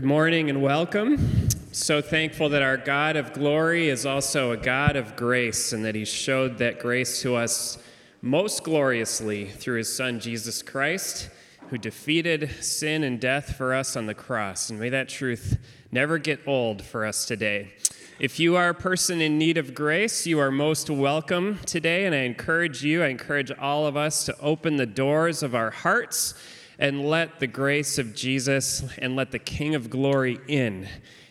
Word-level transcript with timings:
Good 0.00 0.08
morning 0.08 0.48
and 0.48 0.62
welcome. 0.62 1.50
So 1.72 2.00
thankful 2.00 2.48
that 2.48 2.62
our 2.62 2.78
God 2.78 3.16
of 3.16 3.34
glory 3.34 3.90
is 3.90 4.06
also 4.06 4.50
a 4.50 4.56
God 4.56 4.96
of 4.96 5.14
grace 5.14 5.74
and 5.74 5.84
that 5.84 5.94
He 5.94 6.06
showed 6.06 6.56
that 6.56 6.78
grace 6.78 7.20
to 7.20 7.36
us 7.36 7.76
most 8.22 8.64
gloriously 8.64 9.44
through 9.44 9.76
His 9.76 9.94
Son 9.94 10.18
Jesus 10.18 10.62
Christ, 10.62 11.28
who 11.68 11.76
defeated 11.76 12.48
sin 12.64 13.04
and 13.04 13.20
death 13.20 13.56
for 13.56 13.74
us 13.74 13.94
on 13.94 14.06
the 14.06 14.14
cross. 14.14 14.70
And 14.70 14.80
may 14.80 14.88
that 14.88 15.10
truth 15.10 15.58
never 15.92 16.16
get 16.16 16.40
old 16.46 16.80
for 16.80 17.04
us 17.04 17.26
today. 17.26 17.74
If 18.18 18.40
you 18.40 18.56
are 18.56 18.70
a 18.70 18.74
person 18.74 19.20
in 19.20 19.36
need 19.36 19.58
of 19.58 19.74
grace, 19.74 20.26
you 20.26 20.38
are 20.38 20.50
most 20.50 20.88
welcome 20.88 21.58
today, 21.66 22.06
and 22.06 22.14
I 22.14 22.20
encourage 22.20 22.82
you, 22.82 23.02
I 23.02 23.08
encourage 23.08 23.52
all 23.52 23.86
of 23.86 23.98
us 23.98 24.24
to 24.24 24.40
open 24.40 24.76
the 24.76 24.86
doors 24.86 25.42
of 25.42 25.54
our 25.54 25.70
hearts 25.70 26.32
and 26.80 27.04
let 27.04 27.40
the 27.40 27.46
grace 27.46 27.98
of 27.98 28.14
Jesus 28.14 28.82
and 28.96 29.14
let 29.14 29.32
the 29.32 29.38
King 29.38 29.74
of 29.74 29.90
glory 29.90 30.40
in 30.48 30.88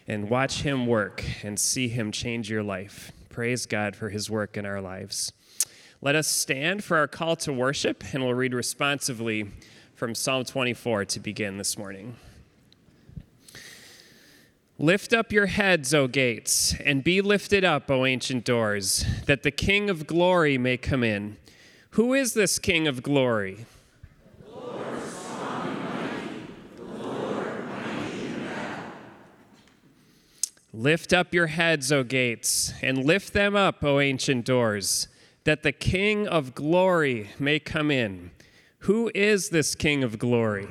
and 0.07 0.29
watch 0.29 0.61
him 0.61 0.85
work 0.85 1.25
and 1.43 1.59
see 1.59 1.87
him 1.87 2.11
change 2.11 2.51
your 2.51 2.61
life. 2.61 3.11
Praise 3.29 3.65
God 3.65 3.95
for 3.95 4.09
his 4.09 4.29
work 4.29 4.57
in 4.57 4.65
our 4.67 4.79
lives. 4.79 5.33
Let 6.01 6.15
us 6.15 6.27
stand 6.27 6.83
for 6.83 6.97
our 6.97 7.07
call 7.07 7.35
to 7.37 7.51
worship, 7.51 8.03
and 8.13 8.23
we'll 8.23 8.35
read 8.35 8.53
responsively 8.53 9.51
from 9.95 10.13
Psalm 10.13 10.45
24 10.45 11.05
to 11.05 11.19
begin 11.19 11.57
this 11.57 11.79
morning. 11.79 12.15
Lift 14.77 15.13
up 15.13 15.33
your 15.33 15.47
heads, 15.47 15.95
O 15.95 16.07
gates, 16.07 16.75
and 16.85 17.03
be 17.03 17.21
lifted 17.21 17.65
up, 17.65 17.89
O 17.89 18.05
ancient 18.05 18.45
doors, 18.45 19.03
that 19.25 19.41
the 19.41 19.51
King 19.51 19.89
of 19.89 20.05
glory 20.05 20.59
may 20.59 20.77
come 20.77 21.03
in. 21.03 21.37
Who 21.91 22.13
is 22.13 22.35
this 22.35 22.59
King 22.59 22.87
of 22.87 23.01
glory? 23.01 23.65
Lift 30.79 31.11
up 31.11 31.33
your 31.33 31.47
heads, 31.47 31.91
O 31.91 32.03
gates, 32.03 32.71
and 32.81 33.03
lift 33.03 33.33
them 33.33 33.53
up, 33.53 33.83
O 33.83 33.99
ancient 33.99 34.45
doors, 34.45 35.09
that 35.43 35.61
the 35.61 35.73
King 35.73 36.25
of 36.25 36.55
glory 36.55 37.31
may 37.37 37.59
come 37.59 37.91
in. 37.91 38.31
Who 38.83 39.11
is 39.13 39.49
this 39.49 39.75
King 39.75 40.05
of 40.05 40.17
glory? 40.17 40.69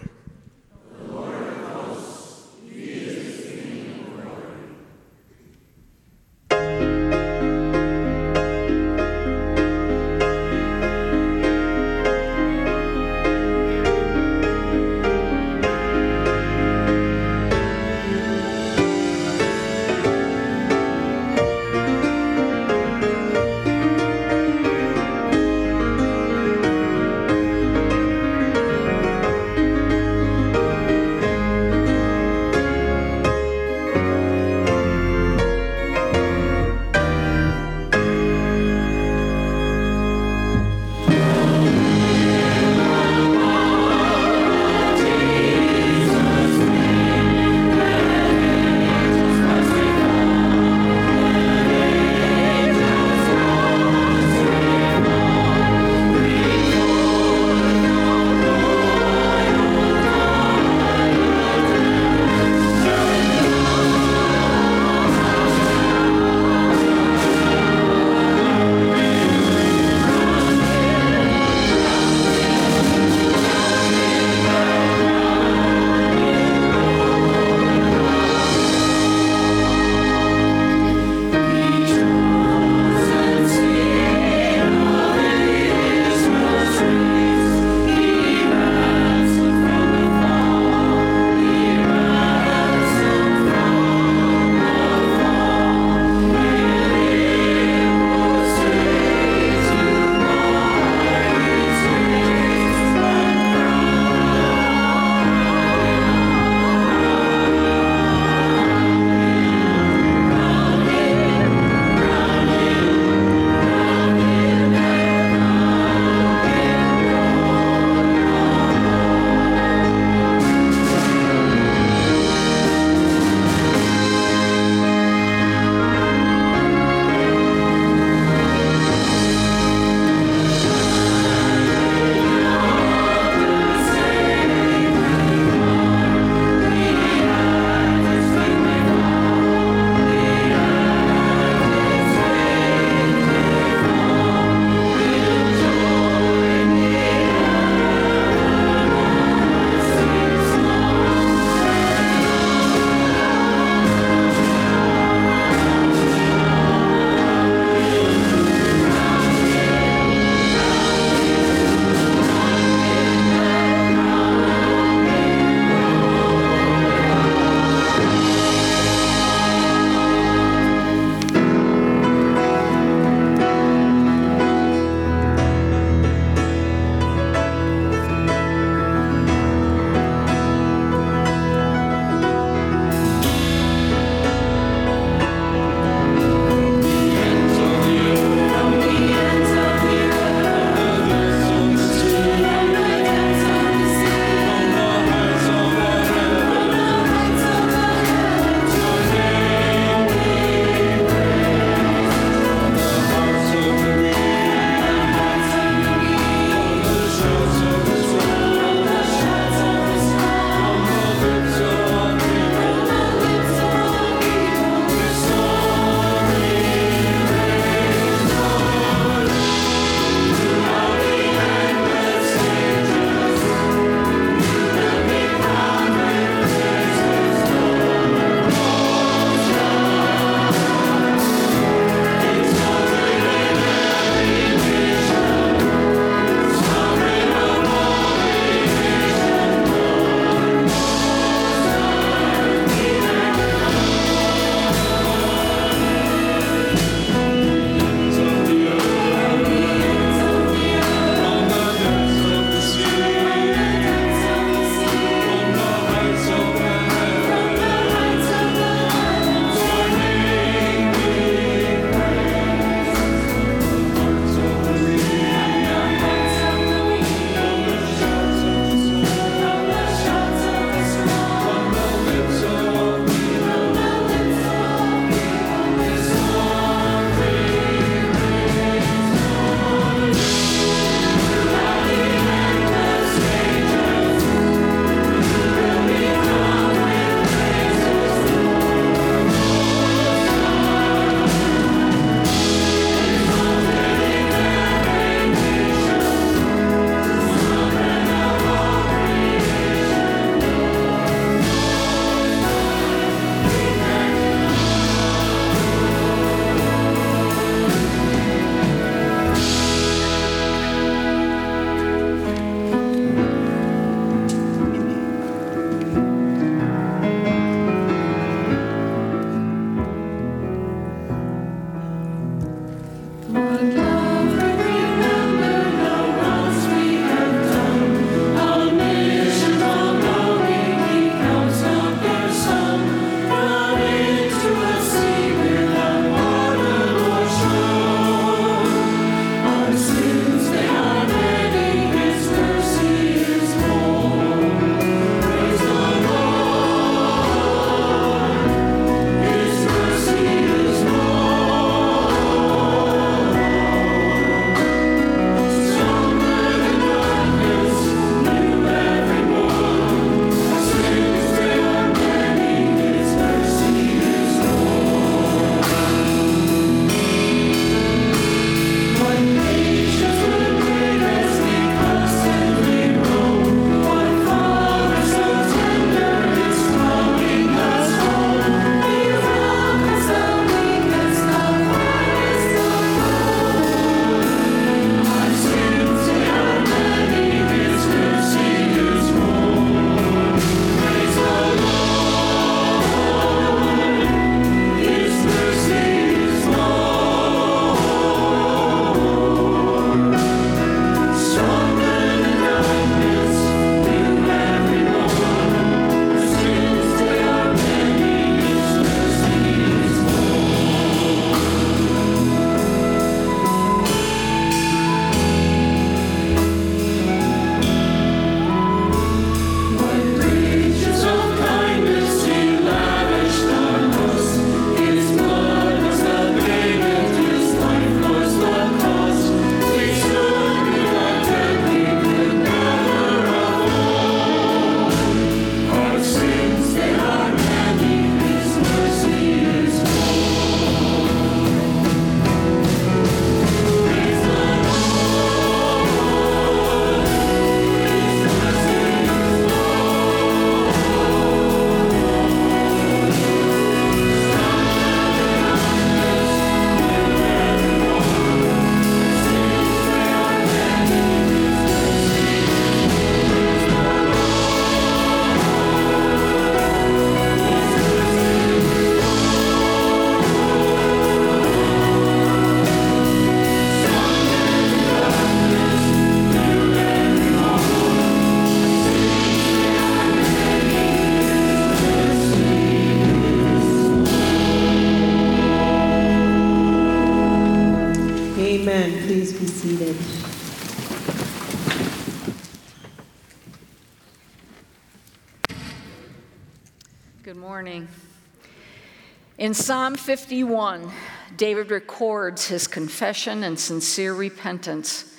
In 499.48 499.54
Psalm 499.54 499.94
51, 499.94 500.92
David 501.38 501.70
records 501.70 502.48
his 502.48 502.66
confession 502.66 503.42
and 503.44 503.58
sincere 503.58 504.12
repentance 504.12 505.16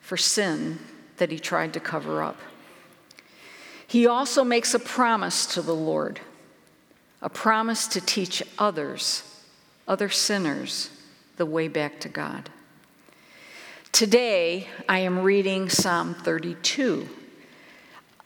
for 0.00 0.16
sin 0.16 0.78
that 1.16 1.32
he 1.32 1.40
tried 1.40 1.72
to 1.72 1.80
cover 1.80 2.22
up. 2.22 2.38
He 3.84 4.06
also 4.06 4.44
makes 4.44 4.72
a 4.72 4.78
promise 4.78 5.46
to 5.46 5.62
the 5.62 5.74
Lord, 5.74 6.20
a 7.20 7.28
promise 7.28 7.88
to 7.88 8.00
teach 8.00 8.40
others, 8.56 9.24
other 9.88 10.08
sinners, 10.08 10.90
the 11.36 11.44
way 11.44 11.66
back 11.66 11.98
to 12.02 12.08
God. 12.08 12.50
Today, 13.90 14.68
I 14.88 15.00
am 15.00 15.24
reading 15.24 15.68
Psalm 15.68 16.14
32, 16.14 17.08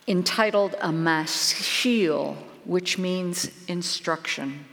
entitled 0.07 0.75
a 0.83 0.91
Maschil, 0.91 2.37
which 2.67 2.99
means 2.99 3.51
instruction. 3.69 4.67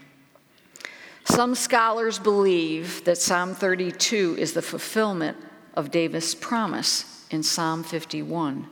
Some 1.26 1.56
scholars 1.56 2.20
believe 2.20 3.06
that 3.06 3.18
Psalm 3.18 3.56
32 3.56 4.36
is 4.38 4.54
the 4.54 4.62
fulfillment 4.62 5.38
of 5.74 5.90
David's 5.90 6.36
promise 6.36 7.26
in 7.30 7.44
Psalm 7.44 7.84
51 7.84 8.68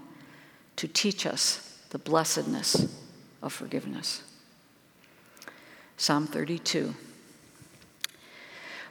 to 0.75 0.87
teach 0.87 1.25
us 1.25 1.79
the 1.89 1.97
blessedness 1.97 2.93
of 3.41 3.53
forgiveness. 3.53 4.23
Psalm 5.97 6.27
32. 6.27 6.93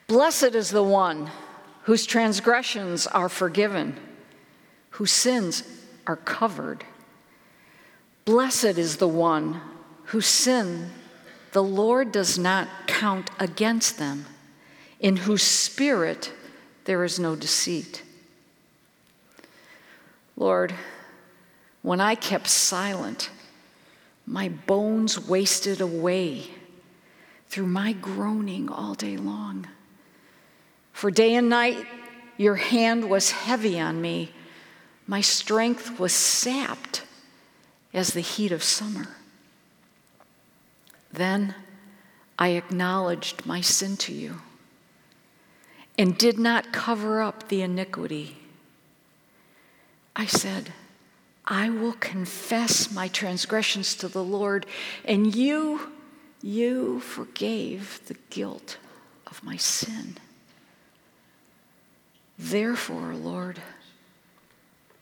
Blessed 0.06 0.54
is 0.54 0.70
the 0.70 0.82
one 0.82 1.30
whose 1.82 2.06
transgressions 2.06 3.06
are 3.06 3.28
forgiven, 3.28 3.96
whose 4.90 5.12
sins 5.12 5.62
are 6.06 6.16
covered. 6.16 6.84
Blessed 8.24 8.78
is 8.78 8.96
the 8.96 9.08
one 9.08 9.60
whose 10.04 10.26
sin 10.26 10.90
the 11.52 11.62
Lord 11.62 12.12
does 12.12 12.38
not 12.38 12.68
count 12.86 13.30
against 13.38 13.98
them, 13.98 14.26
in 15.00 15.16
whose 15.16 15.42
spirit 15.42 16.32
there 16.84 17.04
is 17.04 17.18
no 17.18 17.34
deceit. 17.34 18.02
Lord, 20.36 20.74
when 21.82 22.00
I 22.00 22.14
kept 22.14 22.46
silent, 22.46 23.30
my 24.26 24.48
bones 24.48 25.28
wasted 25.28 25.80
away 25.80 26.44
through 27.48 27.66
my 27.66 27.92
groaning 27.92 28.68
all 28.68 28.94
day 28.94 29.16
long. 29.16 29.66
For 30.92 31.10
day 31.10 31.34
and 31.34 31.48
night 31.48 31.84
your 32.36 32.56
hand 32.56 33.10
was 33.10 33.30
heavy 33.32 33.80
on 33.80 34.00
me, 34.00 34.32
my 35.06 35.20
strength 35.20 35.98
was 35.98 36.12
sapped 36.12 37.02
as 37.92 38.12
the 38.12 38.20
heat 38.20 38.52
of 38.52 38.62
summer. 38.62 39.08
Then 41.12 41.54
I 42.38 42.50
acknowledged 42.50 43.44
my 43.44 43.60
sin 43.60 43.96
to 43.98 44.12
you 44.12 44.40
and 45.98 46.16
did 46.16 46.38
not 46.38 46.72
cover 46.72 47.20
up 47.20 47.48
the 47.48 47.62
iniquity. 47.62 48.38
I 50.16 50.26
said, 50.26 50.72
I 51.44 51.68
will 51.68 51.94
confess 51.94 52.92
my 52.92 53.08
transgressions 53.08 53.94
to 53.96 54.08
the 54.08 54.24
Lord, 54.24 54.66
and 55.04 55.34
you, 55.34 55.92
you 56.42 57.00
forgave 57.00 58.00
the 58.06 58.16
guilt 58.30 58.78
of 59.26 59.42
my 59.42 59.56
sin. 59.56 60.16
Therefore, 62.38 63.14
Lord, 63.14 63.60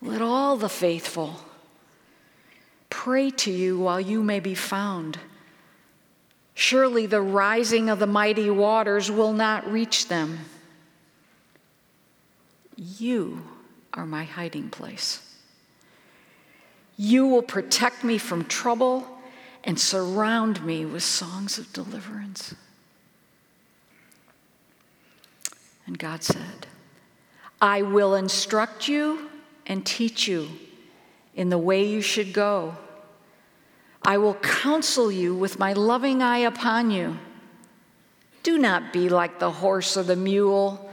let 0.00 0.22
all 0.22 0.56
the 0.56 0.68
faithful 0.68 1.40
pray 2.90 3.30
to 3.30 3.52
you 3.52 3.78
while 3.78 4.00
you 4.00 4.22
may 4.22 4.40
be 4.40 4.54
found. 4.54 5.18
Surely 6.60 7.06
the 7.06 7.22
rising 7.22 7.88
of 7.88 8.00
the 8.00 8.06
mighty 8.08 8.50
waters 8.50 9.12
will 9.12 9.32
not 9.32 9.70
reach 9.70 10.08
them. 10.08 10.40
You 12.74 13.44
are 13.94 14.04
my 14.04 14.24
hiding 14.24 14.68
place. 14.68 15.22
You 16.96 17.28
will 17.28 17.42
protect 17.42 18.02
me 18.02 18.18
from 18.18 18.44
trouble 18.44 19.06
and 19.62 19.78
surround 19.78 20.66
me 20.66 20.84
with 20.84 21.04
songs 21.04 21.58
of 21.58 21.72
deliverance. 21.72 22.56
And 25.86 25.96
God 25.96 26.24
said, 26.24 26.66
I 27.60 27.82
will 27.82 28.16
instruct 28.16 28.88
you 28.88 29.30
and 29.64 29.86
teach 29.86 30.26
you 30.26 30.48
in 31.36 31.50
the 31.50 31.56
way 31.58 31.86
you 31.86 32.00
should 32.00 32.32
go. 32.32 32.76
I 34.08 34.16
will 34.16 34.36
counsel 34.36 35.12
you 35.12 35.34
with 35.34 35.58
my 35.58 35.74
loving 35.74 36.22
eye 36.22 36.38
upon 36.38 36.90
you. 36.90 37.18
Do 38.42 38.56
not 38.56 38.90
be 38.90 39.10
like 39.10 39.38
the 39.38 39.50
horse 39.50 39.98
or 39.98 40.02
the 40.02 40.16
mule, 40.16 40.90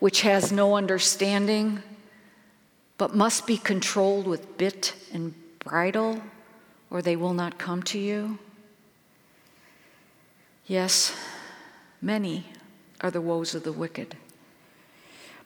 which 0.00 0.20
has 0.20 0.52
no 0.52 0.76
understanding, 0.76 1.82
but 2.98 3.16
must 3.16 3.46
be 3.46 3.56
controlled 3.56 4.26
with 4.26 4.58
bit 4.58 4.94
and 5.14 5.32
bridle, 5.60 6.20
or 6.90 7.00
they 7.00 7.16
will 7.16 7.32
not 7.32 7.56
come 7.56 7.82
to 7.84 7.98
you. 7.98 8.38
Yes, 10.66 11.16
many 12.02 12.44
are 13.00 13.10
the 13.10 13.22
woes 13.22 13.54
of 13.54 13.64
the 13.64 13.72
wicked. 13.72 14.14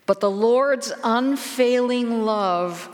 But 0.07 0.19
the 0.19 0.29
Lord's 0.29 0.93
unfailing 1.05 2.25
love 2.25 2.89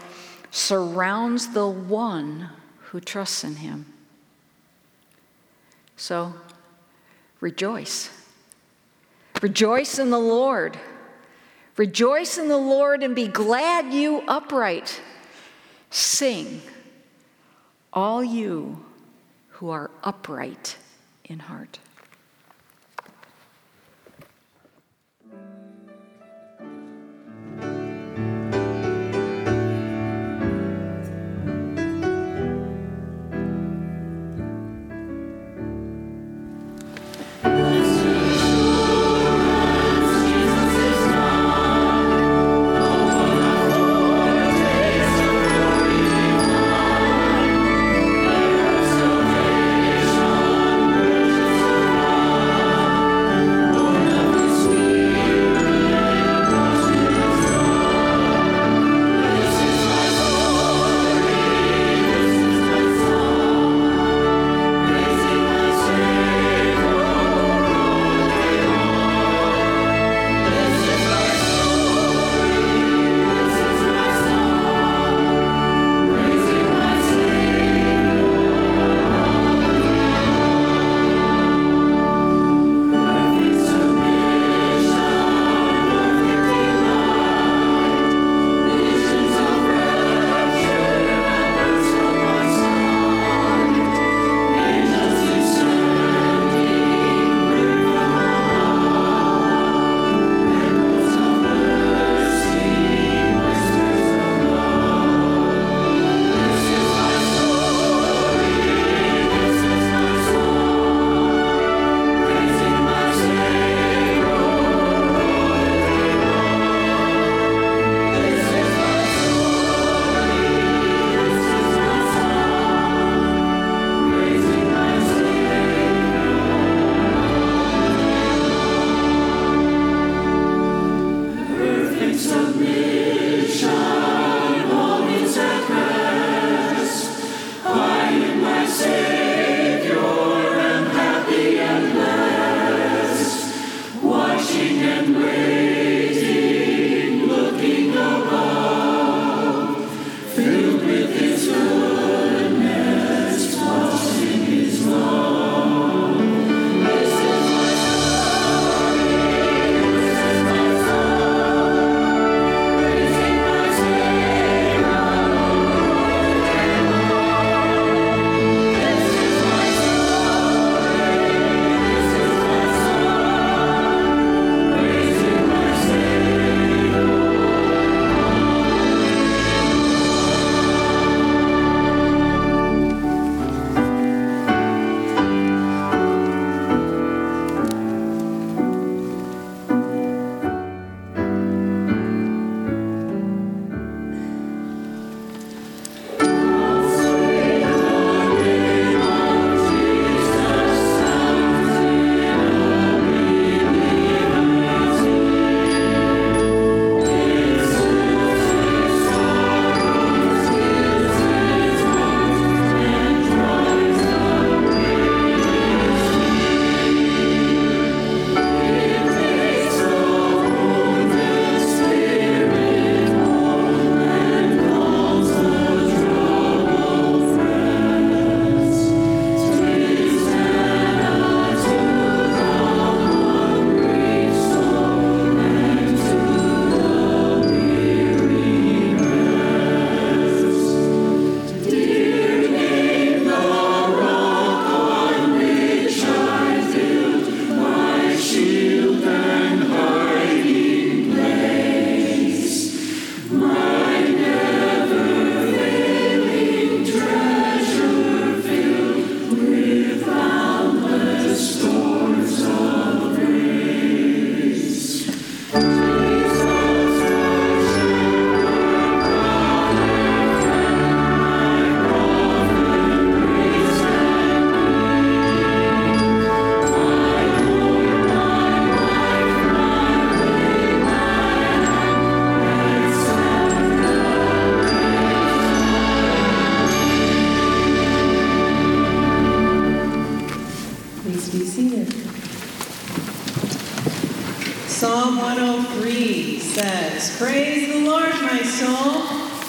surrounds 0.50 1.54
the 1.54 1.66
one 1.66 2.50
who 2.90 3.00
trusts 3.00 3.42
in 3.42 3.56
him. 3.56 3.94
So 5.99 6.33
rejoice. 7.40 8.09
Rejoice 9.43 9.99
in 9.99 10.11
the 10.11 10.19
Lord. 10.19 10.78
Rejoice 11.76 12.38
in 12.38 12.49
the 12.49 12.57
Lord 12.57 13.02
and 13.02 13.14
be 13.14 13.28
glad, 13.28 13.93
you 13.93 14.23
upright. 14.26 15.00
Sing, 15.90 16.62
all 17.93 18.23
you 18.23 18.85
who 19.50 19.71
are 19.71 19.90
upright 20.02 20.76
in 21.25 21.40
heart. 21.40 21.78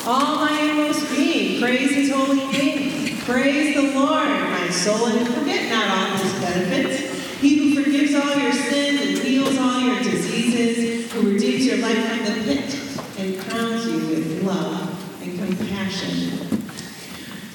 All 0.10 0.38
my 0.38 0.60
inmost 0.60 1.08
being, 1.12 1.62
praise 1.62 1.92
his 1.92 2.12
holy 2.12 2.48
name. 2.48 3.18
Praise 3.20 3.76
the 3.76 3.94
Lord, 3.94 4.28
my 4.28 4.70
soul, 4.70 5.06
and 5.06 5.28
forget 5.28 5.70
not 5.70 5.88
all 5.88 6.18
his 6.18 6.34
benefits. 6.42 7.40
He 7.40 7.76
who 7.76 7.84
forgives 7.84 8.16
all 8.16 8.36
your 8.36 8.52
sins 8.52 9.02
and 9.02 9.18
heals 9.20 9.56
all 9.60 9.80
your 9.80 10.00
diseases, 10.00 11.12
who 11.12 11.32
redeems 11.32 11.66
your 11.68 11.78
life 11.78 12.04
from 12.08 12.26
the 12.26 12.44
pit 12.44 12.80
and 13.20 13.40
crowns 13.40 13.86
you 13.86 13.98
with 14.08 14.44
love 14.44 15.22
and 15.22 15.38
compassion. 15.38 16.60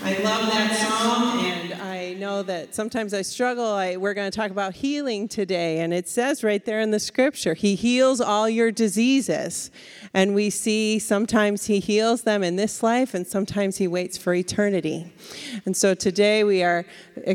I 0.05 0.19
love 0.19 0.53
that 0.53 0.77
song, 0.87 1.45
and 1.47 1.83
I 1.83 2.13
know 2.13 2.43
that 2.43 2.75
sometimes 2.75 3.15
I 3.15 3.23
struggle. 3.23 3.65
I, 3.65 3.97
we're 3.97 4.15
going 4.15 4.31
to 4.31 4.37
talk 4.37 4.51
about 4.51 4.75
healing 4.75 5.27
today, 5.29 5.81
and 5.81 5.93
it 5.95 6.07
says 6.09 6.45
right 6.45 6.65
there 6.65 6.81
in 6.81 6.91
the 6.91 7.01
scripture, 7.01 7.55
He 7.55 7.75
heals 7.75 8.21
all 8.21 8.49
your 8.49 8.71
diseases. 8.71 9.71
And 10.15 10.35
we 10.35 10.49
see 10.49 10.99
sometimes 11.01 11.67
He 11.67 11.81
heals 11.81 12.23
them 12.23 12.43
in 12.43 12.57
this 12.57 12.83
life, 12.83 13.15
and 13.15 13.27
sometimes 13.27 13.79
He 13.79 13.89
waits 13.89 14.17
for 14.17 14.33
eternity. 14.33 15.13
And 15.67 15.77
so 15.77 15.93
today 15.95 16.45
we 16.45 16.63
are 16.63 16.87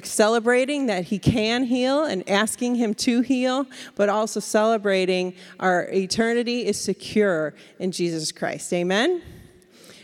celebrating 0.04 0.86
that 0.88 1.04
He 1.04 1.20
can 1.20 1.66
heal 1.66 2.06
and 2.06 2.28
asking 2.30 2.76
Him 2.76 2.94
to 2.96 3.22
heal, 3.22 3.68
but 3.96 4.08
also 4.10 4.40
celebrating 4.40 5.36
our 5.60 5.90
eternity 5.92 6.66
is 6.66 6.80
secure 6.80 7.54
in 7.80 7.92
Jesus 7.92 8.32
Christ. 8.32 8.72
Amen. 8.74 9.22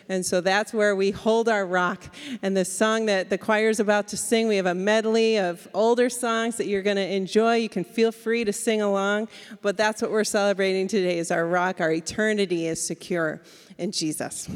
And 0.08 0.26
so 0.26 0.40
that's 0.40 0.74
where 0.74 0.96
we 0.96 1.12
hold 1.12 1.50
our 1.50 1.66
rock. 1.66 2.04
And 2.42 2.56
the 2.56 2.66
song 2.66 3.08
that 3.08 3.30
the 3.30 3.38
choir 3.38 3.70
is 3.70 3.80
about 3.80 4.08
to 4.10 4.18
sing, 4.18 4.48
we 4.48 4.58
have 4.58 4.66
a 4.66 4.76
medley 4.76 5.38
of 5.38 5.68
older 5.74 6.10
songs 6.10 6.58
that 6.58 6.68
you're 6.68 6.84
going 6.84 6.98
to 6.98 7.14
enjoy. 7.14 7.56
You 7.56 7.70
can 7.70 7.84
feel 7.84 8.12
free 8.12 8.44
to 8.44 8.54
sing 8.54 8.82
along, 8.82 9.30
but 9.62 9.78
that's 9.78 10.02
what 10.02 10.12
we're 10.12 10.24
celebrating 10.24 10.88
today 10.88 11.18
is 11.18 11.32
our 11.32 11.48
rock. 11.48 11.82
Our 11.82 11.92
eternity 11.92 12.68
is 12.68 12.86
secure 12.86 13.42
in 13.78 13.92
Jesus. 13.92 14.50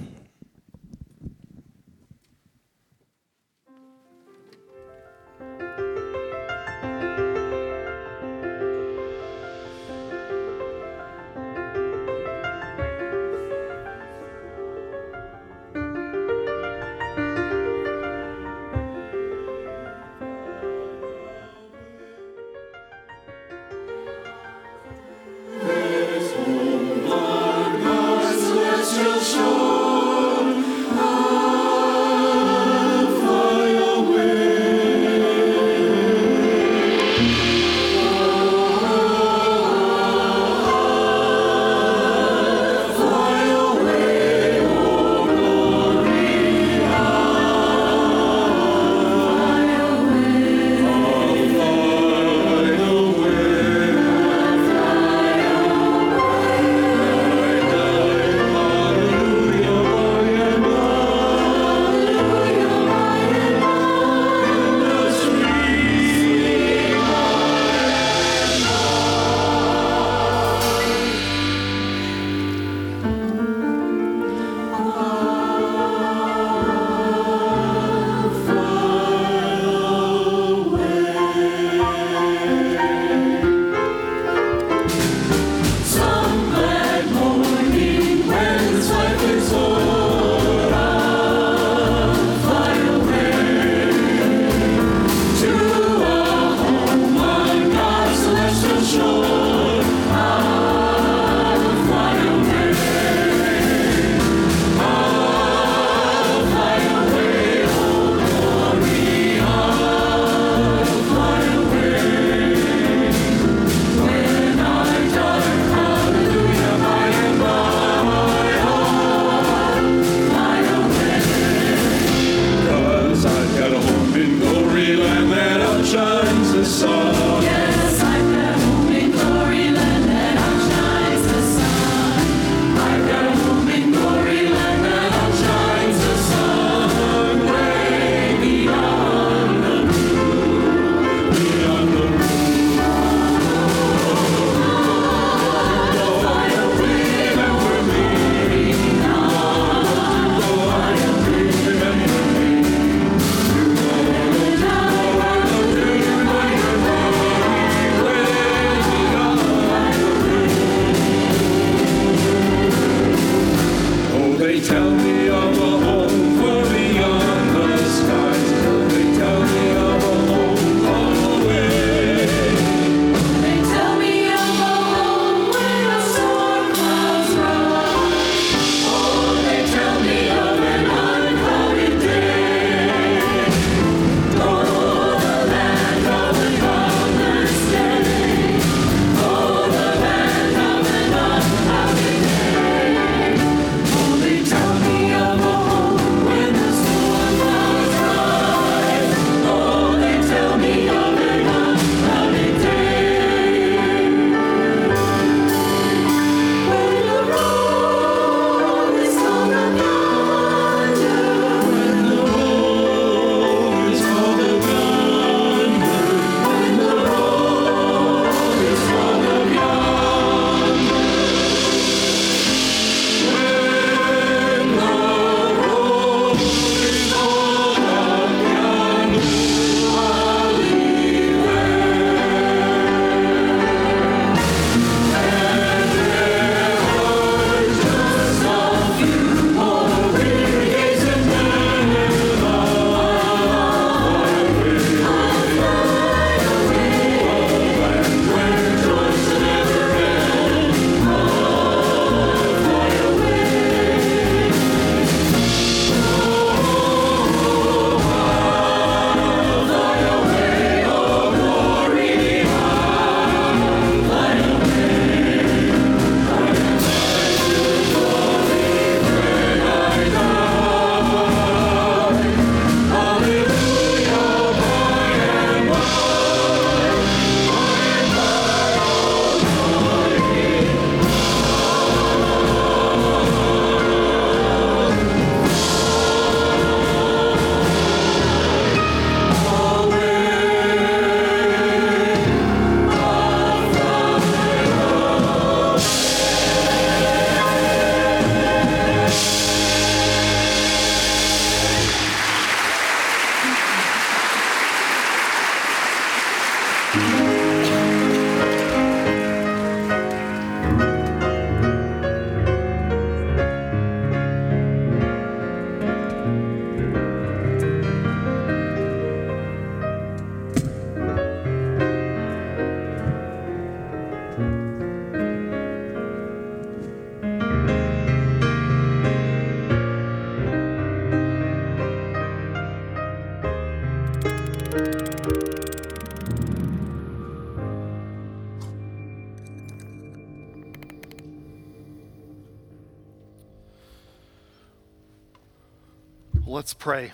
Pray. 346.79 347.11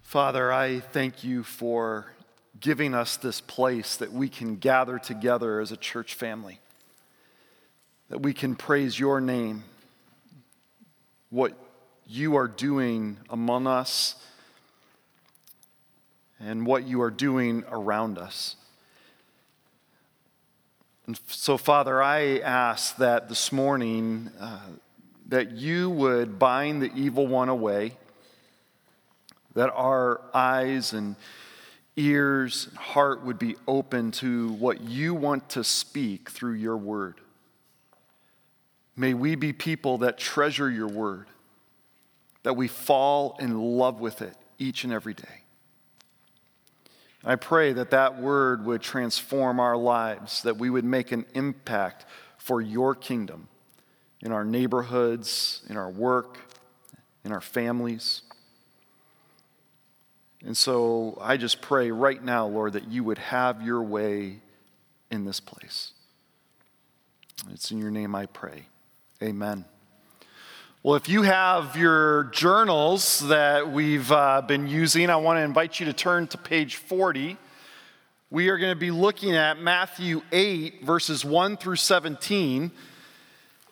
Father, 0.00 0.50
I 0.50 0.80
thank 0.80 1.22
you 1.22 1.42
for 1.42 2.14
giving 2.58 2.94
us 2.94 3.18
this 3.18 3.42
place 3.42 3.96
that 3.96 4.10
we 4.10 4.30
can 4.30 4.56
gather 4.56 4.98
together 4.98 5.60
as 5.60 5.70
a 5.70 5.76
church 5.76 6.14
family, 6.14 6.60
that 8.08 8.22
we 8.22 8.32
can 8.32 8.56
praise 8.56 8.98
your 8.98 9.20
name, 9.20 9.64
what 11.28 11.52
you 12.06 12.36
are 12.36 12.48
doing 12.48 13.18
among 13.28 13.66
us, 13.66 14.14
and 16.40 16.64
what 16.64 16.86
you 16.86 17.02
are 17.02 17.10
doing 17.10 17.64
around 17.70 18.16
us. 18.16 18.56
And 21.06 21.20
so, 21.26 21.58
Father, 21.58 22.02
I 22.02 22.38
ask 22.38 22.96
that 22.96 23.28
this 23.28 23.52
morning, 23.52 24.30
uh, 24.40 24.60
that 25.28 25.52
you 25.52 25.90
would 25.90 26.38
bind 26.38 26.82
the 26.82 26.92
evil 26.94 27.26
one 27.26 27.48
away, 27.48 27.92
that 29.54 29.70
our 29.74 30.20
eyes 30.32 30.92
and 30.92 31.16
ears 31.96 32.66
and 32.68 32.78
heart 32.78 33.24
would 33.24 33.38
be 33.38 33.56
open 33.66 34.10
to 34.10 34.52
what 34.52 34.80
you 34.80 35.12
want 35.14 35.48
to 35.50 35.62
speak 35.62 36.30
through 36.30 36.54
your 36.54 36.76
word. 36.76 37.20
May 38.96 39.14
we 39.14 39.34
be 39.34 39.52
people 39.52 39.98
that 39.98 40.16
treasure 40.16 40.70
your 40.70 40.88
word, 40.88 41.26
that 42.42 42.54
we 42.54 42.66
fall 42.66 43.36
in 43.38 43.60
love 43.60 44.00
with 44.00 44.22
it 44.22 44.34
each 44.58 44.84
and 44.84 44.92
every 44.92 45.14
day. 45.14 45.42
I 47.24 47.36
pray 47.36 47.72
that 47.74 47.90
that 47.90 48.20
word 48.20 48.64
would 48.64 48.80
transform 48.80 49.60
our 49.60 49.76
lives, 49.76 50.42
that 50.42 50.56
we 50.56 50.70
would 50.70 50.84
make 50.84 51.12
an 51.12 51.26
impact 51.34 52.06
for 52.38 52.62
your 52.62 52.94
kingdom 52.94 53.48
in 54.22 54.32
our 54.32 54.44
neighborhoods, 54.44 55.62
in 55.68 55.76
our 55.76 55.90
work, 55.90 56.38
in 57.24 57.32
our 57.32 57.40
families. 57.40 58.22
And 60.44 60.56
so 60.56 61.18
I 61.20 61.36
just 61.36 61.60
pray 61.60 61.90
right 61.90 62.22
now, 62.22 62.46
Lord, 62.46 62.74
that 62.74 62.88
you 62.88 63.04
would 63.04 63.18
have 63.18 63.62
your 63.62 63.82
way 63.82 64.40
in 65.10 65.24
this 65.24 65.40
place. 65.40 65.92
It's 67.52 67.70
in 67.70 67.78
your 67.78 67.90
name 67.90 68.14
I 68.14 68.26
pray. 68.26 68.66
Amen. 69.22 69.64
Well, 70.82 70.94
if 70.94 71.08
you 71.08 71.22
have 71.22 71.76
your 71.76 72.24
journals 72.24 73.26
that 73.28 73.70
we've 73.70 74.10
uh, 74.12 74.42
been 74.42 74.68
using, 74.68 75.10
I 75.10 75.16
want 75.16 75.38
to 75.38 75.42
invite 75.42 75.80
you 75.80 75.86
to 75.86 75.92
turn 75.92 76.28
to 76.28 76.38
page 76.38 76.76
40. 76.76 77.36
We 78.30 78.48
are 78.48 78.58
going 78.58 78.70
to 78.70 78.78
be 78.78 78.92
looking 78.92 79.34
at 79.34 79.60
Matthew 79.60 80.22
8, 80.30 80.84
verses 80.84 81.24
1 81.24 81.56
through 81.56 81.76
17. 81.76 82.70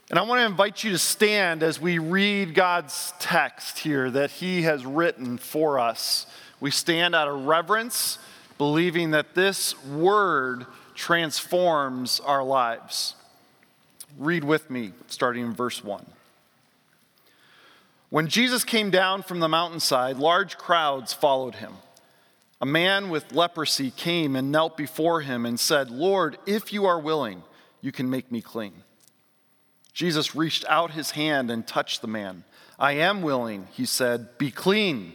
And 0.09 0.21
I 0.21 0.23
want 0.23 0.41
to 0.41 0.47
invite 0.47 0.85
you 0.85 0.93
to 0.93 0.99
stand 0.99 1.65
as 1.65 1.81
we 1.81 1.99
read 1.99 2.55
God's 2.55 3.13
text 3.19 3.81
here 3.81 4.09
that 4.13 4.31
He 4.31 4.63
has 4.63 4.87
written 4.87 5.37
for 5.37 5.81
us. 5.81 6.27
We 6.61 6.71
stand 6.71 7.17
out 7.17 7.27
of 7.27 7.47
reverence, 7.47 8.19
believing 8.57 9.11
that 9.11 9.35
this 9.35 9.81
word 9.85 10.67
transforms 10.95 12.21
our 12.21 12.45
lives. 12.45 13.17
Read 14.17 14.45
with 14.45 14.71
me, 14.71 14.93
starting 15.09 15.45
in 15.45 15.55
verse 15.55 15.83
1. 15.83 16.07
When 18.09 18.29
Jesus 18.29 18.63
came 18.63 18.91
down 18.91 19.25
from 19.25 19.41
the 19.41 19.49
mountainside, 19.49 20.19
large 20.19 20.57
crowds 20.57 21.13
followed 21.13 21.57
him. 21.57 21.73
A 22.61 22.67
man 22.67 23.11
with 23.11 23.33
leprosy 23.33 23.91
came 23.91 24.37
and 24.37 24.53
knelt 24.53 24.77
before 24.77 25.23
him 25.23 25.45
and 25.45 25.59
said, 25.59 25.91
Lord, 25.91 26.39
if 26.47 26.73
you 26.73 26.87
are 26.87 27.01
willing, 27.01 27.43
you 27.81 27.91
can 27.91 28.09
make 28.09 28.31
me 28.31 28.41
clean. 28.41 28.85
Jesus 29.97 30.35
reached 30.35 30.67
out 30.69 30.91
his 30.91 31.13
hand 31.13 31.51
and 31.51 31.67
touched 31.67 32.03
the 32.03 32.07
man. 32.07 32.45
I 32.79 32.93
am 32.93 33.23
willing, 33.23 33.67
he 33.73 33.87
said, 33.87 34.37
be 34.37 34.51
clean. 34.51 35.15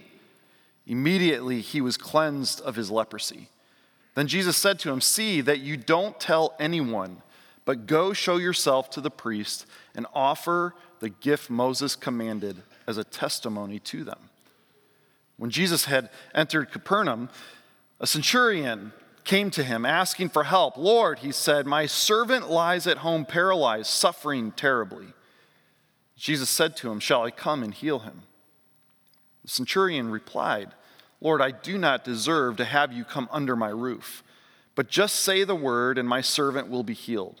Immediately 0.88 1.60
he 1.60 1.80
was 1.80 1.96
cleansed 1.96 2.60
of 2.62 2.74
his 2.74 2.90
leprosy. 2.90 3.48
Then 4.16 4.26
Jesus 4.26 4.56
said 4.56 4.80
to 4.80 4.90
him, 4.90 5.00
See 5.00 5.40
that 5.40 5.60
you 5.60 5.76
don't 5.76 6.18
tell 6.18 6.56
anyone, 6.58 7.18
but 7.64 7.86
go 7.86 8.12
show 8.12 8.38
yourself 8.38 8.90
to 8.90 9.00
the 9.00 9.08
priest 9.08 9.66
and 9.94 10.04
offer 10.12 10.74
the 10.98 11.10
gift 11.10 11.48
Moses 11.48 11.94
commanded 11.94 12.56
as 12.88 12.98
a 12.98 13.04
testimony 13.04 13.78
to 13.78 14.02
them. 14.02 14.18
When 15.36 15.50
Jesus 15.50 15.84
had 15.84 16.10
entered 16.34 16.72
Capernaum, 16.72 17.28
a 18.00 18.06
centurion 18.08 18.92
came 19.24 19.50
to 19.52 19.62
him 19.62 19.86
asking 19.86 20.30
for 20.30 20.44
help. 20.44 20.76
Lord, 20.76 21.20
he 21.20 21.32
said, 21.32 21.66
my 21.66 21.86
servant 21.86 22.50
lies 22.50 22.86
at 22.86 22.98
home 22.98 23.24
paralyzed, 23.24 23.86
suffering 23.86 24.52
terribly. 24.52 25.06
Jesus 26.16 26.50
said 26.50 26.76
to 26.76 26.90
him, 26.90 27.00
Shall 27.00 27.22
I 27.22 27.30
come 27.30 27.62
and 27.62 27.74
heal 27.74 28.00
him? 28.00 28.22
The 29.42 29.48
centurion 29.48 30.10
replied, 30.10 30.70
Lord, 31.20 31.40
I 31.40 31.50
do 31.50 31.78
not 31.78 32.04
deserve 32.04 32.56
to 32.56 32.64
have 32.64 32.92
you 32.92 33.04
come 33.04 33.28
under 33.30 33.56
my 33.56 33.68
roof, 33.68 34.22
but 34.74 34.88
just 34.88 35.16
say 35.16 35.44
the 35.44 35.54
word, 35.54 35.98
and 35.98 36.08
my 36.08 36.20
servant 36.20 36.68
will 36.68 36.82
be 36.82 36.94
healed. 36.94 37.40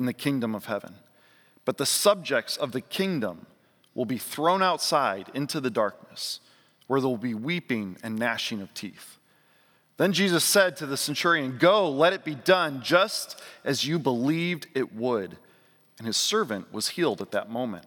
in 0.00 0.06
the 0.06 0.12
kingdom 0.12 0.54
of 0.56 0.64
heaven. 0.64 0.94
But 1.64 1.76
the 1.76 1.86
subjects 1.86 2.56
of 2.56 2.72
the 2.72 2.80
kingdom 2.80 3.46
will 3.94 4.06
be 4.06 4.18
thrown 4.18 4.62
outside 4.62 5.30
into 5.34 5.60
the 5.60 5.70
darkness, 5.70 6.40
where 6.88 7.00
there 7.00 7.08
will 7.08 7.16
be 7.16 7.34
weeping 7.34 7.96
and 8.02 8.18
gnashing 8.18 8.60
of 8.60 8.74
teeth. 8.74 9.18
Then 9.98 10.12
Jesus 10.14 10.42
said 10.42 10.76
to 10.78 10.86
the 10.86 10.96
centurion, 10.96 11.58
Go, 11.58 11.90
let 11.90 12.14
it 12.14 12.24
be 12.24 12.34
done 12.34 12.80
just 12.82 13.40
as 13.62 13.84
you 13.84 13.98
believed 13.98 14.66
it 14.74 14.94
would. 14.94 15.36
And 15.98 16.06
his 16.06 16.16
servant 16.16 16.72
was 16.72 16.88
healed 16.88 17.20
at 17.20 17.32
that 17.32 17.50
moment. 17.50 17.84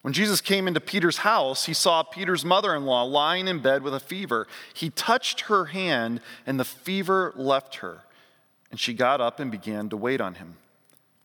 When 0.00 0.14
Jesus 0.14 0.40
came 0.40 0.66
into 0.66 0.80
Peter's 0.80 1.18
house, 1.18 1.66
he 1.66 1.74
saw 1.74 2.02
Peter's 2.02 2.42
mother 2.46 2.74
in 2.74 2.86
law 2.86 3.02
lying 3.02 3.46
in 3.46 3.60
bed 3.60 3.82
with 3.82 3.94
a 3.94 4.00
fever. 4.00 4.46
He 4.72 4.88
touched 4.88 5.42
her 5.42 5.66
hand, 5.66 6.22
and 6.46 6.58
the 6.58 6.64
fever 6.64 7.34
left 7.36 7.76
her, 7.76 8.00
and 8.70 8.80
she 8.80 8.94
got 8.94 9.20
up 9.20 9.38
and 9.38 9.50
began 9.50 9.90
to 9.90 9.98
wait 9.98 10.22
on 10.22 10.36
him. 10.36 10.56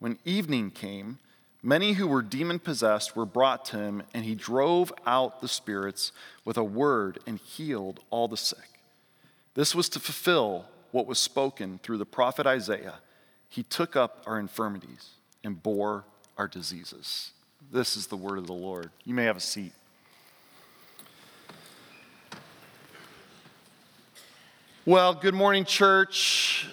When 0.06 0.20
evening 0.24 0.70
came, 0.70 1.18
many 1.64 1.94
who 1.94 2.06
were 2.06 2.22
demon 2.22 2.60
possessed 2.60 3.16
were 3.16 3.26
brought 3.26 3.66
to 3.66 3.78
him, 3.78 4.04
and 4.14 4.24
he 4.24 4.36
drove 4.36 4.94
out 5.08 5.42
the 5.42 5.48
spirits 5.48 6.12
with 6.44 6.58
a 6.58 6.64
word 6.64 7.18
and 7.26 7.40
healed 7.40 8.02
all 8.12 8.28
the 8.28 8.38
sick. 8.38 8.80
This 9.56 9.74
was 9.74 9.90
to 9.90 10.00
fulfill 10.00 10.66
what 10.92 11.08
was 11.08 11.18
spoken 11.18 11.80
through 11.82 11.98
the 11.98 12.06
prophet 12.06 12.46
Isaiah. 12.46 13.00
He 13.50 13.64
took 13.64 13.96
up 13.96 14.22
our 14.28 14.38
infirmities 14.38 15.10
and 15.44 15.64
bore 15.64 16.04
our 16.38 16.48
diseases. 16.48 17.32
This 17.72 17.98
is 17.98 18.06
the 18.06 18.16
word 18.16 18.38
of 18.38 18.46
the 18.46 18.54
Lord. 18.54 18.92
You 19.06 19.16
may 19.16 19.24
have 19.24 19.38
a 19.38 19.40
seat. 19.40 19.74
Well, 24.86 25.16
good 25.16 25.34
morning, 25.34 25.66
church. 25.66 26.68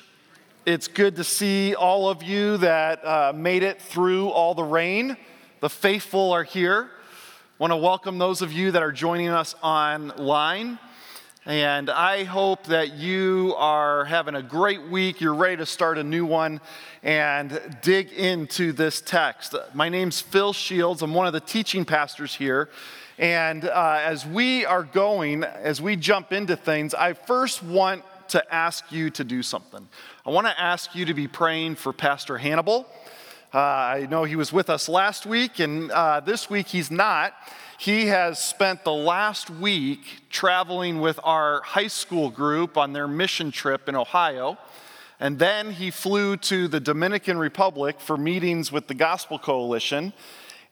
It's 0.65 0.87
good 0.87 1.17
to 1.17 1.25
see 1.25 1.75
all 1.75 2.09
of 2.09 2.23
you 2.23 2.57
that 2.59 3.05
uh, 3.05 3.33
made 3.35 3.65
it 3.65 3.83
through 3.83 4.29
all 4.29 4.55
the 4.55 4.63
rain. 4.63 5.17
The 5.59 5.69
faithful 5.69 6.31
are 6.31 6.45
here. 6.45 6.89
Want 7.59 7.73
to 7.73 7.77
welcome 7.77 8.19
those 8.19 8.43
of 8.43 8.53
you 8.53 8.71
that 8.71 8.81
are 8.81 8.93
joining 8.93 9.27
us 9.27 9.57
online. 9.61 10.79
And 11.47 11.91
I 11.91 12.23
hope 12.23 12.67
that 12.67 12.93
you 12.93 13.57
are 13.59 14.05
having 14.05 14.37
a 14.37 14.43
great 14.43 14.89
week. 14.89 15.21
You're 15.21 15.35
ready 15.35 15.57
to 15.57 15.67
start 15.67 15.99
a 15.99 16.05
new 16.05 16.25
one 16.25 16.61
and 17.03 17.61
dig 17.83 18.13
into 18.13 18.71
this 18.71 19.01
text. 19.01 19.57
My 19.75 19.89
name's 19.89 20.21
Phil 20.21 20.53
Shields. 20.53 21.03
I'm 21.03 21.13
one 21.13 21.27
of 21.27 21.33
the 21.33 21.41
teaching 21.41 21.85
pastors 21.85 22.37
here. 22.37 22.71
And 23.19 23.65
uh, 23.65 23.99
as 24.01 24.25
we 24.25 24.65
are 24.65 24.85
going, 24.85 25.43
as 25.43 25.83
we 25.83 25.97
jump 25.97 26.33
into 26.33 26.55
things, 26.55 26.95
I 26.95 27.15
first 27.15 27.65
want 27.65 28.05
to 28.33 28.55
ask 28.55 28.91
you 28.91 29.11
to 29.11 29.25
do 29.25 29.43
something. 29.43 29.89
I 30.27 30.31
want 30.31 30.47
to 30.47 30.61
ask 30.61 30.95
you 30.95 31.05
to 31.05 31.15
be 31.15 31.29
praying 31.29 31.77
for 31.77 31.93
Pastor 31.93 32.39
Hannibal. 32.39 32.87
Uh, 33.55 33.59
I 33.59 34.07
know 34.11 34.25
he 34.25 34.37
was 34.37 34.53
with 34.53 34.71
us 34.71 34.89
last 34.89 35.27
week, 35.27 35.59
and 35.59 35.91
uh, 35.91 36.21
this 36.21 36.49
week 36.49 36.69
he's 36.69 36.91
not. 36.91 37.35
He 37.79 38.07
has 38.07 38.39
spent 38.39 38.85
the 38.85 38.93
last 38.93 39.51
week 39.51 40.23
traveling 40.31 41.01
with 41.01 41.21
our 41.25 41.61
high 41.63 41.89
school 41.89 42.31
group 42.31 42.79
on 42.79 42.95
their 42.95 43.07
mission 43.07 43.51
trip 43.51 43.89
in 43.89 43.97
Ohio. 43.97 44.57
And 45.21 45.39
then 45.39 45.73
he 45.73 45.91
flew 45.91 46.37
to 46.39 46.69
the 46.69 46.81
Dominican 46.81 47.39
Republic 47.39 48.01
for 48.01 48.17
meetings 48.17 48.73
with 48.73 48.89
the 48.89 48.95
Gospel 48.95 49.39
Coalition. 49.39 50.15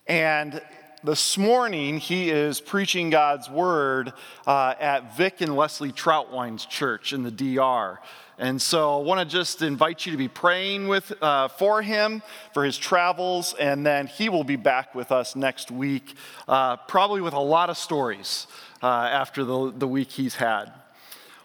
And 0.07 0.61
this 1.03 1.37
morning, 1.37 1.97
he 1.97 2.29
is 2.29 2.61
preaching 2.61 3.09
God's 3.09 3.49
word 3.49 4.13
uh, 4.45 4.75
at 4.79 5.17
Vic 5.17 5.41
and 5.41 5.55
Leslie 5.55 5.91
Troutwine's 5.91 6.65
church 6.65 7.11
in 7.11 7.23
the 7.23 7.31
DR. 7.31 7.99
And 8.37 8.61
so 8.61 8.99
I 8.99 9.03
want 9.03 9.19
to 9.19 9.25
just 9.25 9.61
invite 9.61 10.05
you 10.05 10.11
to 10.11 10.17
be 10.17 10.27
praying 10.27 10.87
with, 10.87 11.11
uh, 11.21 11.47
for 11.47 11.81
him, 11.81 12.21
for 12.53 12.63
his 12.63 12.77
travels, 12.77 13.53
and 13.59 13.85
then 13.85 14.07
he 14.07 14.29
will 14.29 14.43
be 14.43 14.55
back 14.55 14.93
with 14.93 15.11
us 15.11 15.35
next 15.35 15.71
week, 15.71 16.15
uh, 16.47 16.77
probably 16.77 17.21
with 17.21 17.33
a 17.33 17.39
lot 17.39 17.69
of 17.69 17.77
stories 17.77 18.47
uh, 18.83 18.87
after 18.87 19.43
the, 19.43 19.71
the 19.75 19.87
week 19.87 20.11
he's 20.11 20.35
had. 20.35 20.71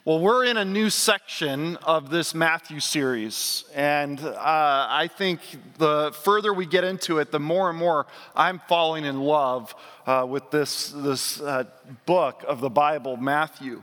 Well, 0.07 0.21
we're 0.21 0.45
in 0.45 0.57
a 0.57 0.65
new 0.65 0.89
section 0.89 1.75
of 1.79 2.11
this 2.11 2.33
Matthew 2.33 2.79
series, 2.79 3.65
and 3.75 4.21
uh, 4.21 4.37
I 4.37 5.11
think 5.13 5.41
the 5.79 6.13
further 6.23 6.55
we 6.55 6.65
get 6.65 6.85
into 6.85 7.19
it, 7.19 7.33
the 7.33 7.41
more 7.41 7.69
and 7.71 7.77
more 7.77 8.07
I'm 8.33 8.61
falling 8.69 9.05
in 9.05 9.21
love 9.21 9.75
uh, 10.07 10.25
with 10.29 10.53
this, 10.53 10.91
this 10.91 11.41
uh, 11.41 11.65
book 12.07 12.45
of 12.47 12.61
the 12.61 12.71
Bible, 12.71 13.17
Matthew. 13.17 13.83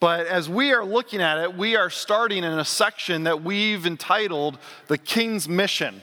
But 0.00 0.28
as 0.28 0.48
we 0.48 0.72
are 0.72 0.82
looking 0.82 1.20
at 1.20 1.36
it, 1.36 1.54
we 1.54 1.76
are 1.76 1.90
starting 1.90 2.42
in 2.42 2.58
a 2.58 2.64
section 2.64 3.24
that 3.24 3.44
we've 3.44 3.84
entitled 3.84 4.56
The 4.86 4.96
King's 4.96 5.46
Mission. 5.46 6.00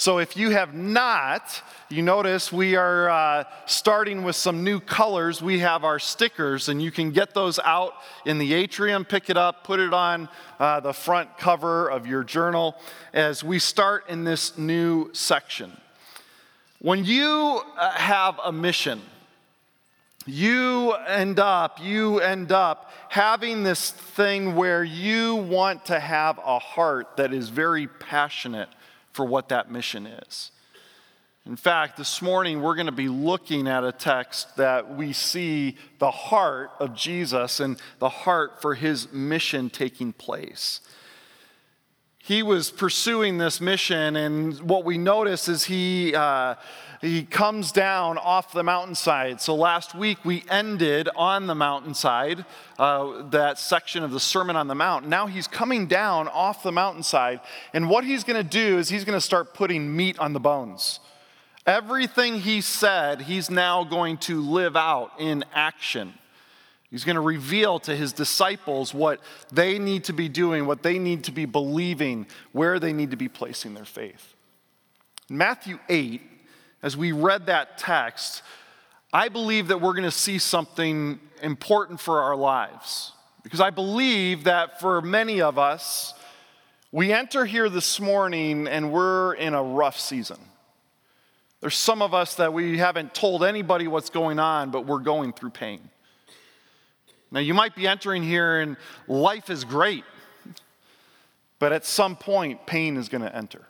So 0.00 0.16
if 0.16 0.34
you 0.34 0.48
have 0.48 0.72
not, 0.72 1.62
you 1.90 2.00
notice 2.00 2.50
we 2.50 2.74
are 2.74 3.10
uh, 3.10 3.44
starting 3.66 4.22
with 4.22 4.34
some 4.34 4.64
new 4.64 4.80
colors. 4.80 5.42
We 5.42 5.58
have 5.58 5.84
our 5.84 5.98
stickers, 5.98 6.70
and 6.70 6.80
you 6.80 6.90
can 6.90 7.10
get 7.10 7.34
those 7.34 7.58
out 7.58 7.92
in 8.24 8.38
the 8.38 8.54
atrium, 8.54 9.04
pick 9.04 9.28
it 9.28 9.36
up, 9.36 9.62
put 9.62 9.78
it 9.78 9.92
on 9.92 10.30
uh, 10.58 10.80
the 10.80 10.94
front 10.94 11.36
cover 11.36 11.90
of 11.90 12.06
your 12.06 12.24
journal 12.24 12.76
as 13.12 13.44
we 13.44 13.58
start 13.58 14.08
in 14.08 14.24
this 14.24 14.56
new 14.56 15.10
section. 15.12 15.70
When 16.78 17.04
you 17.04 17.60
uh, 17.76 17.90
have 17.90 18.40
a 18.42 18.52
mission, 18.52 19.02
you 20.24 20.92
end 20.92 21.38
up, 21.38 21.78
you 21.78 22.20
end 22.20 22.52
up 22.52 22.90
having 23.10 23.64
this 23.64 23.90
thing 23.90 24.56
where 24.56 24.82
you 24.82 25.34
want 25.34 25.84
to 25.86 26.00
have 26.00 26.38
a 26.38 26.58
heart 26.58 27.18
that 27.18 27.34
is 27.34 27.50
very 27.50 27.86
passionate 27.86 28.70
for 29.20 29.26
what 29.26 29.50
that 29.50 29.70
mission 29.70 30.06
is. 30.06 30.50
In 31.44 31.54
fact, 31.54 31.98
this 31.98 32.22
morning 32.22 32.62
we're 32.62 32.74
going 32.74 32.86
to 32.86 32.90
be 32.90 33.10
looking 33.10 33.68
at 33.68 33.84
a 33.84 33.92
text 33.92 34.56
that 34.56 34.96
we 34.96 35.12
see 35.12 35.76
the 35.98 36.10
heart 36.10 36.70
of 36.80 36.94
Jesus 36.94 37.60
and 37.60 37.78
the 37.98 38.08
heart 38.08 38.62
for 38.62 38.74
his 38.74 39.12
mission 39.12 39.68
taking 39.68 40.14
place. 40.14 40.80
He 42.22 42.42
was 42.42 42.70
pursuing 42.70 43.38
this 43.38 43.60
mission, 43.60 44.14
and 44.14 44.60
what 44.60 44.84
we 44.84 44.98
notice 44.98 45.48
is 45.48 45.64
he. 45.64 46.14
Uh, 46.14 46.54
he 47.00 47.24
comes 47.24 47.72
down 47.72 48.18
off 48.18 48.52
the 48.52 48.62
mountainside. 48.62 49.40
So 49.40 49.54
last 49.54 49.94
week 49.94 50.22
we 50.22 50.44
ended 50.50 51.08
on 51.16 51.46
the 51.46 51.54
mountainside, 51.54 52.44
uh, 52.78 53.22
that 53.30 53.58
section 53.58 54.04
of 54.04 54.10
the 54.10 54.20
Sermon 54.20 54.54
on 54.54 54.68
the 54.68 54.74
Mount. 54.74 55.08
Now 55.08 55.26
he's 55.26 55.46
coming 55.46 55.86
down 55.86 56.28
off 56.28 56.62
the 56.62 56.72
mountainside, 56.72 57.40
and 57.72 57.88
what 57.88 58.04
he's 58.04 58.22
going 58.22 58.36
to 58.36 58.48
do 58.48 58.78
is 58.78 58.90
he's 58.90 59.04
going 59.04 59.16
to 59.16 59.24
start 59.24 59.54
putting 59.54 59.96
meat 59.96 60.18
on 60.18 60.34
the 60.34 60.40
bones. 60.40 61.00
Everything 61.66 62.40
he 62.40 62.60
said, 62.60 63.22
he's 63.22 63.48
now 63.50 63.84
going 63.84 64.18
to 64.18 64.42
live 64.42 64.76
out 64.76 65.12
in 65.18 65.44
action. 65.54 66.14
He's 66.90 67.04
going 67.04 67.14
to 67.14 67.20
reveal 67.20 67.78
to 67.80 67.94
his 67.94 68.12
disciples 68.12 68.92
what 68.92 69.20
they 69.52 69.78
need 69.78 70.04
to 70.04 70.12
be 70.12 70.28
doing, 70.28 70.66
what 70.66 70.82
they 70.82 70.98
need 70.98 71.24
to 71.24 71.32
be 71.32 71.44
believing, 71.44 72.26
where 72.52 72.80
they 72.80 72.92
need 72.92 73.12
to 73.12 73.16
be 73.16 73.28
placing 73.28 73.74
their 73.74 73.84
faith. 73.84 74.34
In 75.28 75.36
Matthew 75.36 75.78
8, 75.88 76.20
as 76.82 76.96
we 76.96 77.12
read 77.12 77.46
that 77.46 77.78
text, 77.78 78.42
I 79.12 79.28
believe 79.28 79.68
that 79.68 79.80
we're 79.80 79.92
going 79.92 80.02
to 80.02 80.10
see 80.10 80.38
something 80.38 81.20
important 81.42 82.00
for 82.00 82.22
our 82.22 82.34
lives. 82.34 83.12
Because 83.42 83.60
I 83.60 83.70
believe 83.70 84.44
that 84.44 84.80
for 84.80 85.00
many 85.00 85.40
of 85.40 85.58
us, 85.58 86.14
we 86.92 87.12
enter 87.12 87.44
here 87.44 87.68
this 87.68 88.00
morning 88.00 88.66
and 88.66 88.92
we're 88.92 89.34
in 89.34 89.54
a 89.54 89.62
rough 89.62 89.98
season. 89.98 90.38
There's 91.60 91.76
some 91.76 92.02
of 92.02 92.14
us 92.14 92.34
that 92.36 92.52
we 92.52 92.78
haven't 92.78 93.14
told 93.14 93.44
anybody 93.44 93.86
what's 93.86 94.10
going 94.10 94.38
on, 94.38 94.70
but 94.70 94.86
we're 94.86 94.98
going 94.98 95.32
through 95.32 95.50
pain. 95.50 95.80
Now, 97.30 97.40
you 97.40 97.54
might 97.54 97.74
be 97.74 97.86
entering 97.86 98.22
here 98.22 98.60
and 98.60 98.76
life 99.06 99.50
is 99.50 99.64
great, 99.64 100.04
but 101.58 101.72
at 101.72 101.84
some 101.84 102.16
point, 102.16 102.66
pain 102.66 102.96
is 102.96 103.08
going 103.08 103.22
to 103.22 103.34
enter. 103.34 103.66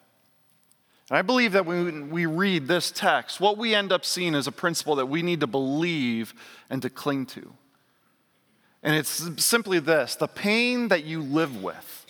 And 1.10 1.18
I 1.18 1.22
believe 1.22 1.52
that 1.52 1.66
when 1.66 2.10
we 2.10 2.26
read 2.26 2.68
this 2.68 2.90
text, 2.90 3.40
what 3.40 3.58
we 3.58 3.74
end 3.74 3.92
up 3.92 4.04
seeing 4.04 4.34
is 4.34 4.46
a 4.46 4.52
principle 4.52 4.94
that 4.96 5.06
we 5.06 5.22
need 5.22 5.40
to 5.40 5.46
believe 5.46 6.32
and 6.70 6.80
to 6.82 6.88
cling 6.88 7.26
to. 7.26 7.52
And 8.82 8.94
it's 8.94 9.44
simply 9.44 9.78
this 9.78 10.14
the 10.14 10.28
pain 10.28 10.88
that 10.88 11.04
you 11.04 11.20
live 11.20 11.62
with 11.62 12.06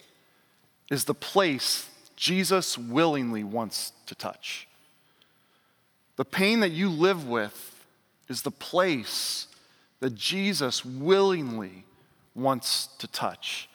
is 0.91 1.05
the 1.05 1.15
place 1.15 1.89
Jesus 2.15 2.77
willingly 2.77 3.43
wants 3.43 3.93
to 4.07 4.15
touch. 4.15 4.69
The 6.17 6.25
pain 6.25 6.61
that 6.61 6.71
you 6.71 6.91
live 6.91 7.27
with 7.27 7.87
is 8.29 8.43
the 8.43 8.51
place 8.51 9.47
that 10.01 10.15
Jesus 10.15 10.85
willingly 10.85 11.85
wants 12.35 12.89
to 12.99 13.07
touch. 13.07 13.69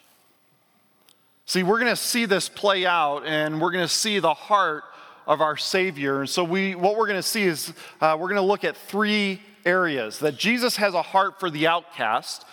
See, 1.46 1.62
we're 1.62 1.78
going 1.78 1.92
to 1.92 1.96
see 1.96 2.24
this 2.24 2.48
play 2.48 2.84
out, 2.84 3.24
and 3.24 3.60
we're 3.60 3.70
going 3.70 3.84
to 3.84 3.92
see 3.92 4.18
the 4.18 4.34
heart 4.34 4.82
of 5.26 5.40
our 5.40 5.56
Savior. 5.56 6.20
And 6.20 6.28
so, 6.28 6.42
we, 6.42 6.74
what 6.74 6.96
we're 6.96 7.06
going 7.06 7.20
to 7.20 7.22
see 7.22 7.44
is 7.44 7.72
uh, 8.00 8.16
we're 8.18 8.28
going 8.28 8.34
to 8.36 8.42
look 8.42 8.64
at 8.64 8.76
three 8.76 9.40
areas 9.64 10.18
that 10.20 10.36
Jesus 10.36 10.76
has 10.76 10.94
a 10.94 11.02
heart 11.02 11.38
for 11.38 11.50
the 11.50 11.66
outcast, 11.66 12.44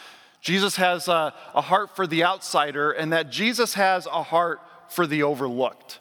Jesus 0.41 0.75
has 0.75 1.07
a, 1.07 1.33
a 1.55 1.61
heart 1.61 1.95
for 1.95 2.05
the 2.05 2.23
outsider, 2.23 2.91
and 2.91 3.13
that 3.13 3.29
Jesus 3.29 3.75
has 3.75 4.05
a 4.05 4.23
heart 4.23 4.59
for 4.89 5.07
the 5.07 5.23
overlooked. 5.23 5.99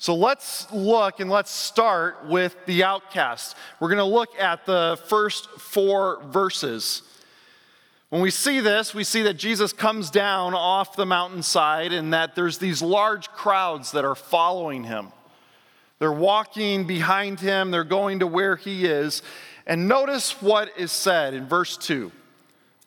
So 0.00 0.14
let's 0.14 0.66
look 0.72 1.20
and 1.20 1.28
let's 1.28 1.50
start 1.50 2.24
with 2.24 2.56
the 2.64 2.84
outcast. 2.84 3.54
We're 3.80 3.90
going 3.90 3.98
to 3.98 4.04
look 4.04 4.34
at 4.40 4.64
the 4.64 4.98
first 5.08 5.50
four 5.60 6.22
verses. 6.22 7.02
When 8.08 8.22
we 8.22 8.30
see 8.30 8.60
this, 8.60 8.94
we 8.94 9.04
see 9.04 9.20
that 9.24 9.34
Jesus 9.34 9.74
comes 9.74 10.08
down 10.08 10.54
off 10.54 10.96
the 10.96 11.04
mountainside 11.04 11.92
and 11.92 12.14
that 12.14 12.34
there's 12.34 12.56
these 12.56 12.80
large 12.80 13.28
crowds 13.28 13.92
that 13.92 14.06
are 14.06 14.14
following 14.14 14.84
him. 14.84 15.08
They're 15.98 16.10
walking 16.10 16.86
behind 16.86 17.38
him, 17.38 17.70
they're 17.70 17.84
going 17.84 18.20
to 18.20 18.26
where 18.26 18.56
he 18.56 18.86
is. 18.86 19.20
And 19.66 19.86
notice 19.86 20.40
what 20.40 20.70
is 20.78 20.92
said 20.92 21.34
in 21.34 21.46
verse 21.46 21.76
2 21.76 22.10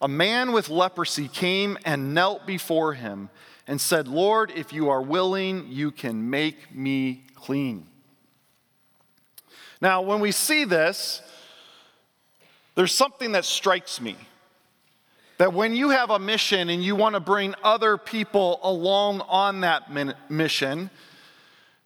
A 0.01 0.07
man 0.07 0.51
with 0.51 0.68
leprosy 0.68 1.28
came 1.28 1.78
and 1.86 2.16
knelt 2.16 2.47
before 2.47 2.95
him 2.95 3.30
and 3.68 3.80
said, 3.80 4.07
Lord, 4.07 4.51
if 4.55 4.74
you 4.74 4.89
are 4.89 5.01
willing, 5.01 5.68
you 5.70 5.91
can 5.91 6.30
make 6.30 6.76
me 6.76 7.24
clean. 7.36 7.88
Now, 9.82 10.01
when 10.01 10.20
we 10.20 10.32
see 10.32 10.64
this, 10.64 11.22
there's 12.76 12.93
something 12.93 13.34
that 13.34 13.45
strikes 13.45 14.01
me. 14.01 14.16
That 15.38 15.53
when 15.53 15.76
you 15.76 15.89
have 15.89 16.09
a 16.09 16.20
mission 16.20 16.70
and 16.70 16.84
you 16.84 16.95
want 16.95 17.16
to 17.16 17.20
bring 17.20 17.55
other 17.64 17.97
people 17.97 18.59
along 18.64 19.22
on 19.22 19.61
that 19.61 19.91
mission, 20.30 20.89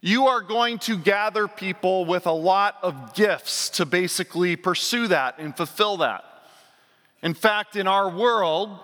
you 0.02 0.28
are 0.28 0.42
going 0.42 0.80
to 0.80 0.98
gather 0.98 1.48
people 1.48 2.06
with 2.06 2.28
a 2.28 2.32
lot 2.32 2.78
of 2.84 3.14
gifts 3.16 3.70
to 3.72 3.86
basically 3.86 4.56
pursue 4.56 5.08
that 5.08 5.40
and 5.40 5.56
fulfill 5.56 5.98
that. 5.98 6.24
In 7.24 7.34
fact, 7.34 7.76
in 7.76 7.88
our 7.88 8.10
world, 8.10 8.78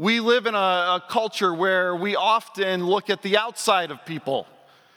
we 0.00 0.18
live 0.18 0.46
in 0.46 0.54
a, 0.54 0.56
a 0.56 1.02
culture 1.10 1.52
where 1.52 1.94
we 1.94 2.16
often 2.16 2.86
look 2.86 3.10
at 3.10 3.20
the 3.20 3.36
outside 3.36 3.90
of 3.90 4.02
people 4.06 4.46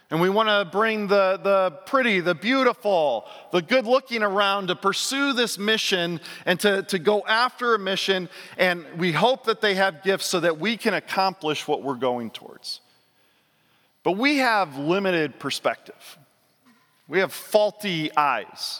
and 0.10 0.22
we 0.22 0.30
want 0.30 0.48
to 0.48 0.64
bring 0.72 1.08
the, 1.08 1.42
the 1.44 1.72
pretty, 1.86 2.22
the 2.22 2.34
beautiful, 2.34 3.26
the 3.52 3.62
good 3.62 3.86
looking 3.86 4.24
around 4.24 4.68
to 4.68 4.78
pursue 4.78 5.34
this 5.34 5.58
mission 5.58 6.22
and 6.46 6.58
to, 6.62 6.84
to 6.84 7.00
go 7.00 7.22
after 7.28 7.76
a 7.76 7.80
mission. 7.80 8.30
And 8.58 8.86
we 8.98 9.12
hope 9.12 9.44
that 9.48 9.60
they 9.60 9.76
have 9.76 10.04
gifts 10.04 10.28
so 10.28 10.40
that 10.40 10.58
we 10.58 10.78
can 10.78 10.94
accomplish 10.94 11.68
what 11.68 11.84
we're 11.84 11.96
going 11.96 12.30
towards. 12.30 12.80
But 14.04 14.14
we 14.14 14.38
have 14.38 14.78
limited 14.78 15.38
perspective, 15.38 16.18
we 17.10 17.20
have 17.20 17.34
faulty 17.34 18.10
eyes. 18.16 18.80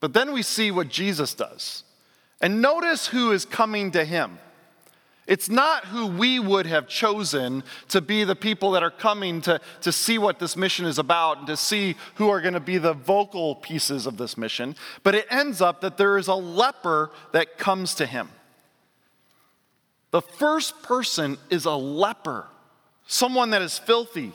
But 0.00 0.12
then 0.12 0.34
we 0.34 0.42
see 0.42 0.70
what 0.70 0.88
Jesus 0.88 1.32
does. 1.32 1.84
And 2.40 2.60
notice 2.60 3.06
who 3.06 3.32
is 3.32 3.46
coming 3.46 3.92
to 3.92 4.04
him. 4.04 4.38
It's 5.28 5.50
not 5.50 5.84
who 5.84 6.06
we 6.06 6.40
would 6.40 6.64
have 6.64 6.88
chosen 6.88 7.62
to 7.88 8.00
be 8.00 8.24
the 8.24 8.34
people 8.34 8.70
that 8.70 8.82
are 8.82 8.90
coming 8.90 9.42
to, 9.42 9.60
to 9.82 9.92
see 9.92 10.16
what 10.16 10.38
this 10.38 10.56
mission 10.56 10.86
is 10.86 10.98
about 10.98 11.36
and 11.38 11.46
to 11.48 11.56
see 11.56 11.96
who 12.14 12.30
are 12.30 12.40
going 12.40 12.54
to 12.54 12.60
be 12.60 12.78
the 12.78 12.94
vocal 12.94 13.54
pieces 13.54 14.06
of 14.06 14.16
this 14.16 14.38
mission, 14.38 14.74
but 15.02 15.14
it 15.14 15.26
ends 15.30 15.60
up 15.60 15.82
that 15.82 15.98
there 15.98 16.16
is 16.16 16.28
a 16.28 16.34
leper 16.34 17.10
that 17.32 17.58
comes 17.58 17.94
to 17.96 18.06
him. 18.06 18.30
The 20.12 20.22
first 20.22 20.82
person 20.82 21.36
is 21.50 21.66
a 21.66 21.74
leper, 21.74 22.46
someone 23.06 23.50
that 23.50 23.60
is 23.60 23.78
filthy, 23.78 24.32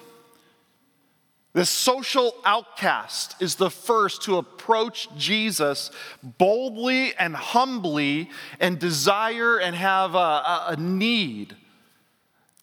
this 1.54 1.70
social 1.70 2.34
outcast 2.46 3.36
is 3.40 3.56
the 3.56 3.70
first 3.70 4.24
to 4.24 4.38
approach 4.38 5.08
Jesus 5.16 5.92
boldly 6.24 7.14
and 7.16 7.36
humbly 7.36 8.32
and 8.60 8.80
desire 8.80 9.60
and 9.60 9.76
have 9.76 10.16
a, 10.16 10.18
a, 10.18 10.66
a, 10.70 10.76
need. 10.78 11.56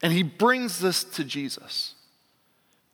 And 0.03 0.13
he 0.13 0.25
brings 0.25 0.81
this 0.81 1.05
to 1.05 1.25
Jesus. 1.25 1.95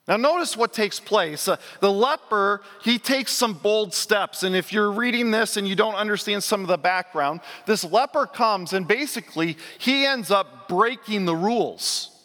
Now, 0.07 0.19
notice 0.19 0.55
what 0.55 0.75
takes 0.75 1.01
place. 1.01 1.49
Uh, 1.49 1.57
the 1.81 1.91
leper, 1.91 2.61
he 2.83 2.99
takes 2.99 3.33
some 3.33 3.55
bold 3.55 3.95
steps. 3.95 4.43
And 4.43 4.55
if 4.55 4.75
you're 4.75 4.93
reading 4.93 5.31
this 5.31 5.57
and 5.57 5.67
you 5.67 5.75
don't 5.75 5.95
understand 5.95 6.45
some 6.45 6.61
of 6.61 6.69
the 6.69 6.77
background, 6.77 7.41
this 7.65 7.85
leper 7.85 8.27
comes 8.27 8.75
and 8.75 8.87
basically 8.87 9.57
he 9.79 10.05
ends 10.05 10.31
up 10.31 10.69
breaking 10.69 11.25
the 11.25 11.35
rules 11.35 12.16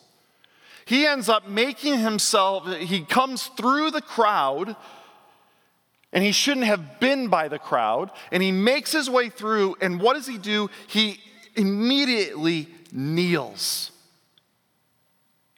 he 0.92 1.06
ends 1.06 1.30
up 1.30 1.48
making 1.48 2.00
himself, 2.00 2.68
he 2.80 3.00
comes 3.00 3.48
through 3.48 3.92
the 3.92 4.02
crowd, 4.02 4.76
and 6.12 6.22
he 6.22 6.34
shouldn't 6.34 6.66
have 6.66 7.00
been 7.00 7.30
by 7.30 7.48
the 7.48 7.58
crowd, 7.58 8.12
and 8.30 8.44
he 8.44 8.52
makes 8.52 8.92
his 8.92 9.10
way 9.10 9.30
through, 9.30 9.78
and 9.80 10.02
what 10.02 10.16
does 10.16 10.28
he 10.28 10.38
do? 10.38 10.70
He 10.88 11.22
immediately 11.56 12.68
kneels. 12.92 13.92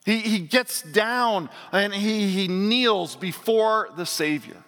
He, 0.05 0.19
he 0.19 0.37
gets 0.37 0.83
down 0.83 1.49
and 1.71 1.95
he, 1.95 2.29
he 2.29 2.47
kneels 2.47 3.15
before 3.15 3.89
the 3.95 4.05
Savior. 4.05 4.63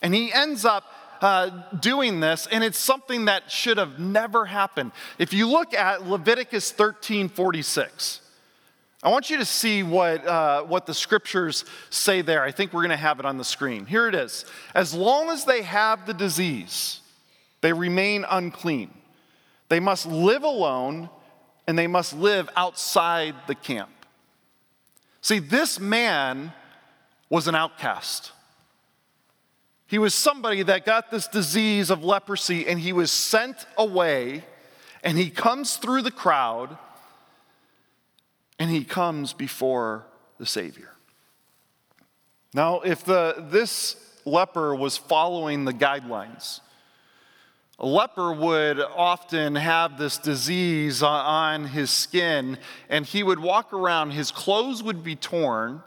And 0.00 0.14
he 0.14 0.32
ends 0.32 0.64
up 0.64 0.84
uh, 1.20 1.50
doing 1.80 2.20
this, 2.20 2.46
and 2.52 2.62
it's 2.62 2.78
something 2.78 3.24
that 3.24 3.50
should 3.50 3.78
have 3.78 3.98
never 3.98 4.44
happened. 4.44 4.92
If 5.18 5.32
you 5.32 5.48
look 5.48 5.74
at 5.74 6.06
Leviticus 6.06 6.70
13 6.70 7.28
46, 7.28 8.21
I 9.02 9.10
want 9.10 9.30
you 9.30 9.38
to 9.38 9.44
see 9.44 9.82
what, 9.82 10.24
uh, 10.24 10.62
what 10.62 10.86
the 10.86 10.94
scriptures 10.94 11.64
say 11.90 12.22
there. 12.22 12.42
I 12.44 12.52
think 12.52 12.72
we're 12.72 12.82
going 12.82 12.90
to 12.90 12.96
have 12.96 13.18
it 13.18 13.26
on 13.26 13.36
the 13.36 13.44
screen. 13.44 13.84
Here 13.84 14.06
it 14.06 14.14
is. 14.14 14.44
As 14.74 14.94
long 14.94 15.30
as 15.30 15.44
they 15.44 15.62
have 15.62 16.06
the 16.06 16.14
disease, 16.14 17.00
they 17.62 17.72
remain 17.72 18.24
unclean. 18.30 18.90
They 19.68 19.80
must 19.80 20.06
live 20.06 20.44
alone 20.44 21.10
and 21.66 21.76
they 21.76 21.88
must 21.88 22.14
live 22.14 22.48
outside 22.56 23.34
the 23.48 23.56
camp. 23.56 23.90
See, 25.20 25.40
this 25.40 25.80
man 25.80 26.52
was 27.28 27.48
an 27.48 27.54
outcast. 27.56 28.32
He 29.88 29.98
was 29.98 30.14
somebody 30.14 30.62
that 30.62 30.84
got 30.84 31.10
this 31.10 31.26
disease 31.26 31.90
of 31.90 32.04
leprosy 32.04 32.68
and 32.68 32.78
he 32.78 32.92
was 32.92 33.10
sent 33.10 33.66
away 33.76 34.44
and 35.02 35.18
he 35.18 35.28
comes 35.28 35.76
through 35.76 36.02
the 36.02 36.10
crowd 36.10 36.78
and 38.62 38.70
he 38.70 38.84
comes 38.84 39.32
before 39.32 40.06
the 40.38 40.46
Savior. 40.46 40.92
Now, 42.54 42.78
if 42.82 43.04
the, 43.04 43.44
this 43.50 43.96
leper 44.24 44.72
was 44.72 44.96
following 44.96 45.64
the 45.64 45.72
guidelines, 45.72 46.60
a 47.80 47.86
leper 47.86 48.32
would 48.32 48.78
often 48.78 49.56
have 49.56 49.98
this 49.98 50.16
disease 50.16 51.02
on 51.02 51.66
his 51.66 51.90
skin, 51.90 52.56
and 52.88 53.04
he 53.04 53.24
would 53.24 53.40
walk 53.40 53.72
around, 53.72 54.12
his 54.12 54.30
clothes 54.30 54.80
would 54.80 55.02
be 55.02 55.16
torn. 55.16 55.82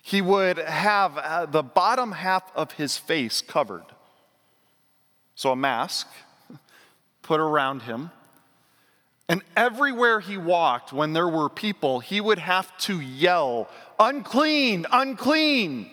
He 0.00 0.22
would 0.22 0.56
have 0.56 1.18
uh, 1.18 1.44
the 1.44 1.62
bottom 1.62 2.12
half 2.12 2.50
of 2.56 2.72
his 2.72 2.96
face 2.96 3.42
covered. 3.42 3.84
So, 5.34 5.52
a 5.52 5.56
mask 5.56 6.08
put 7.22 7.38
around 7.38 7.82
him. 7.82 8.12
And 9.30 9.42
everywhere 9.56 10.18
he 10.18 10.36
walked, 10.36 10.92
when 10.92 11.12
there 11.12 11.28
were 11.28 11.48
people, 11.48 12.00
he 12.00 12.20
would 12.20 12.40
have 12.40 12.76
to 12.78 13.00
yell, 13.00 13.70
unclean, 13.96 14.86
unclean. 14.90 15.88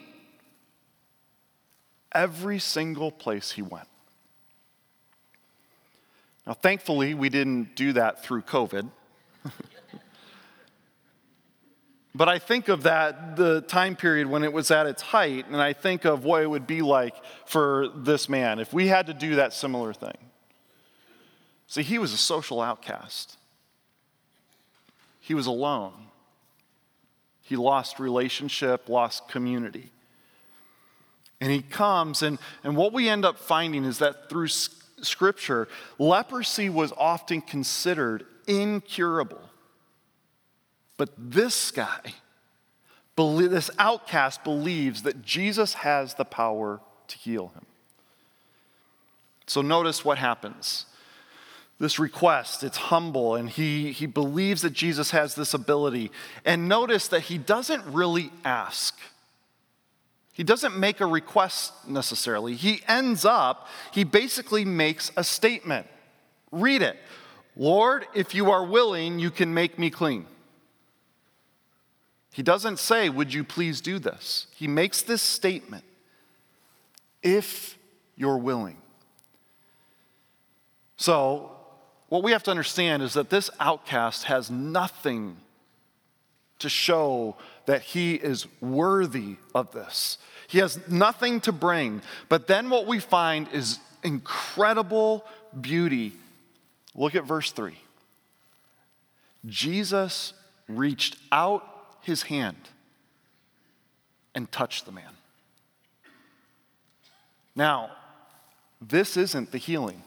Every 2.12 2.58
single 2.58 3.12
place 3.12 3.52
he 3.52 3.62
went. 3.62 3.88
Now, 6.48 6.54
thankfully, 6.54 7.14
we 7.14 7.30
didn't 7.30 7.76
do 7.76 7.94
that 7.94 8.24
through 8.24 8.42
COVID. 8.42 8.90
but 12.16 12.28
I 12.28 12.40
think 12.40 12.70
of 12.70 12.82
that, 12.84 13.36
the 13.36 13.62
time 13.62 13.96
period 13.96 14.26
when 14.26 14.44
it 14.44 14.52
was 14.52 14.72
at 14.72 14.88
its 14.88 15.04
height, 15.04 15.46
and 15.46 15.58
I 15.58 15.74
think 15.74 16.06
of 16.06 16.24
what 16.24 16.42
it 16.42 16.48
would 16.48 16.66
be 16.66 16.82
like 16.82 17.14
for 17.46 17.90
this 17.90 18.28
man 18.28 18.58
if 18.58 18.74
we 18.74 18.88
had 18.88 19.06
to 19.06 19.14
do 19.14 19.36
that 19.36 19.54
similar 19.54 19.94
thing. 19.94 20.18
See, 21.68 21.84
he 21.84 21.99
was 21.99 22.13
a 22.13 22.18
social 22.18 22.61
outcast. 22.61 23.38
He 25.20 25.34
was 25.34 25.45
alone. 25.45 25.93
He 27.41 27.55
lost 27.55 27.99
relationship, 27.99 28.89
lost 28.89 29.28
community. 29.28 29.91
And 31.39 31.51
he 31.51 31.61
comes, 31.61 32.24
and, 32.24 32.39
and 32.63 32.76
what 32.76 32.93
we 32.93 33.07
end 33.07 33.26
up 33.26 33.38
finding 33.38 33.86
is 33.86 33.99
that 33.99 34.30
through 34.30 34.47
scripture, 34.47 35.68
leprosy 35.99 36.70
was 36.70 36.91
often 36.97 37.41
considered 37.41 38.26
incurable. 38.47 39.41
But 40.95 41.09
this 41.18 41.70
guy, 41.70 42.13
this 43.15 43.70
outcast, 43.78 44.43
believes 44.43 45.03
that 45.03 45.22
Jesus 45.22 45.76
has 45.76 46.15
the 46.15 46.26
power 46.26 46.80
to 47.07 47.18
heal 47.18 47.51
him. 47.53 47.65
So 49.45 49.61
notice 49.61 50.03
what 50.03 50.18
happens 50.18 50.87
this 51.80 51.99
request. 51.99 52.63
It's 52.63 52.78
humble, 52.78 53.36
and 53.36 53.49
he, 53.49 53.91
he 53.91 54.05
believes 54.05 54.61
that 54.63 54.73
Jesus 54.73 55.11
has 55.11 55.36
this 55.36 55.53
ability. 55.53 56.11
And 56.43 56.67
notice 56.67 57.07
that 57.09 57.21
he 57.21 57.38
doesn't 57.38 57.84
really 57.86 58.32
ask. 58.43 58.97
He 60.34 60.43
doesn't 60.43 60.78
make 60.78 61.01
a 61.01 61.05
request 61.05 61.73
necessarily. 61.88 62.55
He 62.55 62.82
ends 62.88 63.25
up, 63.25 63.67
he 63.91 64.03
basically 64.03 64.65
makes 64.65 65.11
a 65.17 65.23
statement. 65.23 65.88
Read 66.51 66.82
it 66.82 66.97
Lord, 67.55 68.05
if 68.13 68.36
you 68.36 68.51
are 68.51 68.63
willing, 68.63 69.17
you 69.17 69.32
can 69.32 69.53
make 69.53 69.80
me 69.80 69.89
clean. 69.89 70.28
He 72.32 72.43
doesn't 72.43 72.78
say, 72.78 73.09
Would 73.09 73.34
you 73.34 73.43
please 73.43 73.82
do 73.82 73.97
this? 73.97 74.45
He 74.55 74.67
makes 74.67 75.01
this 75.01 75.23
statement 75.23 75.84
if 77.23 77.80
you're 78.15 78.38
willing. 78.38 78.78
So, 80.97 81.57
what 82.10 82.24
we 82.24 82.32
have 82.32 82.43
to 82.43 82.51
understand 82.51 83.03
is 83.03 83.14
that 83.14 83.30
this 83.30 83.49
outcast 83.60 84.24
has 84.26 84.49
nothing 84.49 85.38
to 86.60 86.70
show 86.70 87.36
that 87.66 87.82
he 87.82 88.16
is 88.16 88.47
worthy 88.62 89.36
of 89.53 89.72
this. 89.72 90.18
He 90.47 90.60
has 90.60 90.80
nothing 90.88 91.41
to 91.41 91.51
bring. 91.51 92.01
But 92.30 92.47
then 92.47 92.70
what 92.70 92.88
we 92.88 92.99
find 92.99 93.47
is 93.51 93.80
incredible 94.03 95.26
beauty. 95.60 96.14
Look 96.95 97.16
at 97.16 97.26
verse 97.26 97.51
3. 97.51 97.78
Jesus 99.45 100.34
reached 100.68 101.18
out 101.32 101.64
his 102.01 102.24
hand 102.24 102.58
and 104.34 104.51
touched 104.51 104.86
the 104.86 104.91
man. 104.91 105.12
Now, 107.55 107.91
this 108.82 109.18
isn't 109.18 109.51
the 109.51 109.58
healing. 109.58 110.03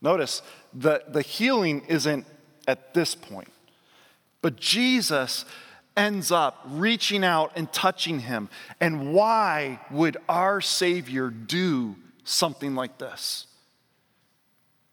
Notice 0.00 0.42
the, 0.72 1.02
the 1.08 1.22
healing 1.22 1.82
isn't 1.88 2.26
at 2.66 2.94
this 2.94 3.14
point, 3.14 3.48
but 4.42 4.56
Jesus 4.56 5.44
ends 5.96 6.30
up 6.30 6.60
reaching 6.66 7.24
out 7.24 7.52
and 7.56 7.72
touching 7.72 8.20
him. 8.20 8.48
And 8.80 9.12
why 9.12 9.80
would 9.90 10.16
our 10.28 10.60
Savior 10.60 11.28
do 11.30 11.96
something 12.22 12.74
like 12.76 12.98
this? 12.98 13.46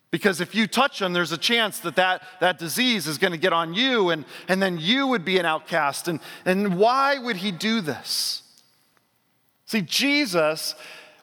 Because 0.10 0.40
if 0.40 0.56
you 0.56 0.66
touch 0.66 1.02
him, 1.02 1.14
there's 1.14 1.34
a 1.34 1.38
chance 1.38 1.80
that 1.80 1.98
that, 1.98 2.24
that 2.40 2.58
disease 2.58 3.06
is 3.06 3.18
going 3.18 3.34
to 3.34 3.38
get 3.38 3.52
on 3.52 3.74
you, 3.74 4.10
and, 4.10 4.24
and 4.48 4.64
then 4.64 4.78
you 4.80 5.08
would 5.08 5.26
be 5.26 5.38
an 5.38 5.46
outcast. 5.46 6.08
And, 6.08 6.22
and 6.46 6.78
why 6.78 7.18
would 7.18 7.36
he 7.36 7.52
do 7.52 7.82
this? 7.82 8.42
See, 9.66 9.82
Jesus 9.82 10.74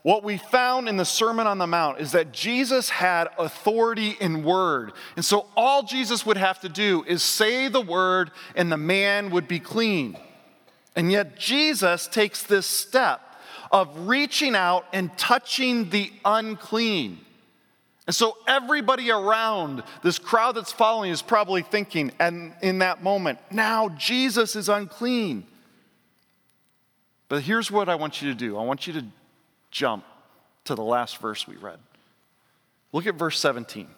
what 0.02 0.24
we 0.24 0.36
found 0.36 0.88
in 0.88 0.96
the 0.96 1.04
Sermon 1.04 1.46
on 1.46 1.58
the 1.58 1.66
Mount 1.66 2.00
is 2.00 2.12
that 2.12 2.32
Jesus 2.32 2.90
had 2.90 3.28
authority 3.38 4.16
in 4.20 4.42
word. 4.42 4.92
And 5.14 5.24
so 5.24 5.46
all 5.56 5.84
Jesus 5.84 6.26
would 6.26 6.36
have 6.36 6.60
to 6.60 6.68
do 6.68 7.04
is 7.06 7.22
say 7.22 7.68
the 7.68 7.80
word, 7.80 8.32
and 8.56 8.70
the 8.70 8.76
man 8.76 9.30
would 9.30 9.46
be 9.46 9.60
clean. 9.60 10.18
And 10.96 11.12
yet 11.12 11.38
Jesus 11.38 12.08
takes 12.08 12.42
this 12.42 12.66
step 12.66 13.20
of 13.70 14.08
reaching 14.08 14.56
out 14.56 14.86
and 14.92 15.16
touching 15.16 15.88
the 15.90 16.12
unclean. 16.24 17.20
And 18.06 18.14
so 18.14 18.36
everybody 18.48 19.12
around 19.12 19.84
this 20.02 20.18
crowd 20.18 20.56
that's 20.56 20.72
following 20.72 21.12
is 21.12 21.22
probably 21.22 21.62
thinking, 21.62 22.10
and 22.18 22.52
in 22.60 22.80
that 22.80 23.04
moment, 23.04 23.38
now 23.52 23.88
Jesus 23.90 24.56
is 24.56 24.68
unclean. 24.68 25.46
But 27.28 27.42
here's 27.42 27.70
what 27.70 27.88
I 27.88 27.94
want 27.94 28.20
you 28.20 28.28
to 28.30 28.34
do 28.34 28.58
I 28.58 28.64
want 28.64 28.88
you 28.88 28.92
to 28.94 29.04
jump 29.72 30.04
to 30.64 30.76
the 30.76 30.84
last 30.84 31.18
verse 31.18 31.48
we 31.48 31.56
read. 31.56 31.80
Look 32.92 33.06
at 33.06 33.16
verse 33.16 33.40
17. 33.40 33.88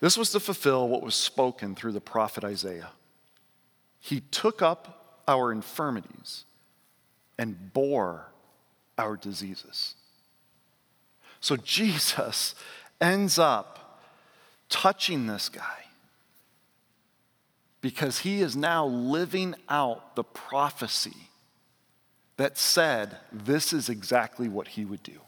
This 0.00 0.18
was 0.18 0.30
to 0.32 0.40
fulfill 0.40 0.88
what 0.88 1.02
was 1.02 1.14
spoken 1.14 1.74
through 1.74 1.92
the 1.92 2.00
prophet 2.00 2.44
Isaiah. 2.44 2.90
He 4.00 4.20
took 4.20 4.60
up 4.60 5.22
our 5.28 5.52
infirmities 5.52 6.44
and 7.38 7.72
bore 7.72 8.26
our 8.98 9.16
diseases. 9.16 9.94
So 11.40 11.56
Jesus 11.56 12.54
ends 13.00 13.38
up 13.38 14.00
touching 14.68 15.26
this 15.26 15.48
guy 15.48 15.84
because 17.80 18.20
he 18.20 18.40
is 18.40 18.56
now 18.56 18.86
living 18.86 19.54
out 19.68 20.16
the 20.16 20.24
prophecy 20.24 21.29
that 22.40 22.56
said 22.56 23.18
this 23.30 23.70
is 23.70 23.90
exactly 23.90 24.48
what 24.48 24.68
he 24.68 24.82
would 24.82 25.02
do. 25.02 25.20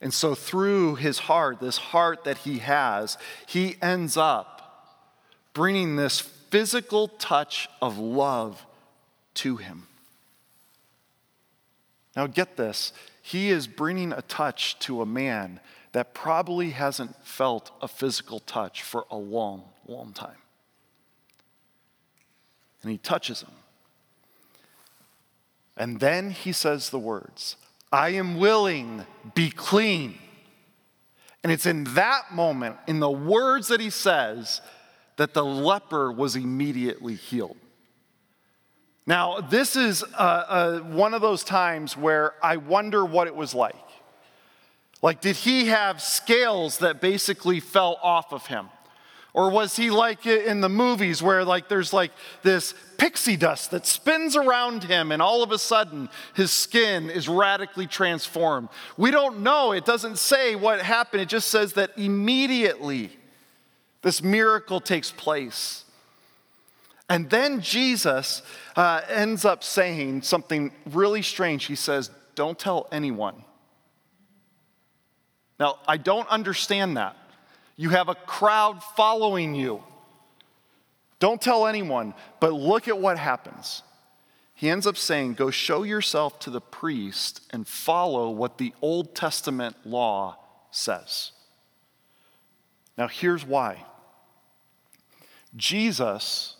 And 0.00 0.12
so, 0.12 0.34
through 0.34 0.96
his 0.96 1.20
heart, 1.20 1.60
this 1.60 1.76
heart 1.76 2.24
that 2.24 2.38
he 2.38 2.58
has, 2.58 3.16
he 3.46 3.76
ends 3.80 4.16
up 4.16 5.06
bringing 5.54 5.94
this 5.94 6.18
physical 6.18 7.06
touch 7.06 7.68
of 7.80 7.96
love 7.96 8.66
to 9.34 9.56
him. 9.56 9.86
Now, 12.16 12.26
get 12.26 12.56
this 12.56 12.92
he 13.22 13.50
is 13.50 13.68
bringing 13.68 14.12
a 14.12 14.22
touch 14.22 14.76
to 14.80 15.00
a 15.00 15.06
man 15.06 15.60
that 15.92 16.12
probably 16.12 16.70
hasn't 16.70 17.24
felt 17.24 17.70
a 17.80 17.86
physical 17.86 18.40
touch 18.40 18.82
for 18.82 19.06
a 19.12 19.16
long, 19.16 19.62
long 19.86 20.12
time. 20.12 20.42
And 22.82 22.90
he 22.90 22.98
touches 22.98 23.42
him. 23.42 23.52
And 25.76 26.00
then 26.00 26.30
he 26.30 26.52
says 26.52 26.90
the 26.90 26.98
words, 26.98 27.56
I 27.92 28.10
am 28.10 28.38
willing, 28.38 29.04
be 29.34 29.50
clean. 29.50 30.18
And 31.42 31.52
it's 31.52 31.66
in 31.66 31.84
that 31.94 32.32
moment, 32.32 32.76
in 32.86 32.98
the 32.98 33.10
words 33.10 33.68
that 33.68 33.80
he 33.80 33.90
says, 33.90 34.60
that 35.16 35.32
the 35.32 35.44
leper 35.44 36.10
was 36.10 36.36
immediately 36.36 37.14
healed. 37.14 37.56
Now, 39.06 39.40
this 39.40 39.76
is 39.76 40.02
uh, 40.02 40.06
uh, 40.16 40.78
one 40.80 41.14
of 41.14 41.22
those 41.22 41.44
times 41.44 41.96
where 41.96 42.34
I 42.42 42.56
wonder 42.56 43.04
what 43.04 43.28
it 43.28 43.36
was 43.36 43.54
like. 43.54 43.76
Like, 45.02 45.20
did 45.20 45.36
he 45.36 45.66
have 45.66 46.02
scales 46.02 46.78
that 46.78 47.00
basically 47.00 47.60
fell 47.60 48.00
off 48.02 48.32
of 48.32 48.46
him? 48.46 48.68
Or 49.36 49.50
was 49.50 49.76
he 49.76 49.90
like 49.90 50.24
in 50.24 50.62
the 50.62 50.68
movies 50.70 51.22
where 51.22 51.44
like 51.44 51.68
there's 51.68 51.92
like 51.92 52.10
this 52.42 52.72
pixie 52.96 53.36
dust 53.36 53.70
that 53.72 53.84
spins 53.84 54.34
around 54.34 54.84
him 54.84 55.12
and 55.12 55.20
all 55.20 55.42
of 55.42 55.52
a 55.52 55.58
sudden 55.58 56.08
his 56.34 56.50
skin 56.50 57.10
is 57.10 57.28
radically 57.28 57.86
transformed? 57.86 58.70
We 58.96 59.10
don't 59.10 59.40
know. 59.40 59.72
It 59.72 59.84
doesn't 59.84 60.16
say 60.16 60.56
what 60.56 60.80
happened. 60.80 61.20
It 61.20 61.28
just 61.28 61.48
says 61.48 61.74
that 61.74 61.90
immediately 61.98 63.10
this 64.00 64.22
miracle 64.22 64.80
takes 64.80 65.10
place. 65.10 65.84
And 67.10 67.28
then 67.28 67.60
Jesus 67.60 68.40
uh, 68.74 69.02
ends 69.06 69.44
up 69.44 69.62
saying 69.62 70.22
something 70.22 70.72
really 70.86 71.20
strange. 71.20 71.66
He 71.66 71.76
says, 71.76 72.10
Don't 72.36 72.58
tell 72.58 72.88
anyone. 72.90 73.44
Now, 75.60 75.78
I 75.86 75.98
don't 75.98 76.28
understand 76.28 76.96
that. 76.96 77.18
You 77.76 77.90
have 77.90 78.08
a 78.08 78.14
crowd 78.14 78.82
following 78.82 79.54
you. 79.54 79.82
Don't 81.18 81.40
tell 81.40 81.66
anyone, 81.66 82.14
but 82.40 82.52
look 82.52 82.88
at 82.88 82.98
what 82.98 83.18
happens. 83.18 83.82
He 84.54 84.70
ends 84.70 84.86
up 84.86 84.96
saying, 84.96 85.34
Go 85.34 85.50
show 85.50 85.82
yourself 85.82 86.38
to 86.40 86.50
the 86.50 86.60
priest 86.60 87.42
and 87.50 87.66
follow 87.66 88.30
what 88.30 88.58
the 88.58 88.72
Old 88.80 89.14
Testament 89.14 89.76
law 89.84 90.38
says. 90.70 91.32
Now, 92.96 93.08
here's 93.08 93.44
why 93.44 93.84
Jesus 95.54 96.56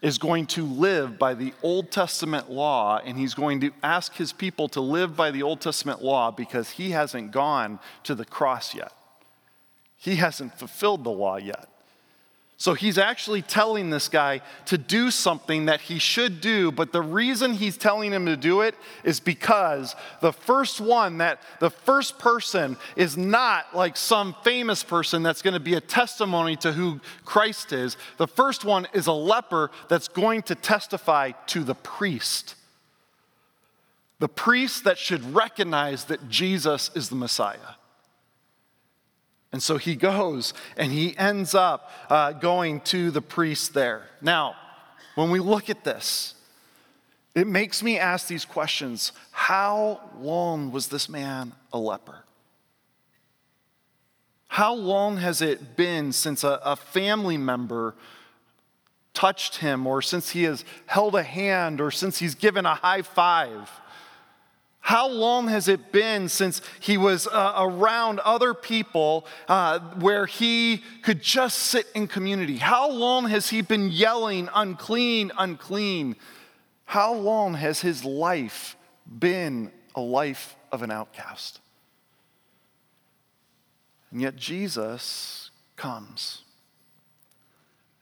is 0.00 0.18
going 0.18 0.46
to 0.46 0.64
live 0.64 1.18
by 1.18 1.34
the 1.34 1.52
Old 1.62 1.90
Testament 1.90 2.50
law, 2.50 3.00
and 3.04 3.18
he's 3.18 3.34
going 3.34 3.60
to 3.60 3.70
ask 3.82 4.14
his 4.14 4.32
people 4.32 4.68
to 4.70 4.80
live 4.80 5.14
by 5.16 5.30
the 5.30 5.42
Old 5.42 5.60
Testament 5.60 6.02
law 6.02 6.30
because 6.30 6.70
he 6.70 6.90
hasn't 6.90 7.32
gone 7.32 7.78
to 8.04 8.14
the 8.14 8.24
cross 8.24 8.74
yet. 8.74 8.92
He 10.00 10.16
hasn't 10.16 10.58
fulfilled 10.58 11.04
the 11.04 11.10
law 11.10 11.36
yet. 11.36 11.68
So 12.56 12.74
he's 12.74 12.98
actually 12.98 13.40
telling 13.40 13.88
this 13.88 14.08
guy 14.08 14.40
to 14.66 14.76
do 14.76 15.10
something 15.10 15.66
that 15.66 15.80
he 15.80 15.98
should 15.98 16.40
do, 16.40 16.72
but 16.72 16.92
the 16.92 17.00
reason 17.00 17.54
he's 17.54 17.76
telling 17.78 18.12
him 18.12 18.26
to 18.26 18.36
do 18.36 18.62
it 18.62 18.74
is 19.04 19.20
because 19.20 19.94
the 20.20 20.32
first 20.32 20.80
one, 20.80 21.18
that 21.18 21.40
the 21.58 21.70
first 21.70 22.18
person 22.18 22.76
is 22.96 23.16
not 23.16 23.74
like 23.74 23.96
some 23.96 24.34
famous 24.42 24.82
person 24.82 25.22
that's 25.22 25.40
going 25.40 25.54
to 25.54 25.60
be 25.60 25.74
a 25.74 25.80
testimony 25.80 26.56
to 26.56 26.72
who 26.72 27.00
Christ 27.24 27.72
is. 27.72 27.96
The 28.18 28.28
first 28.28 28.64
one 28.64 28.88
is 28.92 29.06
a 29.06 29.12
leper 29.12 29.70
that's 29.88 30.08
going 30.08 30.42
to 30.42 30.54
testify 30.54 31.32
to 31.46 31.64
the 31.64 31.74
priest. 31.74 32.56
The 34.18 34.28
priest 34.28 34.84
that 34.84 34.98
should 34.98 35.34
recognize 35.34 36.04
that 36.06 36.28
Jesus 36.28 36.90
is 36.94 37.08
the 37.08 37.16
Messiah. 37.16 37.76
And 39.52 39.62
so 39.62 39.78
he 39.78 39.96
goes 39.96 40.54
and 40.76 40.92
he 40.92 41.16
ends 41.18 41.54
up 41.54 41.90
uh, 42.08 42.32
going 42.32 42.80
to 42.82 43.10
the 43.10 43.22
priest 43.22 43.74
there. 43.74 44.04
Now, 44.20 44.54
when 45.16 45.30
we 45.30 45.40
look 45.40 45.68
at 45.68 45.84
this, 45.84 46.34
it 47.34 47.46
makes 47.46 47.82
me 47.82 47.98
ask 47.98 48.28
these 48.28 48.44
questions 48.44 49.12
How 49.30 50.00
long 50.18 50.72
was 50.72 50.88
this 50.88 51.08
man 51.08 51.52
a 51.72 51.78
leper? 51.78 52.24
How 54.48 54.74
long 54.74 55.18
has 55.18 55.42
it 55.42 55.76
been 55.76 56.12
since 56.12 56.42
a, 56.42 56.60
a 56.64 56.74
family 56.74 57.38
member 57.38 57.94
touched 59.14 59.56
him, 59.56 59.86
or 59.86 60.02
since 60.02 60.30
he 60.30 60.44
has 60.44 60.64
held 60.86 61.14
a 61.14 61.22
hand, 61.22 61.80
or 61.80 61.90
since 61.90 62.18
he's 62.18 62.34
given 62.34 62.66
a 62.66 62.74
high 62.74 63.02
five? 63.02 63.70
How 64.80 65.08
long 65.08 65.48
has 65.48 65.68
it 65.68 65.92
been 65.92 66.28
since 66.28 66.62
he 66.80 66.96
was 66.96 67.26
uh, 67.26 67.54
around 67.58 68.18
other 68.20 68.54
people 68.54 69.26
uh, 69.46 69.78
where 70.00 70.26
he 70.26 70.82
could 71.02 71.22
just 71.22 71.58
sit 71.58 71.86
in 71.94 72.08
community? 72.08 72.56
How 72.56 72.90
long 72.90 73.28
has 73.28 73.50
he 73.50 73.62
been 73.62 73.90
yelling, 73.90 74.48
unclean, 74.54 75.32
unclean? 75.38 76.16
How 76.86 77.14
long 77.14 77.54
has 77.54 77.80
his 77.80 78.04
life 78.04 78.76
been 79.06 79.70
a 79.94 80.00
life 80.00 80.56
of 80.72 80.82
an 80.82 80.90
outcast? 80.90 81.60
And 84.10 84.20
yet 84.20 84.34
Jesus 84.34 85.50
comes. 85.76 86.42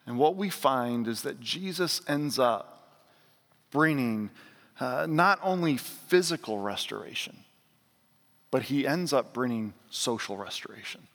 And 0.07 0.17
what 0.17 0.37
we 0.37 0.49
find 0.49 1.07
is 1.07 1.23
that 1.23 1.39
Jesus 1.41 2.01
ends 2.09 2.39
up 2.39 3.03
bringing 3.71 4.31
uh, 4.81 5.07
not 5.09 5.39
only 5.43 5.77
physical 5.77 6.59
restoration, 6.59 7.45
but 8.51 8.63
he 8.63 8.87
ends 8.87 9.13
up 9.13 9.35
bringing 9.35 9.75
social 9.91 10.37
restoration. 10.37 11.07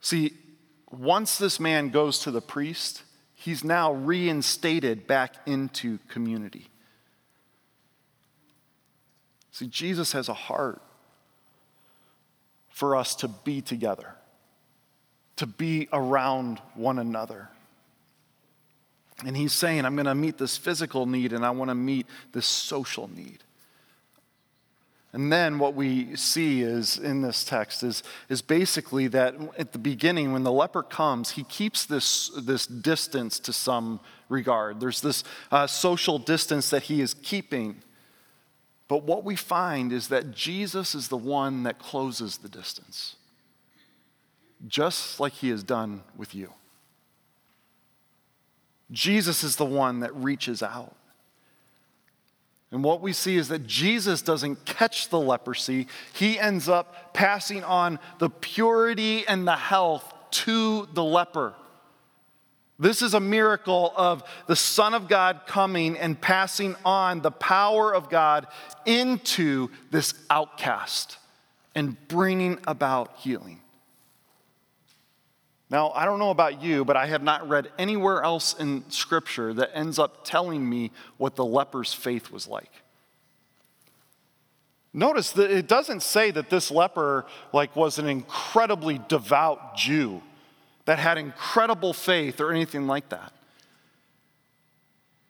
See, 0.00 0.32
once 0.90 1.38
this 1.38 1.60
man 1.60 1.90
goes 1.90 2.20
to 2.20 2.30
the 2.30 2.40
priest, 2.40 3.02
he's 3.34 3.62
now 3.62 3.92
reinstated 3.92 5.06
back 5.06 5.34
into 5.46 5.98
community. 6.08 6.68
See, 9.52 9.66
Jesus 9.66 10.12
has 10.12 10.28
a 10.28 10.34
heart 10.34 10.80
for 12.70 12.96
us 12.96 13.14
to 13.16 13.28
be 13.28 13.60
together, 13.60 14.14
to 15.36 15.46
be 15.46 15.88
around 15.92 16.60
one 16.74 16.98
another. 16.98 17.50
And 19.24 19.36
he's 19.36 19.52
saying, 19.52 19.84
I'm 19.84 19.96
going 19.96 20.06
to 20.06 20.14
meet 20.14 20.38
this 20.38 20.56
physical 20.56 21.06
need 21.06 21.32
and 21.32 21.44
I 21.44 21.50
want 21.50 21.68
to 21.70 21.74
meet 21.74 22.06
this 22.32 22.46
social 22.46 23.08
need. 23.08 23.44
And 25.12 25.32
then 25.32 25.58
what 25.58 25.74
we 25.74 26.14
see 26.14 26.62
is 26.62 26.96
in 26.96 27.22
this 27.22 27.44
text 27.44 27.82
is, 27.82 28.04
is 28.28 28.42
basically 28.42 29.08
that 29.08 29.34
at 29.58 29.72
the 29.72 29.78
beginning, 29.78 30.32
when 30.32 30.44
the 30.44 30.52
leper 30.52 30.84
comes, 30.84 31.32
he 31.32 31.42
keeps 31.42 31.84
this, 31.84 32.30
this 32.40 32.64
distance 32.66 33.40
to 33.40 33.52
some 33.52 33.98
regard. 34.28 34.78
There's 34.78 35.00
this 35.00 35.24
uh, 35.50 35.66
social 35.66 36.18
distance 36.18 36.70
that 36.70 36.84
he 36.84 37.00
is 37.00 37.14
keeping. 37.14 37.82
But 38.86 39.02
what 39.02 39.24
we 39.24 39.34
find 39.34 39.92
is 39.92 40.08
that 40.08 40.30
Jesus 40.30 40.94
is 40.94 41.08
the 41.08 41.16
one 41.16 41.64
that 41.64 41.80
closes 41.80 42.38
the 42.38 42.48
distance, 42.48 43.16
just 44.68 45.18
like 45.18 45.32
he 45.32 45.48
has 45.48 45.64
done 45.64 46.02
with 46.16 46.36
you. 46.36 46.52
Jesus 48.90 49.44
is 49.44 49.56
the 49.56 49.64
one 49.64 50.00
that 50.00 50.14
reaches 50.14 50.62
out. 50.62 50.96
And 52.72 52.84
what 52.84 53.00
we 53.00 53.12
see 53.12 53.36
is 53.36 53.48
that 53.48 53.66
Jesus 53.66 54.22
doesn't 54.22 54.64
catch 54.64 55.08
the 55.08 55.18
leprosy, 55.18 55.88
he 56.12 56.38
ends 56.38 56.68
up 56.68 57.12
passing 57.12 57.64
on 57.64 57.98
the 58.18 58.30
purity 58.30 59.26
and 59.26 59.46
the 59.46 59.56
health 59.56 60.12
to 60.30 60.86
the 60.92 61.02
leper. 61.02 61.54
This 62.78 63.02
is 63.02 63.12
a 63.12 63.20
miracle 63.20 63.92
of 63.94 64.22
the 64.46 64.56
Son 64.56 64.94
of 64.94 65.06
God 65.06 65.42
coming 65.46 65.98
and 65.98 66.18
passing 66.18 66.76
on 66.84 67.20
the 67.20 67.30
power 67.30 67.94
of 67.94 68.08
God 68.08 68.46
into 68.86 69.68
this 69.90 70.14
outcast 70.30 71.18
and 71.74 71.96
bringing 72.08 72.58
about 72.66 73.16
healing. 73.18 73.60
Now, 75.70 75.90
I 75.90 76.04
don't 76.04 76.18
know 76.18 76.30
about 76.30 76.60
you, 76.60 76.84
but 76.84 76.96
I 76.96 77.06
have 77.06 77.22
not 77.22 77.48
read 77.48 77.70
anywhere 77.78 78.22
else 78.22 78.54
in 78.54 78.84
Scripture 78.90 79.54
that 79.54 79.70
ends 79.72 80.00
up 80.00 80.24
telling 80.24 80.68
me 80.68 80.90
what 81.16 81.36
the 81.36 81.44
leper's 81.44 81.94
faith 81.94 82.32
was 82.32 82.48
like. 82.48 82.70
Notice 84.92 85.30
that 85.32 85.52
it 85.52 85.68
doesn't 85.68 86.02
say 86.02 86.32
that 86.32 86.50
this 86.50 86.72
leper 86.72 87.24
like 87.52 87.76
was 87.76 87.98
an 88.00 88.08
incredibly 88.08 89.00
devout 89.08 89.76
Jew 89.76 90.20
that 90.86 90.98
had 90.98 91.16
incredible 91.16 91.92
faith 91.92 92.40
or 92.40 92.50
anything 92.50 92.88
like 92.88 93.10
that. 93.10 93.32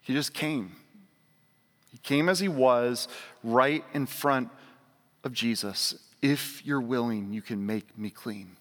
He 0.00 0.14
just 0.14 0.32
came. 0.32 0.72
He 1.92 1.98
came 1.98 2.30
as 2.30 2.40
he 2.40 2.48
was 2.48 3.08
right 3.44 3.84
in 3.92 4.06
front 4.06 4.48
of 5.22 5.34
Jesus. 5.34 5.96
If 6.22 6.64
you're 6.64 6.80
willing, 6.80 7.34
you 7.34 7.42
can 7.42 7.66
make 7.66 7.98
me 7.98 8.08
clean. 8.08 8.56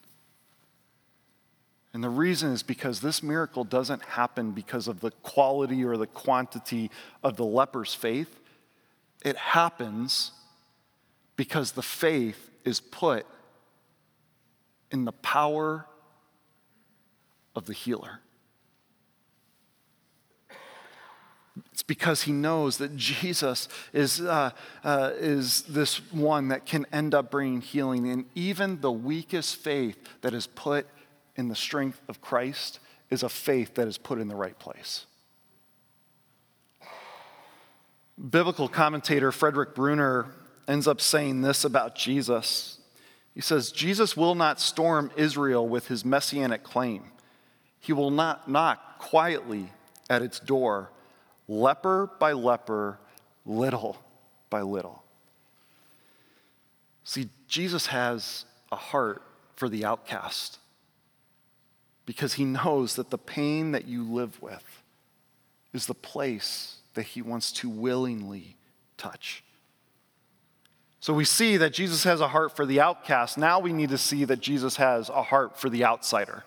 And 1.93 2.03
the 2.03 2.09
reason 2.09 2.51
is 2.51 2.61
because 2.61 3.01
this 3.01 3.23
miracle 3.23 3.63
doesn't 3.63 4.03
happen 4.03 4.51
because 4.51 4.87
of 4.87 4.99
the 4.99 5.11
quality 5.23 5.83
or 5.83 5.97
the 5.97 6.07
quantity 6.07 6.91
of 7.23 7.35
the 7.35 7.45
leper's 7.45 7.95
faith. 7.95 8.39
It 9.25 9.35
happens 9.35 10.31
because 11.35 11.71
the 11.71 11.81
faith 11.81 12.51
is 12.63 12.79
put 12.79 13.25
in 14.91 15.05
the 15.05 15.11
power 15.11 15.87
of 17.55 17.65
the 17.65 17.73
healer. 17.73 18.19
It's 21.71 21.83
because 21.83 22.23
he 22.23 22.31
knows 22.31 22.77
that 22.77 22.95
Jesus 22.95 23.67
is, 23.93 24.21
uh, 24.21 24.51
uh, 24.83 25.11
is 25.15 25.63
this 25.63 25.97
one 26.11 26.49
that 26.49 26.65
can 26.65 26.85
end 26.91 27.13
up 27.13 27.31
bringing 27.31 27.61
healing. 27.61 28.09
And 28.09 28.25
even 28.35 28.81
the 28.81 28.91
weakest 28.91 29.57
faith 29.57 29.97
that 30.21 30.33
is 30.33 30.47
put 30.47 30.87
in 31.35 31.47
the 31.47 31.55
strength 31.55 32.01
of 32.07 32.21
Christ 32.21 32.79
is 33.09 33.23
a 33.23 33.29
faith 33.29 33.75
that 33.75 33.87
is 33.87 33.97
put 33.97 34.19
in 34.19 34.27
the 34.27 34.35
right 34.35 34.57
place. 34.57 35.05
Biblical 38.29 38.67
commentator 38.67 39.31
Frederick 39.31 39.73
Bruner 39.73 40.27
ends 40.67 40.87
up 40.87 40.99
saying 40.99 41.41
this 41.41 41.63
about 41.63 41.95
Jesus. 41.95 42.79
He 43.33 43.41
says, 43.41 43.71
Jesus 43.71 44.17
will 44.17 44.35
not 44.35 44.59
storm 44.59 45.11
Israel 45.15 45.67
with 45.67 45.87
his 45.87 46.03
messianic 46.03 46.63
claim. 46.63 47.03
He 47.79 47.93
will 47.93 48.11
not 48.11 48.49
knock 48.49 48.99
quietly 48.99 49.71
at 50.09 50.21
its 50.21 50.39
door, 50.39 50.89
leper 51.47 52.11
by 52.19 52.33
leper, 52.33 52.99
little 53.45 53.97
by 54.49 54.61
little. 54.61 55.03
See, 57.05 57.29
Jesus 57.47 57.87
has 57.87 58.45
a 58.71 58.75
heart 58.75 59.23
for 59.55 59.69
the 59.69 59.85
outcast 59.85 60.59
because 62.09 62.33
he 62.33 62.43
knows 62.43 62.95
that 62.95 63.11
the 63.11 63.19
pain 63.19 63.71
that 63.71 63.85
you 63.85 64.03
live 64.03 64.41
with 64.41 64.81
is 65.73 65.85
the 65.85 65.93
place 65.93 66.77
that 66.95 67.03
he 67.03 67.21
wants 67.21 67.51
to 67.51 67.69
willingly 67.69 68.57
touch. 68.97 69.43
So 70.99 71.13
we 71.13 71.23
see 71.23 71.57
that 71.57 71.71
Jesus 71.71 72.05
has 72.05 72.19
a 72.19 72.27
heart 72.27 72.55
for 72.55 72.65
the 72.65 72.81
outcast. 72.81 73.37
Now 73.37 73.59
we 73.59 73.73
need 73.73 73.89
to 73.89 73.97
see 73.99 74.25
that 74.25 74.39
Jesus 74.39 74.77
has 74.77 75.09
a 75.09 75.21
heart 75.21 75.59
for 75.59 75.69
the 75.69 75.85
outsider. 75.85 76.45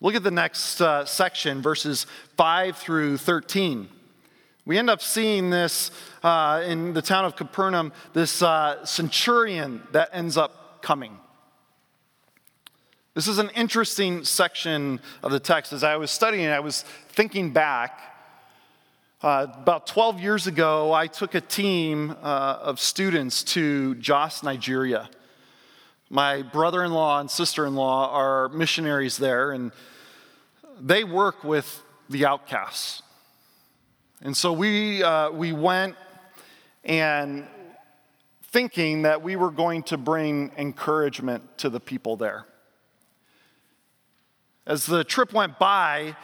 Look 0.00 0.14
at 0.14 0.22
the 0.22 0.30
next 0.30 0.80
uh, 0.80 1.06
section, 1.06 1.60
verses 1.60 2.06
5 2.36 2.76
through 2.76 3.16
13. 3.16 3.88
We 4.64 4.78
end 4.78 4.88
up 4.88 5.02
seeing 5.02 5.50
this 5.50 5.90
uh, 6.22 6.62
in 6.64 6.92
the 6.92 7.02
town 7.02 7.24
of 7.24 7.34
Capernaum, 7.34 7.92
this 8.12 8.42
uh, 8.42 8.84
centurion 8.84 9.82
that 9.90 10.10
ends 10.12 10.36
up 10.36 10.82
coming. 10.82 11.18
This 13.16 13.28
is 13.28 13.38
an 13.38 13.48
interesting 13.54 14.24
section 14.24 15.00
of 15.22 15.32
the 15.32 15.40
text. 15.40 15.72
As 15.72 15.82
I 15.82 15.96
was 15.96 16.10
studying, 16.10 16.48
I 16.48 16.60
was 16.60 16.82
thinking 17.08 17.50
back. 17.50 17.98
Uh, 19.22 19.46
about 19.54 19.86
12 19.86 20.20
years 20.20 20.46
ago, 20.46 20.92
I 20.92 21.06
took 21.06 21.34
a 21.34 21.40
team 21.40 22.10
uh, 22.10 22.58
of 22.60 22.78
students 22.78 23.42
to 23.44 23.94
Jos, 23.94 24.42
Nigeria. 24.42 25.08
My 26.10 26.42
brother 26.42 26.84
in 26.84 26.92
law 26.92 27.18
and 27.18 27.30
sister 27.30 27.64
in 27.64 27.74
law 27.74 28.10
are 28.12 28.50
missionaries 28.50 29.16
there, 29.16 29.52
and 29.52 29.72
they 30.78 31.02
work 31.02 31.42
with 31.42 31.82
the 32.10 32.26
outcasts. 32.26 33.02
And 34.20 34.36
so 34.36 34.52
we, 34.52 35.02
uh, 35.02 35.30
we 35.30 35.54
went 35.54 35.96
and 36.84 37.46
thinking 38.42 39.02
that 39.02 39.22
we 39.22 39.36
were 39.36 39.50
going 39.50 39.84
to 39.84 39.96
bring 39.96 40.52
encouragement 40.58 41.56
to 41.56 41.70
the 41.70 41.80
people 41.80 42.18
there. 42.18 42.44
As 44.66 44.86
the 44.86 45.04
trip 45.04 45.32
went 45.32 45.58
by, 45.58 46.16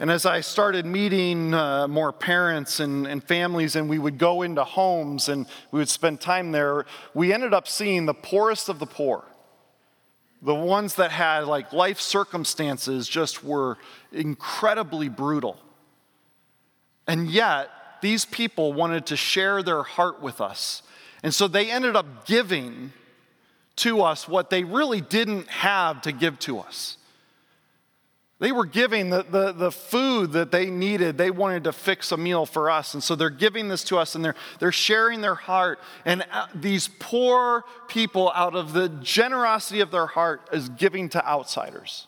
and 0.00 0.10
as 0.10 0.26
I 0.26 0.40
started 0.40 0.84
meeting 0.86 1.54
uh, 1.54 1.88
more 1.88 2.12
parents 2.12 2.80
and, 2.80 3.06
and 3.06 3.22
families, 3.22 3.76
and 3.76 3.88
we 3.88 3.98
would 3.98 4.18
go 4.18 4.42
into 4.42 4.64
homes 4.64 5.28
and 5.28 5.46
we 5.70 5.78
would 5.78 5.88
spend 5.88 6.20
time 6.20 6.52
there, 6.52 6.86
we 7.14 7.32
ended 7.32 7.54
up 7.54 7.68
seeing 7.68 8.06
the 8.06 8.14
poorest 8.14 8.68
of 8.68 8.78
the 8.78 8.86
poor. 8.86 9.24
The 10.42 10.54
ones 10.54 10.94
that 10.94 11.10
had 11.10 11.46
like 11.46 11.72
life 11.72 12.00
circumstances 12.00 13.08
just 13.08 13.44
were 13.44 13.76
incredibly 14.10 15.10
brutal. 15.10 15.58
And 17.06 17.30
yet, 17.30 17.70
these 18.00 18.24
people 18.24 18.72
wanted 18.72 19.06
to 19.06 19.16
share 19.16 19.62
their 19.62 19.82
heart 19.82 20.22
with 20.22 20.40
us. 20.40 20.82
And 21.22 21.34
so 21.34 21.46
they 21.48 21.70
ended 21.70 21.96
up 21.96 22.24
giving 22.26 22.92
to 23.76 24.02
us 24.02 24.26
what 24.26 24.48
they 24.48 24.64
really 24.64 25.00
didn't 25.00 25.48
have 25.48 26.00
to 26.02 26.12
give 26.12 26.38
to 26.40 26.58
us. 26.58 26.96
They 28.40 28.52
were 28.52 28.64
giving 28.64 29.10
the, 29.10 29.22
the, 29.22 29.52
the, 29.52 29.70
food 29.70 30.32
that 30.32 30.50
they 30.50 30.70
needed. 30.70 31.18
They 31.18 31.30
wanted 31.30 31.64
to 31.64 31.72
fix 31.72 32.10
a 32.10 32.16
meal 32.16 32.46
for 32.46 32.70
us. 32.70 32.94
And 32.94 33.02
so 33.02 33.14
they're 33.14 33.28
giving 33.28 33.68
this 33.68 33.84
to 33.84 33.98
us 33.98 34.14
and 34.14 34.24
they're, 34.24 34.34
they're 34.58 34.72
sharing 34.72 35.20
their 35.20 35.34
heart. 35.34 35.78
And 36.06 36.24
uh, 36.32 36.46
these 36.54 36.88
poor 36.88 37.64
people, 37.86 38.32
out 38.34 38.56
of 38.56 38.72
the 38.72 38.88
generosity 38.88 39.80
of 39.80 39.90
their 39.90 40.06
heart, 40.06 40.48
is 40.54 40.70
giving 40.70 41.10
to 41.10 41.24
outsiders, 41.28 42.06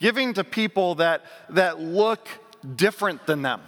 giving 0.00 0.32
to 0.34 0.42
people 0.42 0.94
that, 0.94 1.22
that 1.50 1.78
look 1.78 2.26
different 2.74 3.26
than 3.26 3.42
them. 3.42 3.60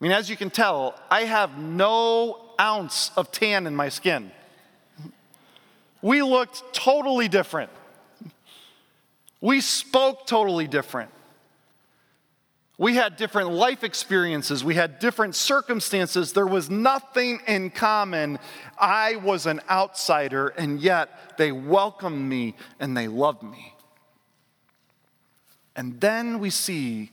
I 0.00 0.04
mean, 0.04 0.12
as 0.12 0.30
you 0.30 0.36
can 0.36 0.48
tell, 0.48 0.98
I 1.10 1.24
have 1.24 1.58
no 1.58 2.40
ounce 2.58 3.10
of 3.16 3.30
tan 3.30 3.66
in 3.66 3.76
my 3.76 3.90
skin. 3.90 4.30
We 6.00 6.22
looked 6.22 6.72
totally 6.72 7.28
different. 7.28 7.70
We 9.40 9.60
spoke 9.60 10.26
totally 10.26 10.66
different. 10.66 11.10
We 12.76 12.94
had 12.94 13.16
different 13.16 13.50
life 13.50 13.82
experiences. 13.82 14.62
We 14.62 14.74
had 14.74 15.00
different 15.00 15.34
circumstances. 15.34 16.32
There 16.32 16.46
was 16.46 16.70
nothing 16.70 17.40
in 17.48 17.70
common. 17.70 18.38
I 18.78 19.16
was 19.16 19.46
an 19.46 19.60
outsider, 19.68 20.48
and 20.48 20.80
yet 20.80 21.36
they 21.38 21.50
welcomed 21.50 22.28
me 22.28 22.54
and 22.78 22.96
they 22.96 23.08
loved 23.08 23.42
me. 23.42 23.74
And 25.74 26.00
then 26.00 26.38
we 26.38 26.50
see 26.50 27.10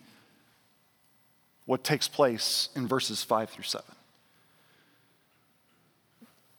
what 1.66 1.84
takes 1.84 2.08
place 2.08 2.70
in 2.76 2.88
verses 2.88 3.24
5 3.24 3.50
through 3.50 3.64
7. 3.64 3.84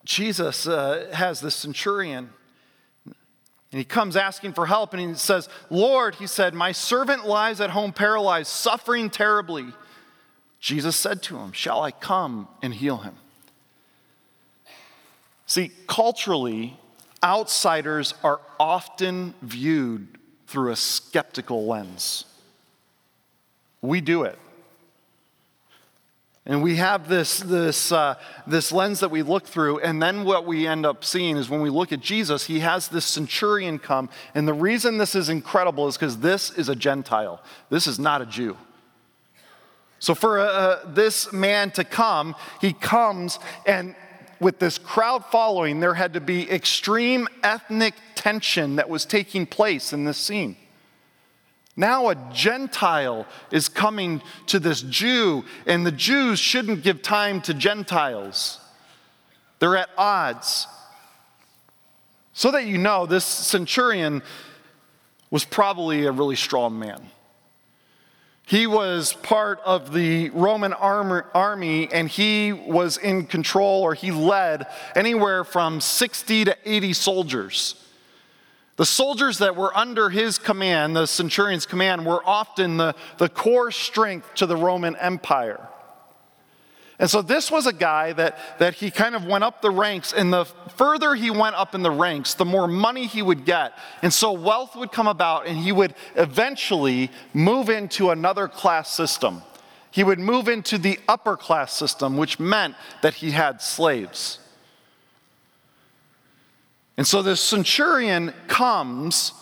Jesus 0.05 0.67
uh, 0.67 1.09
has 1.13 1.41
this 1.41 1.55
centurion 1.55 2.31
and 3.73 3.79
he 3.79 3.85
comes 3.85 4.17
asking 4.17 4.53
for 4.53 4.67
help 4.67 4.95
and 4.95 5.01
he 5.01 5.15
says, 5.15 5.49
Lord, 5.71 6.15
he 6.17 6.27
said, 6.27 6.55
my 6.55 6.73
servant 6.73 7.27
lies 7.27 7.61
at 7.61 7.71
home 7.71 7.93
paralyzed, 7.93 8.49
suffering 8.49 9.11
terribly. 9.11 9.67
Jesus 10.61 10.97
said 10.97 11.23
to 11.25 11.37
him, 11.37 11.53
Shall 11.53 11.83
I 11.83 11.91
come 11.91 12.49
and 12.63 12.73
heal 12.73 12.99
him? 12.99 13.15
See, 15.47 15.73
culturally, 15.87 16.77
outsiders 17.23 18.15
are 18.25 18.41
often 18.59 19.35
viewed 19.43 20.09
through 20.47 20.73
a 20.73 20.77
skeptical 20.77 21.67
lens. 21.67 22.25
We 23.83 24.01
do 24.01 24.25
it. 24.25 24.39
And 26.49 26.63
we 26.63 26.77
have 26.77 27.09
this, 27.09 27.41
this, 27.41 27.91
uh, 27.91 28.15
this 28.47 28.71
lens 28.71 29.01
that 29.01 29.11
we 29.11 29.23
look 29.23 29.47
through, 29.47 29.81
and 29.81 30.01
then 30.01 30.23
what 30.23 30.47
we 30.47 30.69
end 30.69 30.87
up 30.87 31.05
seeing 31.05 31.37
is 31.37 31.51
when 31.51 31.61
we 31.61 31.71
look 31.71 31.91
at 31.91 31.99
Jesus, 31.99 32.45
he 32.45 32.61
has 32.61 32.87
this 32.87 33.05
centurion 33.05 33.81
come. 33.81 34.09
And 34.33 34.47
the 34.47 34.55
reason 34.55 34.97
this 34.97 35.17
is 35.17 35.29
incredible 35.29 35.89
is 35.89 35.97
because 35.97 36.19
this 36.19 36.53
is 36.53 36.69
a 36.69 36.77
Gentile, 36.77 37.43
this 37.69 37.89
is 37.89 37.99
not 37.99 38.23
a 38.23 38.27
Jew. 38.27 38.57
So, 39.99 40.15
for 40.15 40.39
uh, 40.39 40.85
this 40.87 41.33
man 41.33 41.73
to 41.73 41.83
come, 41.83 42.37
he 42.61 42.73
comes, 42.73 43.41
and 43.65 43.97
with 44.39 44.61
this 44.61 44.79
crowd 44.79 45.25
following, 45.25 45.81
there 45.81 45.95
had 45.95 46.13
to 46.13 46.21
be 46.21 46.49
extreme 46.49 47.27
ethnic 47.43 47.95
tension 48.15 48.77
that 48.77 48.89
was 48.89 49.05
taking 49.05 49.47
place 49.47 49.93
in 49.93 50.05
this 50.05 50.19
scene. 50.19 50.57
Now, 51.77 52.09
a 52.09 52.15
Gentile 52.33 53.27
is 53.51 53.69
coming 53.69 54.23
to 54.47 54.59
this 54.59 54.81
Jew, 54.81 55.45
and 55.67 55.85
the 55.85 55.93
Jews 55.93 56.39
shouldn't 56.39 56.83
give 56.83 57.03
time 57.03 57.43
to 57.43 57.53
Gentiles. 57.53 58.61
They're 59.59 59.77
at 59.77 59.91
odds. 59.99 60.67
So 62.33 62.51
that 62.51 62.65
you 62.67 62.79
know, 62.79 63.07
this 63.07 63.25
centurion 63.25 64.23
was 65.31 65.45
probably 65.45 66.07
a 66.07 66.13
really 66.13 66.37
strong 66.37 66.79
man. 66.79 67.11
He 68.47 68.67
was 68.69 69.13
part 69.13 69.61
of 69.65 69.93
the 69.93 70.31
Roman 70.31 70.73
army 70.73 71.89
and 71.93 72.09
he 72.09 72.53
was 72.53 72.97
in 72.97 73.27
control 73.27 73.83
or 73.83 73.95
he 73.95 74.13
led 74.13 74.69
anywhere 74.95 75.43
from 75.43 75.81
60 75.81 76.45
to 76.45 76.57
80 76.65 76.93
soldiers. 76.93 77.86
The 78.77 78.87
soldiers 78.87 79.39
that 79.39 79.57
were 79.57 79.77
under 79.77 80.11
his 80.11 80.39
command, 80.39 80.95
the 80.95 81.07
centurion's 81.07 81.65
command, 81.65 82.05
were 82.05 82.23
often 82.25 82.77
the, 82.77 82.95
the 83.17 83.29
core 83.29 83.71
strength 83.71 84.35
to 84.35 84.47
the 84.47 84.57
Roman 84.57 84.97
Empire. 84.97 85.67
And 86.99 87.11
so 87.11 87.21
this 87.21 87.51
was 87.51 87.67
a 87.67 87.73
guy 87.73 88.13
that, 88.15 88.59
that 88.59 88.75
he 88.75 88.91
kind 88.91 89.15
of 89.15 89.27
went 89.27 89.45
up 89.45 89.61
the 89.61 89.71
ranks, 89.71 90.13
and 90.13 90.33
the 90.33 90.45
further 90.77 91.15
he 91.15 91.31
went 91.31 91.55
up 91.57 91.75
in 91.75 91.83
the 91.83 91.91
ranks, 91.91 92.35
the 92.35 92.45
more 92.45 92.67
money 92.67 93.07
he 93.07 93.21
would 93.23 93.45
get. 93.45 93.73
And 94.03 94.13
so 94.13 94.33
wealth 94.33 94.77
would 94.77 94.93
come 94.93 95.07
about, 95.07 95.47
and 95.47 95.59
he 95.59 95.73
would 95.73 95.95
eventually 96.15 97.11
move 97.35 97.69
into 97.69 98.11
another 98.11 98.49
class 98.49 98.91
system. 98.91 99.43
He 99.91 100.05
would 100.05 100.19
move 100.19 100.49
into 100.49 100.77
the 100.79 100.99
upper 101.09 101.37
class 101.37 101.73
system, 101.73 102.17
which 102.17 102.39
meant 102.39 102.75
that 103.03 103.15
he 103.15 103.31
had 103.31 103.63
slaves. 103.63 104.39
And 106.97 107.07
so 107.07 107.23
this 107.23 107.41
centurion 107.41 108.33
comes 108.49 109.33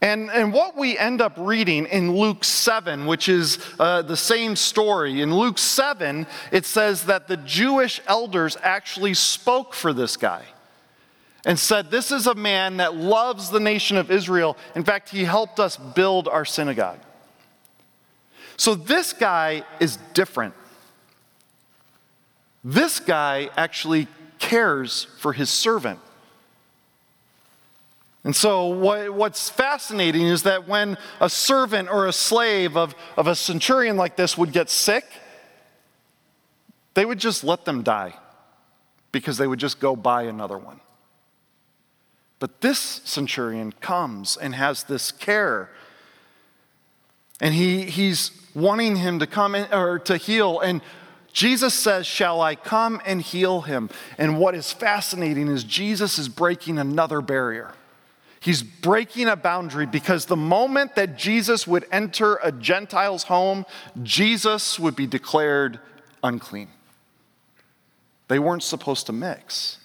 and, 0.00 0.30
and 0.30 0.52
what 0.52 0.76
we 0.76 0.96
end 0.96 1.20
up 1.20 1.34
reading 1.36 1.86
in 1.86 2.14
Luke 2.16 2.44
7, 2.44 3.06
which 3.06 3.28
is 3.28 3.58
uh, 3.80 4.02
the 4.02 4.16
same 4.16 4.54
story, 4.54 5.20
in 5.20 5.34
Luke 5.34 5.58
7, 5.58 6.26
it 6.52 6.64
says 6.64 7.06
that 7.06 7.26
the 7.26 7.36
Jewish 7.36 8.00
elders 8.06 8.56
actually 8.62 9.14
spoke 9.14 9.74
for 9.74 9.92
this 9.92 10.16
guy 10.16 10.44
and 11.44 11.58
said, 11.58 11.90
This 11.90 12.12
is 12.12 12.28
a 12.28 12.34
man 12.34 12.76
that 12.76 12.94
loves 12.94 13.50
the 13.50 13.58
nation 13.58 13.96
of 13.96 14.10
Israel. 14.12 14.56
In 14.76 14.84
fact, 14.84 15.08
he 15.08 15.24
helped 15.24 15.58
us 15.58 15.76
build 15.76 16.28
our 16.28 16.44
synagogue. 16.44 17.00
So 18.56 18.76
this 18.76 19.12
guy 19.12 19.64
is 19.80 19.98
different. 20.14 20.54
This 22.62 23.00
guy 23.00 23.50
actually 23.56 24.06
cares 24.38 25.04
for 25.18 25.32
his 25.32 25.50
servant. 25.50 26.00
And 28.24 28.34
so, 28.34 28.66
what, 28.66 29.14
what's 29.14 29.48
fascinating 29.48 30.26
is 30.26 30.42
that 30.42 30.68
when 30.68 30.98
a 31.20 31.30
servant 31.30 31.88
or 31.88 32.06
a 32.06 32.12
slave 32.12 32.76
of, 32.76 32.94
of 33.16 33.26
a 33.26 33.34
centurion 33.34 33.96
like 33.96 34.16
this 34.16 34.36
would 34.36 34.52
get 34.52 34.68
sick, 34.68 35.04
they 36.94 37.04
would 37.04 37.18
just 37.18 37.44
let 37.44 37.64
them 37.64 37.82
die 37.82 38.14
because 39.12 39.38
they 39.38 39.46
would 39.46 39.60
just 39.60 39.80
go 39.80 39.96
buy 39.96 40.24
another 40.24 40.58
one. 40.58 40.80
But 42.38 42.60
this 42.60 43.00
centurion 43.04 43.72
comes 43.80 44.36
and 44.36 44.54
has 44.54 44.84
this 44.84 45.10
care. 45.10 45.70
And 47.40 47.54
he, 47.54 47.84
he's 47.84 48.30
wanting 48.54 48.96
him 48.96 49.20
to 49.20 49.26
come 49.26 49.54
in, 49.54 49.72
or 49.72 49.98
to 50.00 50.16
heal. 50.16 50.60
And 50.60 50.82
Jesus 51.32 51.74
says, 51.74 52.06
Shall 52.06 52.40
I 52.40 52.54
come 52.54 53.00
and 53.04 53.20
heal 53.22 53.62
him? 53.62 53.90
And 54.16 54.38
what 54.38 54.54
is 54.54 54.72
fascinating 54.72 55.48
is 55.48 55.64
Jesus 55.64 56.18
is 56.18 56.28
breaking 56.28 56.78
another 56.78 57.20
barrier. 57.20 57.74
He's 58.40 58.62
breaking 58.62 59.26
a 59.26 59.36
boundary 59.36 59.86
because 59.86 60.26
the 60.26 60.36
moment 60.36 60.94
that 60.94 61.18
Jesus 61.18 61.66
would 61.66 61.86
enter 61.90 62.38
a 62.42 62.52
Gentile's 62.52 63.24
home, 63.24 63.66
Jesus 64.02 64.78
would 64.78 64.94
be 64.94 65.06
declared 65.06 65.80
unclean. 66.22 66.68
They 68.28 68.38
weren't 68.38 68.62
supposed 68.62 69.06
to 69.06 69.12
mix. 69.12 69.78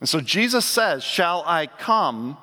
And 0.00 0.08
so 0.08 0.20
Jesus 0.20 0.64
says, 0.64 1.02
Shall 1.02 1.44
I 1.46 1.66
come 1.66 2.36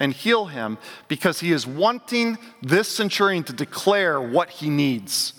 and 0.00 0.12
heal 0.12 0.46
him? 0.46 0.78
Because 1.08 1.40
he 1.40 1.52
is 1.52 1.66
wanting 1.66 2.38
this 2.60 2.88
centurion 2.88 3.44
to 3.44 3.52
declare 3.52 4.20
what 4.20 4.50
he 4.50 4.68
needs. 4.68 5.32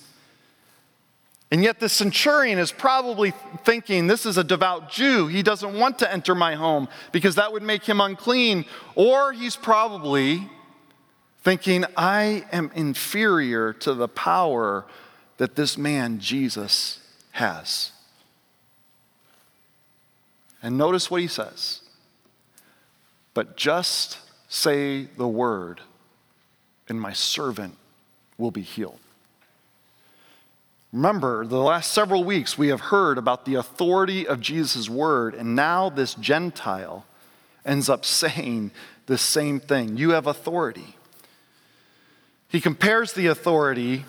And 1.56 1.64
yet, 1.64 1.80
the 1.80 1.88
centurion 1.88 2.60
is 2.60 2.74
probably 2.74 3.32
thinking, 3.64 4.08
This 4.08 4.26
is 4.26 4.38
a 4.38 4.44
devout 4.44 4.92
Jew. 4.92 5.28
He 5.28 5.42
doesn't 5.42 5.80
want 5.80 6.00
to 6.00 6.12
enter 6.12 6.36
my 6.36 6.56
home 6.56 6.90
because 7.14 7.36
that 7.36 7.54
would 7.54 7.64
make 7.64 7.86
him 7.86 8.02
unclean. 8.02 8.66
Or 8.94 9.32
he's 9.32 9.56
probably 9.56 10.50
thinking, 11.44 11.86
I 11.96 12.44
am 12.52 12.72
inferior 12.76 13.72
to 13.72 13.94
the 13.94 14.10
power 14.10 14.84
that 15.38 15.56
this 15.56 15.78
man, 15.78 16.20
Jesus, 16.20 17.00
has. 17.32 17.94
And 20.62 20.78
notice 20.78 21.10
what 21.10 21.22
he 21.22 21.28
says. 21.28 21.80
But 23.34 23.56
just 23.56 24.18
say 24.50 25.06
the 25.06 25.30
word, 25.30 25.80
and 26.90 27.00
my 27.00 27.14
servant 27.14 27.78
will 28.38 28.52
be 28.52 28.62
healed. 28.62 29.00
Remember, 30.96 31.46
the 31.46 31.58
last 31.58 31.92
several 31.92 32.24
weeks 32.24 32.58
we 32.58 32.70
have 32.70 32.80
heard 32.80 33.18
about 33.18 33.44
the 33.44 33.56
authority 33.56 34.26
of 34.26 34.40
Jesus' 34.40 34.90
word, 34.90 35.36
and 35.36 35.54
now 35.54 35.90
this 35.90 36.14
Gentile 36.14 37.06
ends 37.66 37.90
up 37.90 38.06
saying 38.24 38.72
the 39.06 39.18
same 39.18 39.60
thing. 39.60 39.98
You 39.98 40.12
have 40.12 40.26
authority. 40.26 40.96
He 42.48 42.62
compares 42.62 43.12
the 43.12 43.28
authority 43.28 44.06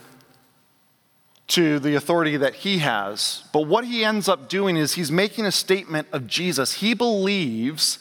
to 1.49 1.81
the 1.81 1.97
authority 1.97 2.37
that 2.37 2.55
he 2.55 2.79
has, 2.79 3.43
but 3.53 3.63
what 3.63 3.85
he 3.85 4.05
ends 4.05 4.29
up 4.29 4.49
doing 4.49 4.77
is 4.77 4.95
he's 4.95 5.11
making 5.11 5.45
a 5.45 5.51
statement 5.51 6.07
of 6.13 6.29
Jesus. 6.29 6.75
He 6.75 6.95
believes 6.95 7.99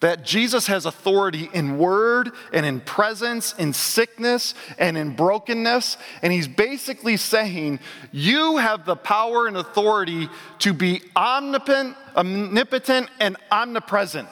that 0.00 0.24
Jesus 0.24 0.66
has 0.66 0.84
authority 0.84 1.48
in 1.54 1.78
word 1.78 2.30
and 2.52 2.66
in 2.66 2.80
presence, 2.80 3.54
in 3.54 3.72
sickness 3.72 4.54
and 4.78 4.96
in 4.96 5.16
brokenness. 5.16 5.96
And 6.20 6.32
he's 6.32 6.48
basically 6.48 7.16
saying, 7.16 7.80
You 8.12 8.58
have 8.58 8.84
the 8.84 8.96
power 8.96 9.46
and 9.46 9.56
authority 9.56 10.28
to 10.60 10.72
be 10.74 11.02
omnipotent, 11.16 11.96
omnipotent 12.14 13.08
and 13.20 13.36
omnipresent. 13.50 14.28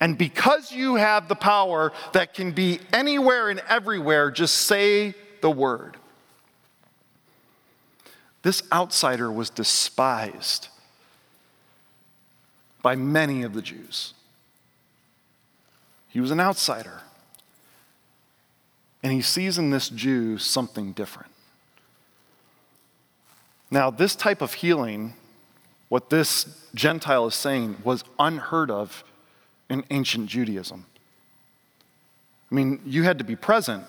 And 0.00 0.16
because 0.16 0.72
you 0.72 0.94
have 0.94 1.28
the 1.28 1.36
power 1.36 1.92
that 2.12 2.32
can 2.32 2.52
be 2.52 2.80
anywhere 2.92 3.50
and 3.50 3.60
everywhere, 3.68 4.30
just 4.30 4.56
say 4.56 5.14
the 5.42 5.50
word. 5.50 5.98
This 8.42 8.62
outsider 8.72 9.30
was 9.30 9.50
despised 9.50 10.68
by 12.80 12.96
many 12.96 13.42
of 13.42 13.52
the 13.52 13.60
Jews. 13.60 14.14
He 16.10 16.20
was 16.20 16.30
an 16.30 16.40
outsider. 16.40 17.00
And 19.02 19.12
he 19.12 19.22
sees 19.22 19.56
in 19.56 19.70
this 19.70 19.88
Jew 19.88 20.36
something 20.36 20.92
different. 20.92 21.32
Now, 23.70 23.90
this 23.90 24.14
type 24.14 24.42
of 24.42 24.54
healing, 24.54 25.14
what 25.88 26.10
this 26.10 26.66
Gentile 26.74 27.26
is 27.26 27.34
saying, 27.34 27.78
was 27.84 28.04
unheard 28.18 28.70
of 28.70 29.04
in 29.70 29.84
ancient 29.90 30.28
Judaism. 30.28 30.86
I 32.50 32.54
mean, 32.54 32.80
you 32.84 33.04
had 33.04 33.18
to 33.18 33.24
be 33.24 33.36
present 33.36 33.84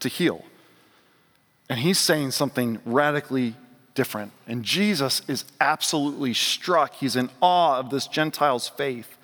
to 0.00 0.08
heal. 0.08 0.44
And 1.68 1.78
he's 1.78 1.98
saying 1.98 2.30
something 2.30 2.80
radically 2.86 3.54
different. 3.94 4.32
And 4.46 4.64
Jesus 4.64 5.20
is 5.28 5.44
absolutely 5.60 6.32
struck. 6.32 6.94
He's 6.94 7.16
in 7.16 7.28
awe 7.42 7.78
of 7.78 7.90
this 7.90 8.06
Gentile's 8.06 8.68
faith. 8.68 9.17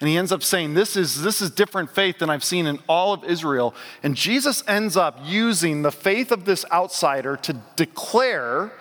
And 0.00 0.08
he 0.08 0.16
ends 0.16 0.30
up 0.30 0.44
saying, 0.44 0.74
this 0.74 0.96
is, 0.96 1.22
this 1.22 1.40
is 1.42 1.50
different 1.50 1.90
faith 1.90 2.18
than 2.18 2.30
I've 2.30 2.44
seen 2.44 2.66
in 2.66 2.78
all 2.88 3.12
of 3.12 3.24
Israel. 3.24 3.74
And 4.02 4.14
Jesus 4.14 4.62
ends 4.68 4.96
up 4.96 5.18
using 5.24 5.82
the 5.82 5.90
faith 5.90 6.30
of 6.30 6.44
this 6.44 6.64
outsider 6.70 7.36
to 7.38 7.60
declare 7.74 8.72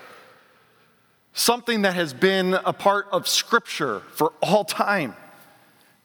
something 1.34 1.84
that 1.84 1.95
has 1.95 2.13
been 2.13 2.53
a 2.53 2.74
part 2.74 3.07
of 3.11 3.28
Scripture 3.28 4.01
for 4.13 4.34
all 4.43 4.63
time. 4.63 5.15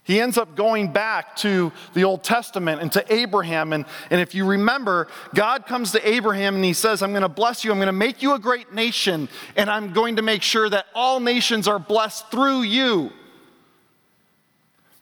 He 0.04 0.20
ends 0.20 0.36
up 0.36 0.56
going 0.56 0.92
back 0.92 1.36
to 1.36 1.72
the 1.94 2.04
Old 2.04 2.24
Testament 2.24 2.80
and 2.80 2.90
to 2.92 3.12
Abraham. 3.12 3.72
And, 3.72 3.84
and 4.10 4.20
if 4.20 4.34
you 4.34 4.44
remember, 4.44 5.08
God 5.34 5.66
comes 5.66 5.92
to 5.92 6.08
Abraham 6.08 6.56
and 6.56 6.64
he 6.64 6.72
says, 6.72 7.02
I'm 7.02 7.12
going 7.12 7.22
to 7.22 7.28
bless 7.28 7.64
you. 7.64 7.70
I'm 7.70 7.78
going 7.78 7.86
to 7.86 7.92
make 7.92 8.22
you 8.22 8.32
a 8.32 8.38
great 8.38 8.72
nation. 8.72 9.28
And 9.56 9.70
I'm 9.70 9.92
going 9.92 10.16
to 10.16 10.22
make 10.22 10.42
sure 10.42 10.68
that 10.70 10.86
all 10.94 11.20
nations 11.20 11.68
are 11.68 11.78
blessed 11.78 12.30
through 12.30 12.62
you. 12.62 13.12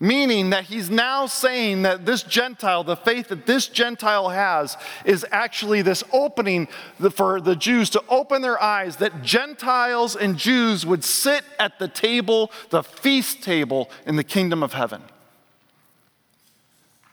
Meaning 0.03 0.49
that 0.51 0.65
he's 0.65 0.89
now 0.89 1.27
saying 1.27 1.83
that 1.83 2.07
this 2.07 2.23
Gentile, 2.23 2.83
the 2.83 2.97
faith 2.97 3.29
that 3.29 3.45
this 3.45 3.69
Gentile 3.69 4.31
has, 4.31 4.79
is 5.05 5.27
actually 5.31 5.83
this 5.83 6.03
opening 6.11 6.69
for 7.11 7.39
the 7.39 7.55
Jews 7.55 7.91
to 7.91 8.03
open 8.09 8.41
their 8.41 8.61
eyes, 8.63 8.97
that 8.97 9.23
Gentiles 9.23 10.17
and 10.17 10.39
Jews 10.39 10.87
would 10.87 11.05
sit 11.05 11.45
at 11.59 11.79
the 11.79 11.87
table, 11.87 12.51
the 12.71 12.83
feast 12.83 13.43
table 13.43 13.91
in 14.07 14.17
the 14.17 14.25
kingdom 14.25 14.63
of 14.63 14.73
heaven. 14.73 15.03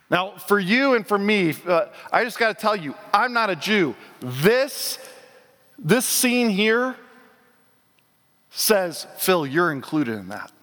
Now, 0.09 0.37
for 0.37 0.57
you 0.57 0.95
and 0.95 1.05
for 1.05 1.17
me, 1.17 1.53
uh, 1.67 1.87
I 2.09 2.23
just 2.23 2.39
got 2.39 2.57
to 2.57 2.61
tell 2.61 2.77
you, 2.77 2.95
I'm 3.13 3.33
not 3.33 3.49
a 3.49 3.57
Jew. 3.57 3.97
This, 4.21 4.97
this 5.77 6.05
scene 6.05 6.49
here 6.49 6.95
says, 8.49 9.05
Phil, 9.17 9.45
you're 9.45 9.73
included 9.73 10.17
in 10.17 10.29
that. 10.29 10.53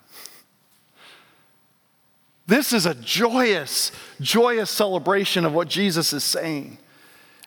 This 2.47 2.73
is 2.73 2.85
a 2.87 2.95
joyous, 2.95 3.91
joyous 4.21 4.71
celebration 4.71 5.45
of 5.45 5.55
what 5.55 5.69
Jesus 5.69 6.13
is 6.13 6.25
saying. 6.25 6.79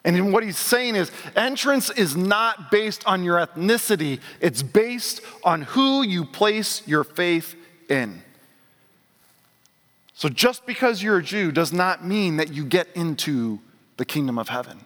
And 0.04 0.32
what 0.32 0.42
he's 0.42 0.58
saying 0.58 0.96
is 0.96 1.10
entrance 1.36 1.90
is 1.90 2.16
not 2.16 2.70
based 2.70 3.06
on 3.06 3.22
your 3.22 3.36
ethnicity, 3.36 4.20
it's 4.40 4.62
based 4.62 5.20
on 5.44 5.62
who 5.62 6.02
you 6.02 6.24
place 6.24 6.86
your 6.86 7.04
faith 7.04 7.54
in. 7.88 8.22
So 10.14 10.28
just 10.28 10.66
because 10.66 11.02
you're 11.02 11.18
a 11.18 11.22
Jew 11.22 11.52
does 11.52 11.72
not 11.72 12.04
mean 12.04 12.38
that 12.38 12.52
you 12.52 12.64
get 12.64 12.88
into 12.94 13.60
the 13.98 14.04
kingdom 14.04 14.38
of 14.38 14.48
heaven. 14.48 14.84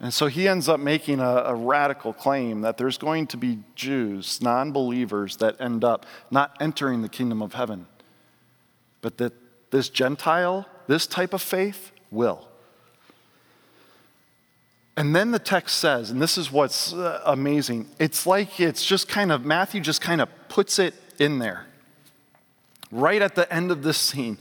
And 0.00 0.12
so 0.12 0.26
he 0.26 0.46
ends 0.46 0.68
up 0.68 0.80
making 0.80 1.20
a, 1.20 1.44
a 1.46 1.54
radical 1.54 2.12
claim 2.12 2.60
that 2.60 2.76
there's 2.76 2.98
going 2.98 3.26
to 3.28 3.36
be 3.36 3.60
Jews, 3.74 4.40
non 4.42 4.70
believers, 4.70 5.38
that 5.38 5.60
end 5.60 5.82
up 5.82 6.06
not 6.30 6.56
entering 6.60 7.02
the 7.02 7.08
kingdom 7.08 7.40
of 7.42 7.54
heaven 7.54 7.86
but 9.00 9.18
that 9.18 9.32
this 9.70 9.88
Gentile, 9.88 10.66
this 10.86 11.06
type 11.06 11.32
of 11.34 11.42
faith, 11.42 11.92
will. 12.10 12.48
And 14.96 15.14
then 15.14 15.30
the 15.30 15.38
text 15.38 15.78
says, 15.78 16.10
and 16.10 16.20
this 16.20 16.36
is 16.36 16.50
what's 16.50 16.92
uh, 16.92 17.22
amazing, 17.24 17.86
it's 18.00 18.26
like 18.26 18.58
it's 18.58 18.84
just 18.84 19.08
kind 19.08 19.30
of, 19.30 19.44
Matthew 19.44 19.80
just 19.80 20.00
kind 20.00 20.20
of 20.20 20.28
puts 20.48 20.78
it 20.78 20.94
in 21.20 21.38
there, 21.38 21.66
right 22.90 23.22
at 23.22 23.34
the 23.36 23.52
end 23.52 23.70
of 23.70 23.82
this 23.82 23.96
scene. 23.96 24.38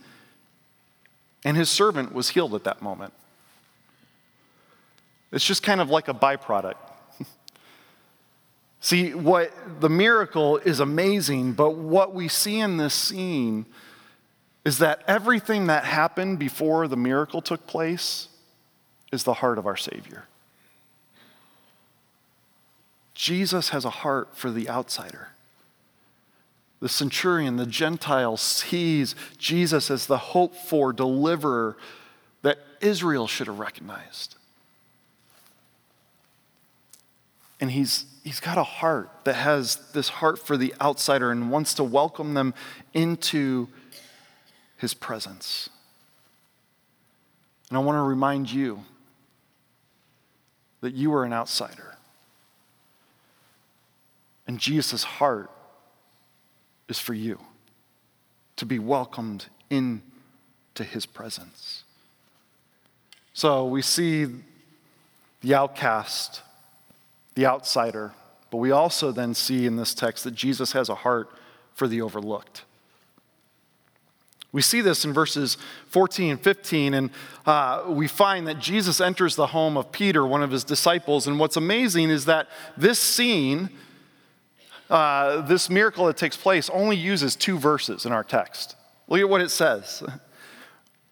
And 1.46 1.56
his 1.56 1.70
servant 1.70 2.14
was 2.14 2.30
healed 2.30 2.56
at 2.56 2.64
that 2.64 2.82
moment. 2.82 3.14
It's 5.32 5.46
just 5.46 5.62
kind 5.62 5.80
of 5.80 5.90
like 5.90 6.08
a 6.08 6.14
byproduct. 6.14 6.76
See, 8.82 9.14
what 9.14 9.52
the 9.80 9.90
miracle 9.90 10.58
is 10.58 10.80
amazing, 10.80 11.54
but 11.54 11.76
what 11.76 12.16
we 12.16 12.28
see 12.28 12.60
in 12.60 12.78
this 12.78 12.96
scene 12.96 13.66
is 14.68 14.80
that 14.80 15.02
everything 15.08 15.68
that 15.68 15.86
happened 15.86 16.38
before 16.38 16.90
the 16.90 16.98
miracle 16.98 17.42
took 17.42 17.66
place 17.68 18.28
is 19.14 19.24
the 19.24 19.36
heart 19.36 19.58
of 19.58 19.66
our 19.66 19.78
Savior. 19.78 20.26
Jesus 23.14 23.70
has 23.70 23.86
a 23.86 23.90
heart 23.90 24.36
for 24.36 24.52
the 24.52 24.68
outsider. 24.68 25.30
The 26.82 26.90
centurion, 26.90 27.56
the 27.56 27.66
Gentile, 27.66 28.36
sees 28.36 29.16
Jesus 29.38 29.90
as 29.90 30.06
the 30.06 30.18
hope 30.18 30.54
for 30.54 30.92
deliverer 30.92 31.78
that 32.42 32.58
Israel 32.82 33.26
should 33.26 33.48
have 33.48 33.60
recognized. 33.60 34.36
And 37.62 37.72
he's, 37.72 38.04
he's 38.26 38.42
got 38.42 38.58
a 38.58 38.66
heart 38.66 39.10
that 39.24 39.36
has 39.36 39.78
this 39.94 40.10
heart 40.10 40.38
for 40.46 40.58
the 40.58 40.76
outsider 40.82 41.32
and 41.32 41.52
wants 41.52 41.74
to 41.76 41.86
welcome 41.86 42.34
them 42.34 42.54
into 42.94 43.70
his 44.78 44.94
presence. 44.94 45.70
And 47.70 47.78
I 47.78 47.82
want 47.82 47.98
to 47.98 48.04
remind 48.04 48.52
you 48.52 48.84
that 50.82 50.94
you 50.94 51.14
are 51.14 51.24
an 51.24 51.34
outsider. 51.34 51.96
And 54.48 54.60
Jesus' 54.60 55.04
heart 55.04 55.52
is 56.88 57.00
for 57.00 57.14
you 57.14 57.40
to 58.56 58.66
be 58.66 58.80
welcomed 58.80 59.48
into 59.70 60.84
his 60.84 61.06
presence. 61.06 61.84
So 63.34 63.66
we 63.66 63.82
see 63.82 64.28
the 65.42 65.54
outcast, 65.54 66.42
the 67.36 67.46
outsider, 67.46 68.14
but 68.50 68.58
we 68.58 68.72
also 68.72 69.12
then 69.12 69.34
see 69.34 69.66
in 69.66 69.76
this 69.76 69.94
text 69.94 70.24
that 70.24 70.34
Jesus 70.34 70.72
has 70.72 70.90
a 70.90 70.96
heart 70.96 71.30
for 71.74 71.88
the 71.88 72.02
overlooked. 72.02 72.64
We 74.52 74.62
see 74.62 74.82
this 74.82 75.04
in 75.04 75.14
verses 75.14 75.58
14 75.90 76.32
and 76.32 76.42
15, 76.42 76.94
and 76.94 77.10
uh, 77.46 77.84
we 77.88 78.08
find 78.08 78.48
that 78.48 78.60
Jesus 78.60 79.02
enters 79.02 79.36
the 79.36 79.48
home 79.48 79.78
of 79.78 79.92
Peter, 79.92 80.26
one 80.26 80.42
of 80.42 80.52
his 80.52 80.64
disciples. 80.64 81.28
And 81.28 81.40
what's 81.40 81.58
amazing 81.58 82.10
is 82.10 82.26
that 82.26 82.48
this 82.78 83.00
scene, 83.00 83.70
uh, 84.90 85.42
this 85.42 85.70
miracle 85.70 86.06
that 86.06 86.18
takes 86.18 86.38
place, 86.38 86.70
only 86.70 86.96
uses 86.96 87.36
two 87.36 87.58
verses 87.60 88.06
in 88.06 88.14
our 88.14 88.24
text. 88.24 88.76
Look 89.08 89.20
at 89.20 89.30
what 89.30 89.42
it 89.42 89.52
says. 89.52 90.04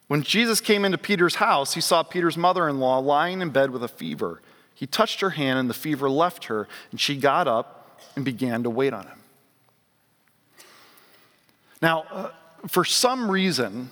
When 0.07 0.21
Jesus 0.21 0.61
came 0.61 0.85
into 0.85 0.97
Peter's 0.97 1.35
house, 1.35 1.73
he 1.73 1.81
saw 1.81 2.03
Peter's 2.03 2.37
mother 2.37 2.69
in 2.69 2.79
law 2.79 2.99
lying 2.99 3.41
in 3.41 3.49
bed 3.49 3.71
with 3.71 3.83
a 3.83 3.87
fever. 3.87 4.41
He 4.73 4.85
touched 4.85 5.21
her 5.21 5.31
hand, 5.31 5.57
and 5.57 5.69
the 5.69 5.73
fever 5.73 6.09
left 6.09 6.45
her, 6.45 6.67
and 6.91 6.99
she 6.99 7.17
got 7.17 7.47
up 7.47 7.99
and 8.15 8.23
began 8.23 8.63
to 8.63 8.69
wait 8.69 8.93
on 8.93 9.07
him. 9.07 9.19
Now, 11.81 12.05
uh, 12.11 12.31
for 12.71 12.83
some 12.85 13.29
reason, 13.29 13.91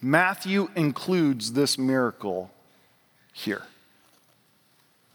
Matthew 0.00 0.68
includes 0.74 1.52
this 1.52 1.78
miracle 1.78 2.50
here. 3.32 3.62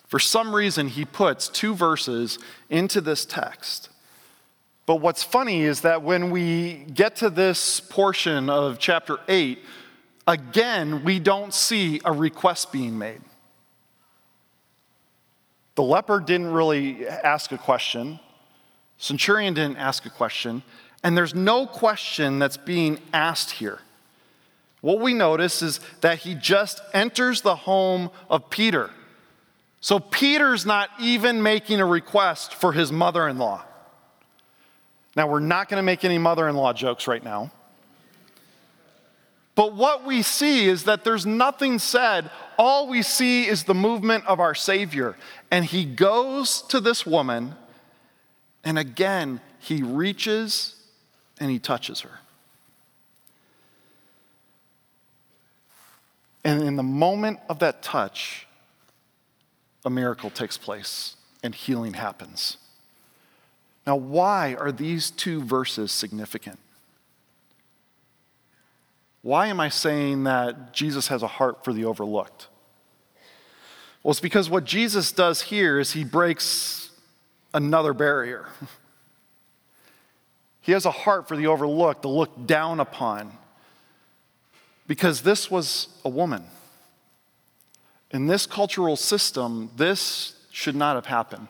For 0.07 0.19
some 0.19 0.55
reason, 0.55 0.87
he 0.87 1.03
puts 1.03 1.49
two 1.49 1.75
verses 1.75 2.39
into 2.69 3.01
this 3.01 3.25
text. 3.25 3.89
But 4.85 4.95
what's 4.95 5.21
funny 5.21 5.63
is 5.63 5.81
that 5.81 6.01
when 6.01 6.31
we 6.31 6.85
get 6.93 7.17
to 7.17 7.29
this 7.29 7.81
portion 7.81 8.49
of 8.49 8.79
chapter 8.79 9.17
8, 9.27 9.59
again, 10.25 11.03
we 11.03 11.19
don't 11.19 11.53
see 11.53 11.99
a 12.05 12.11
request 12.13 12.71
being 12.71 12.97
made. 12.97 13.21
The 15.75 15.83
leper 15.83 16.21
didn't 16.21 16.53
really 16.53 17.05
ask 17.07 17.51
a 17.51 17.57
question, 17.57 18.19
Centurion 18.97 19.53
didn't 19.53 19.77
ask 19.77 20.05
a 20.05 20.09
question. 20.09 20.63
And 21.03 21.17
there's 21.17 21.35
no 21.35 21.67
question 21.67 22.39
that's 22.39 22.57
being 22.57 22.99
asked 23.13 23.51
here. 23.51 23.79
What 24.81 24.99
we 24.99 25.13
notice 25.13 25.61
is 25.61 25.79
that 26.01 26.19
he 26.19 26.35
just 26.35 26.81
enters 26.93 27.41
the 27.41 27.55
home 27.55 28.09
of 28.29 28.49
Peter. 28.49 28.89
So 29.81 29.99
Peter's 29.99 30.65
not 30.65 30.89
even 30.99 31.41
making 31.41 31.79
a 31.79 31.85
request 31.85 32.53
for 32.55 32.73
his 32.73 32.91
mother 32.91 33.27
in 33.27 33.37
law. 33.37 33.63
Now, 35.15 35.27
we're 35.27 35.39
not 35.39 35.67
going 35.67 35.79
to 35.79 35.83
make 35.83 36.05
any 36.05 36.17
mother 36.17 36.47
in 36.47 36.55
law 36.55 36.73
jokes 36.73 37.07
right 37.07 37.23
now. 37.23 37.51
But 39.55 39.73
what 39.73 40.05
we 40.05 40.21
see 40.21 40.67
is 40.67 40.83
that 40.83 41.03
there's 41.03 41.25
nothing 41.25 41.79
said. 41.79 42.29
All 42.59 42.87
we 42.87 43.01
see 43.01 43.47
is 43.47 43.63
the 43.63 43.73
movement 43.73 44.25
of 44.27 44.39
our 44.39 44.53
Savior. 44.53 45.17
And 45.49 45.65
he 45.65 45.83
goes 45.85 46.61
to 46.63 46.79
this 46.79 47.07
woman, 47.07 47.55
and 48.63 48.77
again, 48.77 49.41
he 49.59 49.81
reaches 49.81 50.75
and 51.39 51.51
he 51.51 51.59
touches 51.59 52.01
her. 52.01 52.19
And 56.43 56.63
in 56.63 56.75
the 56.77 56.83
moment 56.83 57.39
of 57.49 57.59
that 57.59 57.81
touch, 57.81 58.47
a 59.83 59.89
miracle 59.89 60.29
takes 60.29 60.57
place 60.57 61.15
and 61.43 61.53
healing 61.53 61.93
happens. 61.93 62.57
Now, 63.85 63.95
why 63.95 64.55
are 64.55 64.71
these 64.71 65.11
two 65.11 65.41
verses 65.41 65.91
significant? 65.91 66.59
Why 69.21 69.47
am 69.47 69.59
I 69.59 69.69
saying 69.69 70.23
that 70.23 70.73
Jesus 70.73 71.09
has 71.09 71.21
a 71.21 71.27
heart 71.27 71.63
for 71.63 71.73
the 71.73 71.85
overlooked? 71.85 72.47
Well, 74.03 74.11
it's 74.11 74.21
because 74.21 74.49
what 74.49 74.63
Jesus 74.63 75.11
does 75.11 75.41
here 75.41 75.79
is 75.79 75.91
he 75.91 76.05
breaks 76.05 76.91
another 77.53 77.93
barrier. 77.93 78.47
He 80.67 80.73
has 80.73 80.85
a 80.85 80.91
heart 80.91 81.29
for 81.29 81.37
the 81.37 81.47
overlooked, 81.47 82.01
the 82.01 82.09
looked 82.09 82.45
down 82.45 82.81
upon. 82.81 83.31
Because 84.85 85.21
this 85.21 85.49
was 85.49 85.87
a 86.03 86.09
woman. 86.09 86.43
In 88.11 88.27
this 88.27 88.45
cultural 88.45 88.97
system, 88.97 89.71
this 89.77 90.35
should 90.51 90.75
not 90.75 90.95
have 90.95 91.05
happened. 91.05 91.47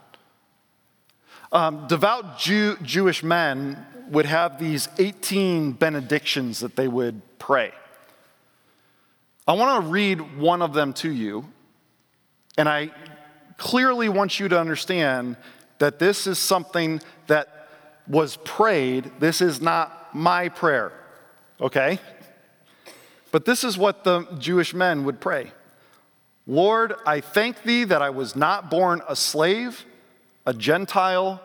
Um, 1.52 1.88
devout 1.88 2.38
Jew, 2.38 2.78
Jewish 2.84 3.24
men 3.24 3.84
would 4.12 4.28
have 4.28 4.60
these 4.60 4.88
18 5.00 5.72
benedictions 5.72 6.60
that 6.60 6.76
they 6.76 6.88
would 6.88 7.20
pray. 7.40 7.72
I 9.48 9.54
want 9.54 9.84
to 9.84 9.90
read 9.90 10.38
one 10.38 10.62
of 10.62 10.76
them 10.76 10.94
to 10.94 11.12
you, 11.12 11.52
and 12.56 12.70
I 12.70 12.92
clearly 13.58 14.10
want 14.10 14.40
you 14.40 14.48
to 14.50 14.60
understand 14.60 15.38
that 15.80 15.98
this 15.98 16.28
is 16.28 16.38
something 16.38 17.02
that 17.26 17.57
was 18.08 18.38
prayed. 18.38 19.12
This 19.20 19.42
is 19.42 19.62
not 19.62 20.14
my 20.14 20.50
prayer. 20.50 20.92
okay? 21.60 22.00
But 23.32 23.46
this 23.46 23.64
is 23.64 23.78
what 23.78 24.04
the 24.04 24.24
Jewish 24.40 24.74
men 24.74 25.04
would 25.06 25.20
pray 25.20 25.52
Lord, 26.50 26.94
I 27.06 27.20
thank 27.20 27.64
thee 27.64 27.84
that 27.84 28.02
I 28.02 28.10
was 28.10 28.36
not 28.36 28.72
born 28.72 29.02
a 29.08 29.18
slave, 29.18 29.86
a 30.46 30.54
Gentile, 30.54 31.42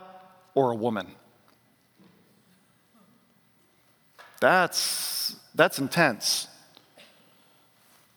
or 0.55 0.71
a 0.71 0.77
woman. 0.77 1.09
That's, 4.41 5.37
that's 5.57 5.81
intense. 5.81 6.47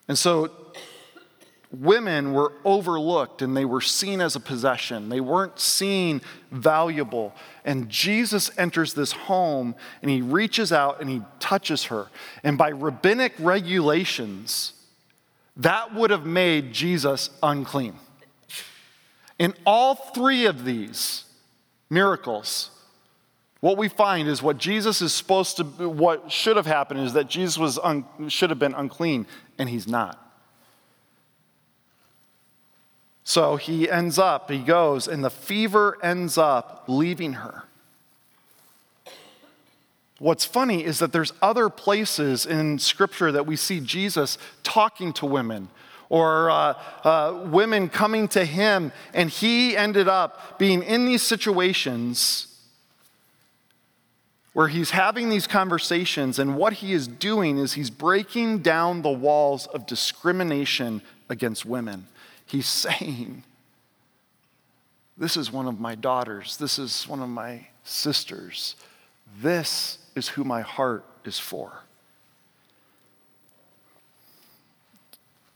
And 0.08 0.18
so 0.18 0.52
women 1.72 2.34
were 2.34 2.54
overlooked 2.64 3.42
and 3.42 3.58
they 3.58 3.66
were 3.66 3.82
seen 3.82 4.22
as 4.22 4.36
a 4.36 4.40
possession. 4.40 5.10
They 5.10 5.22
weren't 5.22 5.60
seen 5.60 6.22
valuable. 6.52 7.34
And 7.66 7.90
Jesus 7.90 8.52
enters 8.58 8.94
this 8.94 9.12
home 9.12 9.76
and 10.02 10.12
he 10.12 10.22
reaches 10.22 10.72
out 10.72 11.02
and 11.02 11.10
he 11.10 11.22
touches 11.40 11.86
her. 11.86 12.08
And 12.44 12.58
by 12.58 12.70
rabbinic 12.70 13.34
regulations, 13.40 14.74
that 15.58 15.94
would 15.94 16.12
have 16.12 16.26
made 16.26 16.72
Jesus 16.72 17.32
unclean. 17.42 17.96
In 19.40 19.54
all 19.66 19.96
three 19.96 20.46
of 20.46 20.64
these 20.64 21.26
miracles, 21.90 22.70
what 23.62 23.78
we 23.78 23.90
find 23.90 24.28
is 24.28 24.44
what 24.44 24.60
Jesus 24.60 25.02
is 25.02 25.12
supposed 25.12 25.58
to, 25.58 25.64
what 25.64 26.32
should 26.32 26.56
have 26.58 26.68
happened 26.68 27.00
is 27.00 27.14
that 27.14 27.28
Jesus 27.28 27.58
was 27.58 27.80
un, 27.80 28.06
should 28.28 28.52
have 28.52 28.60
been 28.60 28.76
unclean, 28.76 29.26
and 29.58 29.68
he's 29.68 29.88
not. 29.88 30.25
So 33.28 33.56
he 33.56 33.90
ends 33.90 34.20
up, 34.20 34.52
he 34.52 34.60
goes, 34.60 35.08
and 35.08 35.24
the 35.24 35.32
fever 35.32 35.98
ends 36.04 36.38
up 36.38 36.86
leaving 36.88 37.34
her. 37.34 37.64
What's 40.20 40.46
funny 40.46 40.86
is 40.86 41.00
that 41.00 41.12
there's 41.12 41.34
other 41.42 41.68
places 41.70 42.46
in 42.46 42.78
Scripture 42.78 43.32
that 43.32 43.48
we 43.48 43.56
see 43.56 43.80
Jesus 43.80 44.38
talking 44.62 45.12
to 45.14 45.26
women 45.26 45.70
or 46.08 46.52
uh, 46.52 46.74
uh, 47.04 47.42
women 47.48 47.90
coming 47.90 48.28
to 48.28 48.46
him, 48.46 48.92
and 49.12 49.32
he 49.32 49.76
ended 49.76 50.08
up 50.08 50.60
being 50.60 50.84
in 50.84 51.06
these 51.06 51.24
situations 51.24 52.48
where 54.54 54.68
he's 54.68 54.92
having 54.92 55.30
these 55.30 55.48
conversations, 55.48 56.38
and 56.38 56.56
what 56.56 56.74
he 56.74 56.94
is 56.94 57.08
doing 57.08 57.58
is 57.58 57.74
he's 57.74 57.90
breaking 57.90 58.60
down 58.60 59.02
the 59.02 59.10
walls 59.10 59.66
of 59.68 59.88
discrimination 59.88 61.02
against 61.28 61.66
women. 61.66 62.06
He's 62.46 62.68
saying, 62.68 63.44
This 65.18 65.38
is 65.38 65.52
one 65.52 65.68
of 65.68 65.80
my 65.80 65.96
daughters, 65.96 66.58
this 66.58 66.80
is 66.80 67.08
one 67.08 67.22
of 67.22 67.30
my 67.30 67.68
sisters, 67.84 68.76
this 69.42 69.98
is 70.16 70.30
who 70.30 70.44
my 70.44 70.62
heart 70.62 71.06
is 71.24 71.40
for. 71.40 71.72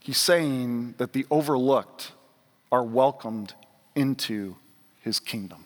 He's 0.00 0.18
saying 0.18 0.94
that 0.98 1.12
the 1.12 1.26
overlooked 1.30 2.12
are 2.72 2.82
welcomed 2.82 3.54
into 3.94 4.56
his 5.02 5.20
kingdom. 5.20 5.64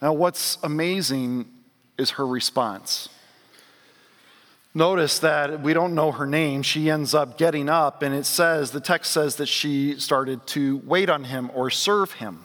Now, 0.00 0.12
what's 0.12 0.58
amazing 0.62 1.46
is 1.98 2.10
her 2.10 2.26
response. 2.26 3.08
Notice 4.76 5.20
that 5.20 5.62
we 5.62 5.72
don't 5.72 5.94
know 5.94 6.12
her 6.12 6.26
name. 6.26 6.60
She 6.60 6.90
ends 6.90 7.14
up 7.14 7.38
getting 7.38 7.70
up, 7.70 8.02
and 8.02 8.14
it 8.14 8.26
says, 8.26 8.72
the 8.72 8.78
text 8.78 9.10
says 9.10 9.36
that 9.36 9.46
she 9.46 9.98
started 9.98 10.46
to 10.48 10.82
wait 10.84 11.08
on 11.08 11.24
him 11.24 11.50
or 11.54 11.70
serve 11.70 12.12
him. 12.12 12.44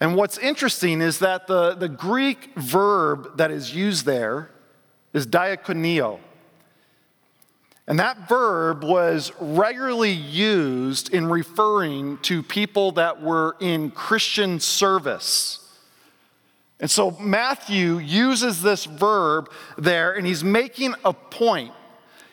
And 0.00 0.16
what's 0.16 0.38
interesting 0.38 1.02
is 1.02 1.20
that 1.20 1.46
the, 1.46 1.74
the 1.74 1.88
Greek 1.88 2.50
verb 2.56 3.36
that 3.36 3.52
is 3.52 3.76
used 3.76 4.06
there 4.06 4.50
is 5.12 5.24
diakonio. 5.24 6.18
And 7.86 8.00
that 8.00 8.28
verb 8.28 8.82
was 8.82 9.30
regularly 9.38 10.10
used 10.10 11.14
in 11.14 11.28
referring 11.28 12.18
to 12.22 12.42
people 12.42 12.90
that 12.92 13.22
were 13.22 13.54
in 13.60 13.92
Christian 13.92 14.58
service. 14.58 15.59
And 16.80 16.90
so 16.90 17.10
Matthew 17.12 17.98
uses 17.98 18.62
this 18.62 18.86
verb 18.86 19.50
there, 19.76 20.12
and 20.12 20.26
he's 20.26 20.42
making 20.42 20.94
a 21.04 21.12
point. 21.12 21.72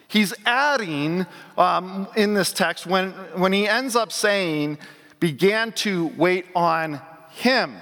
He's 0.07 0.33
adding 0.45 1.25
um, 1.57 2.07
in 2.15 2.33
this 2.33 2.53
text 2.53 2.85
when, 2.85 3.11
when 3.35 3.51
he 3.51 3.67
ends 3.67 3.95
up 3.95 4.11
saying, 4.11 4.77
began 5.19 5.73
to 5.73 6.07
wait 6.17 6.45
on 6.55 7.01
him. 7.31 7.75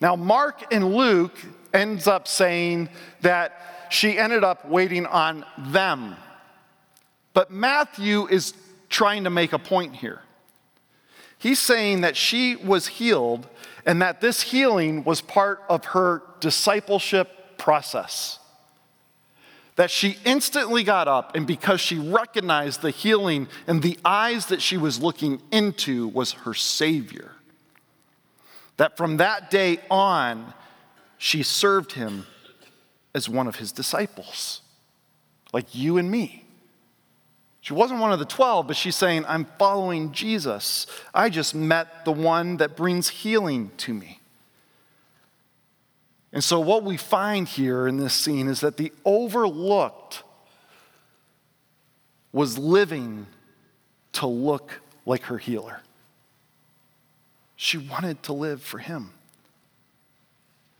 Now, 0.00 0.14
Mark 0.14 0.72
and 0.72 0.94
Luke 0.94 1.36
ends 1.72 2.06
up 2.06 2.28
saying 2.28 2.90
that 3.22 3.88
she 3.90 4.18
ended 4.18 4.44
up 4.44 4.68
waiting 4.68 5.06
on 5.06 5.44
them. 5.56 6.16
But 7.32 7.50
Matthew 7.50 8.26
is 8.26 8.54
trying 8.88 9.24
to 9.24 9.30
make 9.30 9.52
a 9.52 9.58
point 9.58 9.96
here. 9.96 10.20
He's 11.38 11.58
saying 11.58 12.02
that 12.02 12.16
she 12.16 12.56
was 12.56 12.86
healed 12.86 13.46
and 13.86 14.02
that 14.02 14.20
this 14.20 14.42
healing 14.42 15.04
was 15.04 15.20
part 15.20 15.62
of 15.68 15.84
her 15.86 16.22
discipleship 16.40 17.58
process. 17.58 18.38
That 19.76 19.90
she 19.90 20.18
instantly 20.24 20.82
got 20.84 21.08
up, 21.08 21.34
and 21.36 21.46
because 21.46 21.80
she 21.80 21.98
recognized 21.98 22.82
the 22.82 22.90
healing 22.90 23.48
and 23.66 23.82
the 23.82 23.98
eyes 24.04 24.46
that 24.46 24.60
she 24.60 24.76
was 24.76 25.00
looking 25.00 25.40
into 25.50 26.08
was 26.08 26.32
her 26.32 26.54
Savior, 26.54 27.32
that 28.76 28.96
from 28.96 29.18
that 29.18 29.50
day 29.50 29.80
on, 29.90 30.52
she 31.18 31.42
served 31.42 31.92
him 31.92 32.26
as 33.14 33.28
one 33.28 33.46
of 33.46 33.56
his 33.56 33.72
disciples, 33.72 34.62
like 35.52 35.74
you 35.74 35.98
and 35.98 36.10
me. 36.10 36.44
She 37.70 37.74
wasn't 37.74 38.00
one 38.00 38.10
of 38.10 38.18
the 38.18 38.24
12, 38.24 38.66
but 38.66 38.74
she's 38.74 38.96
saying, 38.96 39.24
I'm 39.28 39.44
following 39.56 40.10
Jesus. 40.10 40.88
I 41.14 41.30
just 41.30 41.54
met 41.54 42.04
the 42.04 42.10
one 42.10 42.56
that 42.56 42.76
brings 42.76 43.08
healing 43.08 43.70
to 43.76 43.94
me. 43.94 44.18
And 46.32 46.42
so, 46.42 46.58
what 46.58 46.82
we 46.82 46.96
find 46.96 47.46
here 47.46 47.86
in 47.86 47.96
this 47.96 48.12
scene 48.12 48.48
is 48.48 48.58
that 48.62 48.76
the 48.76 48.92
overlooked 49.04 50.24
was 52.32 52.58
living 52.58 53.28
to 54.14 54.26
look 54.26 54.80
like 55.06 55.22
her 55.26 55.38
healer. 55.38 55.80
She 57.54 57.78
wanted 57.78 58.20
to 58.24 58.32
live 58.32 58.62
for 58.62 58.78
him. 58.78 59.12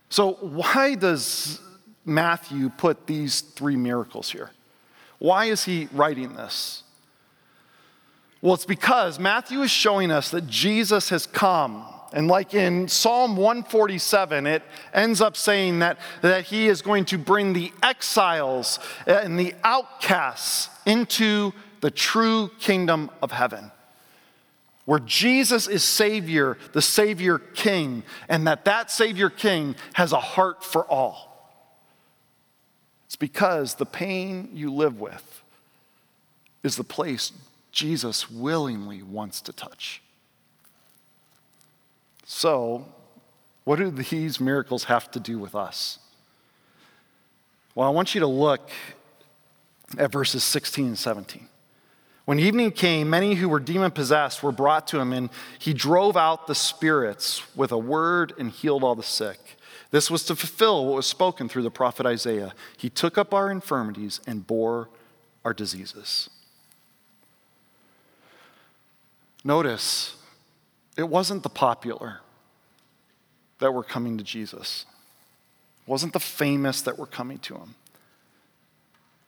So, 0.09 0.33
why 0.41 0.97
does 0.97 1.61
Matthew 2.05 2.69
put 2.69 3.07
these 3.07 3.43
three 3.43 3.77
miracles 3.77 4.33
here? 4.33 4.51
Why 5.21 5.45
is 5.45 5.65
he 5.65 5.89
writing 5.93 6.35
this? 6.35 6.83
Well, 8.43 8.55
it's 8.55 8.65
because 8.65 9.19
Matthew 9.19 9.61
is 9.61 9.71
showing 9.71 10.11
us 10.11 10.31
that 10.31 10.47
Jesus 10.49 11.11
has 11.11 11.27
come. 11.27 11.85
And 12.13 12.27
like 12.27 12.55
in 12.55 12.89
Psalm 12.89 13.37
147, 13.37 14.47
it 14.47 14.63
ends 14.95 15.21
up 15.21 15.37
saying 15.37 15.81
that, 15.81 15.99
that 16.23 16.45
he 16.47 16.67
is 16.67 16.83
going 16.83 17.05
to 17.07 17.19
bring 17.19 17.53
the 17.53 17.71
exiles 17.83 18.79
and 19.07 19.39
the 19.39 19.55
outcasts 19.63 20.71
into 20.87 21.53
the 21.83 21.91
true 21.91 22.51
kingdom 22.59 23.11
of 23.23 23.31
heaven 23.31 23.71
where 24.87 24.99
Jesus 24.99 25.69
is 25.69 25.85
Savior, 25.85 26.59
the 26.73 26.83
Savior 26.83 27.39
King, 27.39 28.03
and 28.29 28.49
that 28.49 28.65
that 28.65 28.91
Savior 28.91 29.31
King 29.31 29.77
has 29.93 30.13
a 30.13 30.19
heart 30.19 30.65
for 30.65 30.85
all 30.87 31.30
because 33.21 33.75
the 33.75 33.87
pain 33.87 34.49
you 34.53 34.75
live 34.75 34.99
with 34.99 35.45
is 36.65 36.75
the 36.75 36.83
place 36.83 37.31
Jesus 37.71 38.29
willingly 38.29 39.03
wants 39.03 39.41
to 39.43 39.53
touch. 39.53 40.03
So, 42.25 42.87
what 43.65 43.79
do 43.79 43.91
these 43.91 44.41
miracles 44.41 44.85
have 44.85 45.11
to 45.13 45.21
do 45.21 45.39
with 45.39 45.55
us? 45.55 45.99
Well, 47.75 47.87
I 47.87 47.91
want 47.91 48.15
you 48.15 48.21
to 48.21 48.27
look 48.27 48.71
at 49.99 50.11
verses 50.11 50.43
16 50.43 50.87
and 50.87 50.99
17. 50.99 51.47
When 52.25 52.39
evening 52.39 52.71
came, 52.71 53.11
many 53.11 53.35
who 53.35 53.49
were 53.49 53.61
demon 53.61 53.91
possessed 53.91 54.43
were 54.43 54.53
brought 54.53 54.87
to 54.89 54.99
him, 54.99 55.13
and 55.13 55.31
he 55.59 55.75
drove 55.75 56.17
out 56.17 56.47
the 56.47 56.55
spirits 56.55 57.43
with 57.57 57.73
a 57.73 57.79
word 57.79 58.33
and 58.39 58.51
healed 58.51 58.83
all 58.83 58.95
the 58.95 59.03
sick. 59.03 59.59
This 59.91 60.11
was 60.11 60.25
to 60.25 60.37
fulfill 60.37 60.87
what 60.87 60.97
was 60.97 61.07
spoken 61.07 61.49
through 61.49 61.63
the 61.63 61.71
prophet 61.71 62.07
Isaiah. 62.07 62.55
He 62.77 62.89
took 62.89 63.19
up 63.19 63.35
our 63.35 63.51
infirmities 63.51 64.21
and 64.27 64.47
bore 64.47 64.89
our 65.45 65.53
diseases. 65.53 66.31
Notice, 69.43 70.17
it 70.97 71.09
wasn't 71.09 71.43
the 71.43 71.49
popular 71.49 72.21
that 73.59 73.73
were 73.73 73.83
coming 73.83 74.19
to 74.19 74.25
Jesus. 74.25 74.85
It 75.87 75.91
wasn't 75.91 76.13
the 76.13 76.21
famous 76.21 76.83
that 76.83 76.99
were 76.99 77.07
coming 77.07 77.39
to 77.41 77.55
him. 77.55 77.75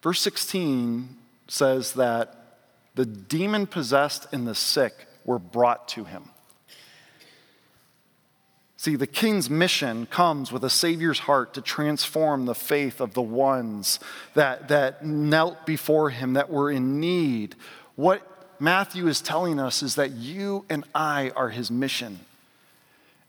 Verse 0.02 0.20
16 0.20 1.16
says 1.48 1.92
that 1.92 2.58
the 2.94 3.06
demon 3.06 3.66
possessed 3.66 4.26
and 4.32 4.46
the 4.46 4.54
sick 4.54 5.06
were 5.24 5.38
brought 5.38 5.88
to 5.88 6.04
him. 6.04 6.30
See, 8.83 8.97
the 8.97 9.07
king's 9.07 9.49
mission 9.49 10.07
comes 10.07 10.51
with 10.51 10.64
a 10.64 10.68
Savior's 10.68 11.20
heart 11.20 11.55
to 11.55 11.61
transform 11.61 12.47
the 12.47 12.55
faith 12.57 13.01
of 13.01 13.14
the 13.14 13.22
ones 13.22 14.01
that, 14.35 14.66
that 14.70 15.07
knelt 15.07 15.64
before 15.64 16.11
him, 16.11 16.33
that 16.33 16.51
were 16.51 16.68
in 16.68 16.99
need. 16.99 17.55
What 17.95 18.26
Matthew 18.59 19.07
is 19.07 19.20
telling 19.20 19.61
us 19.61 19.85
is 19.85 19.95
that 19.95 20.11
you 20.11 20.64
and 20.68 20.83
I 20.97 21.30
are 21.37 21.51
his 21.51 21.70
mission. 21.70 22.18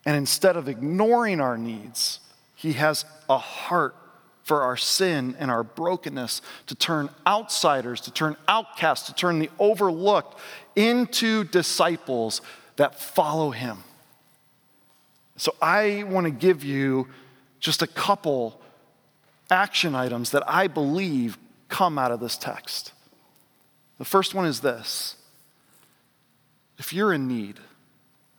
And 0.08 0.18
instead 0.18 0.58
of 0.58 0.68
ignoring 0.68 1.39
our 1.39 1.56
needs, 1.56 2.20
he 2.56 2.74
has 2.74 3.06
a 3.30 3.38
heart 3.38 3.95
for 4.41 4.64
our 4.64 4.76
sin 4.76 5.36
and 5.38 5.51
our 5.51 5.64
brokenness 5.64 6.41
to 6.66 6.74
turn 6.74 7.12
outsiders, 7.28 8.01
to 8.01 8.12
turn 8.12 8.38
outcasts, 8.47 9.06
to 9.06 9.14
turn 9.14 9.38
the 9.38 9.51
overlooked 9.60 10.36
into 10.76 11.43
disciples 11.43 12.41
that 12.78 12.99
follow 12.99 13.51
him. 13.51 13.84
So 15.38 15.55
I 15.61 16.03
want 16.03 16.25
to 16.25 16.31
give 16.31 16.63
you 16.63 17.07
just 17.59 17.81
a 17.81 17.88
couple 17.88 18.61
action 19.49 19.95
items 19.95 20.31
that 20.31 20.43
I 20.47 20.67
believe 20.67 21.38
come 21.69 21.97
out 21.97 22.11
of 22.11 22.19
this 22.19 22.38
text. 22.38 22.93
The 23.97 24.05
first 24.05 24.33
one 24.36 24.45
is 24.45 24.62
this 24.62 25.16
if 26.78 26.93
you're 26.93 27.13
in 27.13 27.28
need, 27.28 27.59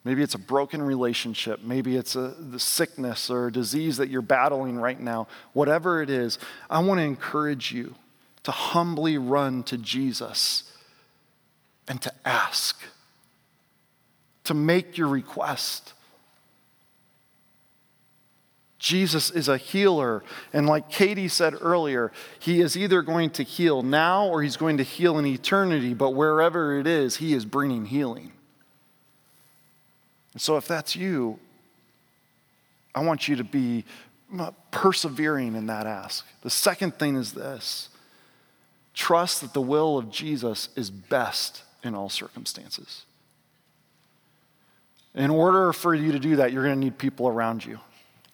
maybe 0.04 0.22
it's 0.22 0.34
a 0.34 0.38
broken 0.38 0.82
relationship, 0.82 1.62
maybe 1.62 1.96
it's 1.96 2.16
a 2.16 2.34
the 2.38 2.60
sickness 2.60 3.30
or 3.30 3.50
disease 3.50 3.96
that 3.96 4.08
you're 4.08 4.22
battling 4.22 4.76
right 4.76 5.00
now, 5.00 5.26
whatever 5.52 6.02
it 6.02 6.10
is, 6.10 6.38
I 6.68 6.80
want 6.80 6.98
to 6.98 7.04
encourage 7.04 7.72
you 7.72 7.94
to 8.44 8.50
humbly 8.50 9.18
run 9.18 9.62
to 9.64 9.78
Jesus 9.78 10.70
and 11.88 12.00
to 12.02 12.12
ask, 12.24 12.82
to 14.44 14.54
make 14.54 14.96
your 14.98 15.08
request. 15.08 15.92
Jesus 18.84 19.30
is 19.30 19.48
a 19.48 19.56
healer. 19.56 20.22
And 20.52 20.66
like 20.66 20.90
Katie 20.90 21.28
said 21.28 21.54
earlier, 21.58 22.12
he 22.38 22.60
is 22.60 22.76
either 22.76 23.00
going 23.00 23.30
to 23.30 23.42
heal 23.42 23.82
now 23.82 24.26
or 24.26 24.42
he's 24.42 24.58
going 24.58 24.76
to 24.76 24.82
heal 24.82 25.18
in 25.18 25.24
eternity, 25.24 25.94
but 25.94 26.10
wherever 26.10 26.78
it 26.78 26.86
is, 26.86 27.16
he 27.16 27.32
is 27.32 27.46
bringing 27.46 27.86
healing. 27.86 28.30
And 30.34 30.42
so 30.42 30.58
if 30.58 30.68
that's 30.68 30.94
you, 30.94 31.38
I 32.94 33.00
want 33.00 33.26
you 33.26 33.36
to 33.36 33.44
be 33.44 33.86
persevering 34.70 35.54
in 35.54 35.64
that 35.68 35.86
ask. 35.86 36.26
The 36.42 36.50
second 36.50 36.98
thing 36.98 37.16
is 37.16 37.32
this 37.32 37.88
trust 38.92 39.40
that 39.40 39.54
the 39.54 39.62
will 39.62 39.96
of 39.96 40.10
Jesus 40.10 40.68
is 40.76 40.90
best 40.90 41.62
in 41.82 41.94
all 41.94 42.10
circumstances. 42.10 43.06
In 45.14 45.30
order 45.30 45.72
for 45.72 45.94
you 45.94 46.12
to 46.12 46.18
do 46.18 46.36
that, 46.36 46.52
you're 46.52 46.64
going 46.64 46.78
to 46.78 46.84
need 46.84 46.98
people 46.98 47.26
around 47.26 47.64
you. 47.64 47.80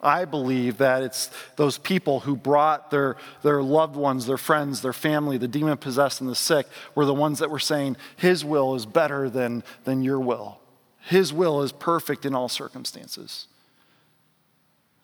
I 0.02 0.24
believe 0.24 0.78
that 0.78 1.02
it's 1.02 1.30
those 1.56 1.76
people 1.76 2.20
who 2.20 2.34
brought 2.34 2.90
their, 2.90 3.16
their 3.42 3.62
loved 3.62 3.96
ones, 3.96 4.26
their 4.26 4.38
friends, 4.38 4.80
their 4.80 4.92
family, 4.92 5.36
the 5.36 5.48
demon 5.48 5.76
possessed 5.76 6.20
and 6.20 6.30
the 6.30 6.34
sick, 6.34 6.66
were 6.94 7.04
the 7.04 7.14
ones 7.14 7.38
that 7.40 7.50
were 7.50 7.58
saying, 7.58 7.96
His 8.16 8.44
will 8.44 8.74
is 8.74 8.86
better 8.86 9.28
than, 9.28 9.62
than 9.84 10.02
your 10.02 10.18
will. 10.18 10.60
His 11.00 11.32
will 11.32 11.62
is 11.62 11.72
perfect 11.72 12.24
in 12.24 12.34
all 12.34 12.48
circumstances. 12.48 13.46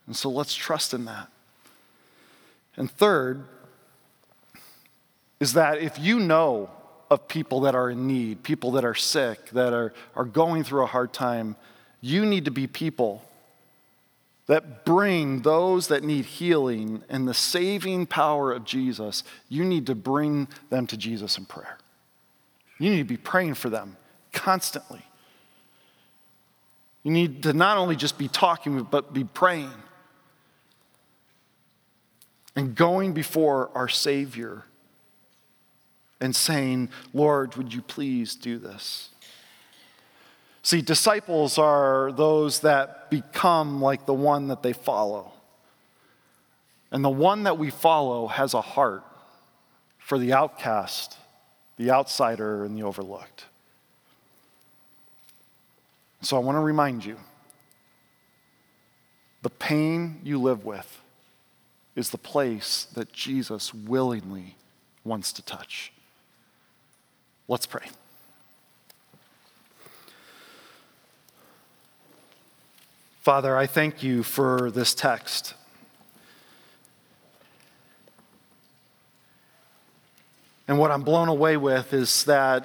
And 0.07 0.17
so 0.17 0.31
let's 0.31 0.55
trust 0.55 0.95
in 0.95 1.05
that. 1.07 1.29
And 2.77 2.91
third, 2.91 3.45
is 5.41 5.55
that 5.55 5.79
if 5.79 5.99
you 5.99 6.19
know 6.19 6.71
of 7.11 7.29
people 7.29 7.61
that 7.61 7.75
are 7.75 7.91
in 7.91 8.07
need, 8.07 8.43
people 8.43 8.73
that 8.73 8.85
are 8.85 8.95
sick, 8.95 9.51
that 9.51 9.73
are, 9.73 9.93
are 10.15 10.25
going 10.25 10.65
through 10.65 10.83
a 10.83 10.87
hard 10.87 11.13
time, 11.13 11.57
you 12.01 12.25
need 12.25 12.45
to 12.47 12.51
be 12.51 12.67
people 12.67 13.23
that 14.47 14.85
bring 14.85 15.43
those 15.43 15.89
that 15.89 16.05
need 16.05 16.25
healing 16.25 17.03
and 17.09 17.27
the 17.27 17.35
saving 17.35 18.07
power 18.07 18.53
of 18.53 18.65
Jesus, 18.65 19.25
you 19.49 19.65
need 19.65 19.87
to 19.87 19.95
bring 19.95 20.49
them 20.71 20.87
to 20.87 20.97
Jesus 20.97 21.37
in 21.37 21.45
prayer. 21.45 21.79
You 22.79 22.91
need 22.91 22.99
to 22.99 23.05
be 23.05 23.17
praying 23.17 23.55
for 23.55 23.71
them 23.71 23.97
constantly. 24.33 25.03
You 27.03 27.13
need 27.13 27.43
to 27.45 27.53
not 27.53 27.77
only 27.77 27.97
just 27.97 28.19
be 28.19 28.29
talking, 28.29 28.83
but 28.83 29.13
be 29.13 29.25
praying 29.25 29.71
and 32.57 32.75
going 32.75 33.13
before 33.13 33.71
our 33.75 33.89
Savior 33.89 34.65
and 36.21 36.35
saying, 36.35 36.89
Lord, 37.13 37.55
would 37.57 37.75
you 37.75 37.83
please 37.83 38.35
do 38.35 38.59
this? 38.59 39.11
See, 40.67 40.83
disciples 40.83 41.59
are 41.59 42.11
those 42.11 42.59
that 42.63 43.09
become 43.09 43.81
like 43.81 44.05
the 44.05 44.13
one 44.13 44.49
that 44.49 44.65
they 44.65 44.73
follow. 44.73 45.31
And 46.91 47.05
the 47.05 47.09
one 47.09 47.45
that 47.45 47.57
we 47.57 47.71
follow 47.71 48.27
has 48.27 48.53
a 48.53 48.61
heart 48.61 49.05
for 49.97 50.19
the 50.19 50.33
outcast, 50.33 51.19
the 51.77 51.93
outsider, 51.93 52.65
and 52.65 52.77
the 52.77 52.83
overlooked. 52.83 53.45
So 56.21 56.37
I 56.37 56.41
want 56.41 56.57
to 56.57 56.63
remind 56.63 57.05
you 57.05 57.17
the 59.43 59.51
pain 59.51 60.21
you 60.25 60.43
live 60.43 60.65
with 60.65 61.01
is 61.95 62.11
the 62.11 62.19
place 62.19 62.89
that 62.97 63.13
Jesus 63.13 63.73
willingly 63.73 64.57
wants 65.05 65.33
to 65.35 65.43
touch. 65.43 65.93
Let's 67.47 67.67
pray. 67.67 67.87
Father, 73.27 73.57
I 73.57 73.67
thank 73.67 74.05
you 74.05 74.23
for 74.23 74.71
this 74.71 74.95
text. 74.95 75.55
And 80.69 80.79
what 80.79 80.93
I'm 80.93 81.03
blown 81.03 81.27
away 81.27 81.57
with 81.57 81.93
is 81.93 82.23
that 82.27 82.65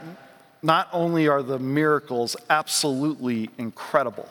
not 0.62 0.88
only 0.94 1.28
are 1.28 1.42
the 1.42 1.58
miracles 1.58 2.36
absolutely 2.48 3.50
incredible, 3.58 4.30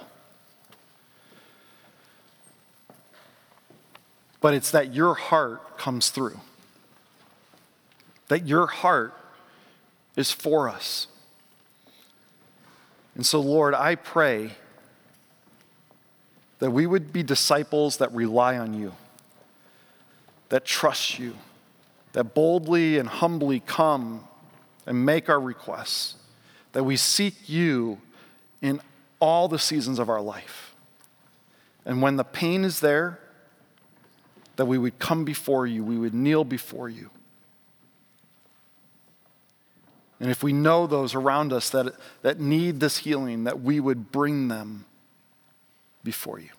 but 4.41 4.55
it's 4.55 4.71
that 4.71 4.95
your 4.95 5.15
heart 5.15 5.79
comes 5.79 6.11
through. 6.11 6.39
That 8.29 8.47
your 8.47 8.69
heart 8.69 9.15
is 10.15 10.31
for 10.31 10.69
us. 10.69 11.09
And 13.17 13.27
so, 13.27 13.41
Lord, 13.41 13.75
I 13.75 13.97
pray 13.97 14.53
that 16.61 16.71
we 16.71 16.87
would 16.87 17.13
be 17.13 17.23
disciples 17.23 17.97
that 17.97 18.13
rely 18.13 18.57
on 18.57 18.75
you, 18.75 18.95
that 20.51 20.65
trust 20.65 21.19
you, 21.19 21.35
that 22.13 22.35
boldly 22.35 22.99
and 22.99 23.09
humbly 23.09 23.61
come 23.61 24.25
and 24.87 25.05
make 25.05 25.29
our 25.29 25.41
requests, 25.41 26.17
that 26.73 26.85
we 26.85 26.97
seek 26.97 27.49
you 27.49 27.99
in 28.63 28.81
all 29.21 29.49
the 29.49 29.59
seasons 29.59 29.99
of 29.99 30.09
our 30.09 30.21
life. 30.21 30.75
And 31.85 32.03
when 32.03 32.17
the 32.17 32.25
pain 32.25 32.65
is 32.65 32.81
there, 32.81 33.19
that 34.57 34.67
we 34.67 34.77
would 34.77 34.99
come 34.99 35.25
before 35.25 35.67
you, 35.67 35.83
we 35.83 35.97
would 35.97 36.13
kneel 36.13 36.45
before 36.45 36.89
you. 36.89 37.11
And 40.21 40.31
if 40.31 40.43
we 40.43 40.53
know 40.53 40.87
those 40.87 41.15
around 41.15 41.51
us 41.51 41.71
that, 41.71 41.95
that 42.21 42.39
need 42.39 42.81
this 42.81 42.99
healing, 42.99 43.45
that 43.45 43.63
we 43.63 43.81
would 43.81 44.13
bring 44.13 44.49
them 44.49 44.85
before 46.05 46.39
you. 46.39 46.51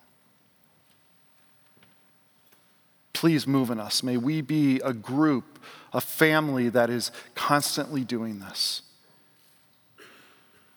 Please 3.14 3.46
move 3.46 3.70
in 3.70 3.80
us. 3.80 4.02
May 4.02 4.18
we 4.18 4.42
be 4.42 4.80
a 4.80 4.94
group, 4.94 5.60
a 5.94 6.02
family 6.02 6.70
that 6.70 6.90
is 6.90 7.12
constantly 7.36 8.04
doing 8.04 8.40
this 8.40 8.82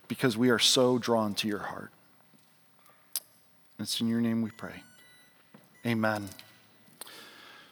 because 0.09 0.37
we 0.37 0.51
are 0.51 0.59
so 0.59 0.99
drawn 0.99 1.35
to 1.35 1.49
your 1.49 1.61
heart. 1.61 1.91
It's 3.79 4.01
in 4.01 4.09
your 4.09 4.21
name 4.21 4.43
we 4.43 4.51
pray. 4.51 4.83
Amen. 5.87 6.29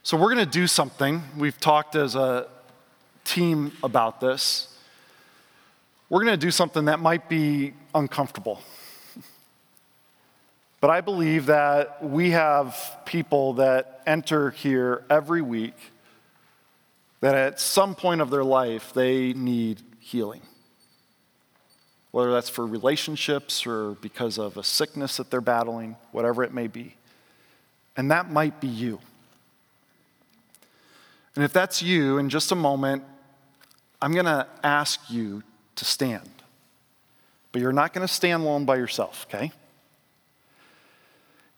So, 0.02 0.16
we're 0.16 0.34
going 0.34 0.44
to 0.44 0.50
do 0.50 0.66
something. 0.66 1.22
We've 1.38 1.58
talked 1.60 1.94
as 1.94 2.16
a 2.16 2.48
team 3.24 3.72
about 3.84 4.20
this. 4.20 4.76
We're 6.08 6.24
going 6.24 6.32
to 6.32 6.46
do 6.46 6.50
something 6.50 6.86
that 6.86 6.98
might 6.98 7.28
be 7.28 7.72
uncomfortable. 7.94 8.60
But 10.82 10.90
I 10.90 11.00
believe 11.00 11.46
that 11.46 12.02
we 12.02 12.32
have 12.32 12.76
people 13.04 13.52
that 13.52 14.02
enter 14.04 14.50
here 14.50 15.04
every 15.08 15.40
week 15.40 15.76
that 17.20 17.36
at 17.36 17.60
some 17.60 17.94
point 17.94 18.20
of 18.20 18.30
their 18.30 18.42
life 18.42 18.92
they 18.92 19.32
need 19.32 19.80
healing. 20.00 20.42
Whether 22.10 22.32
that's 22.32 22.48
for 22.48 22.66
relationships 22.66 23.64
or 23.64 23.92
because 23.92 24.38
of 24.38 24.56
a 24.56 24.64
sickness 24.64 25.18
that 25.18 25.30
they're 25.30 25.40
battling, 25.40 25.94
whatever 26.10 26.42
it 26.42 26.52
may 26.52 26.66
be. 26.66 26.96
And 27.96 28.10
that 28.10 28.28
might 28.28 28.60
be 28.60 28.66
you. 28.66 28.98
And 31.36 31.44
if 31.44 31.52
that's 31.52 31.80
you, 31.80 32.18
in 32.18 32.28
just 32.28 32.50
a 32.50 32.56
moment, 32.56 33.04
I'm 34.02 34.14
going 34.14 34.26
to 34.26 34.48
ask 34.64 35.00
you 35.08 35.44
to 35.76 35.84
stand. 35.84 36.28
But 37.52 37.62
you're 37.62 37.72
not 37.72 37.92
going 37.92 38.04
to 38.04 38.12
stand 38.12 38.42
alone 38.42 38.64
by 38.64 38.78
yourself, 38.78 39.26
okay? 39.28 39.52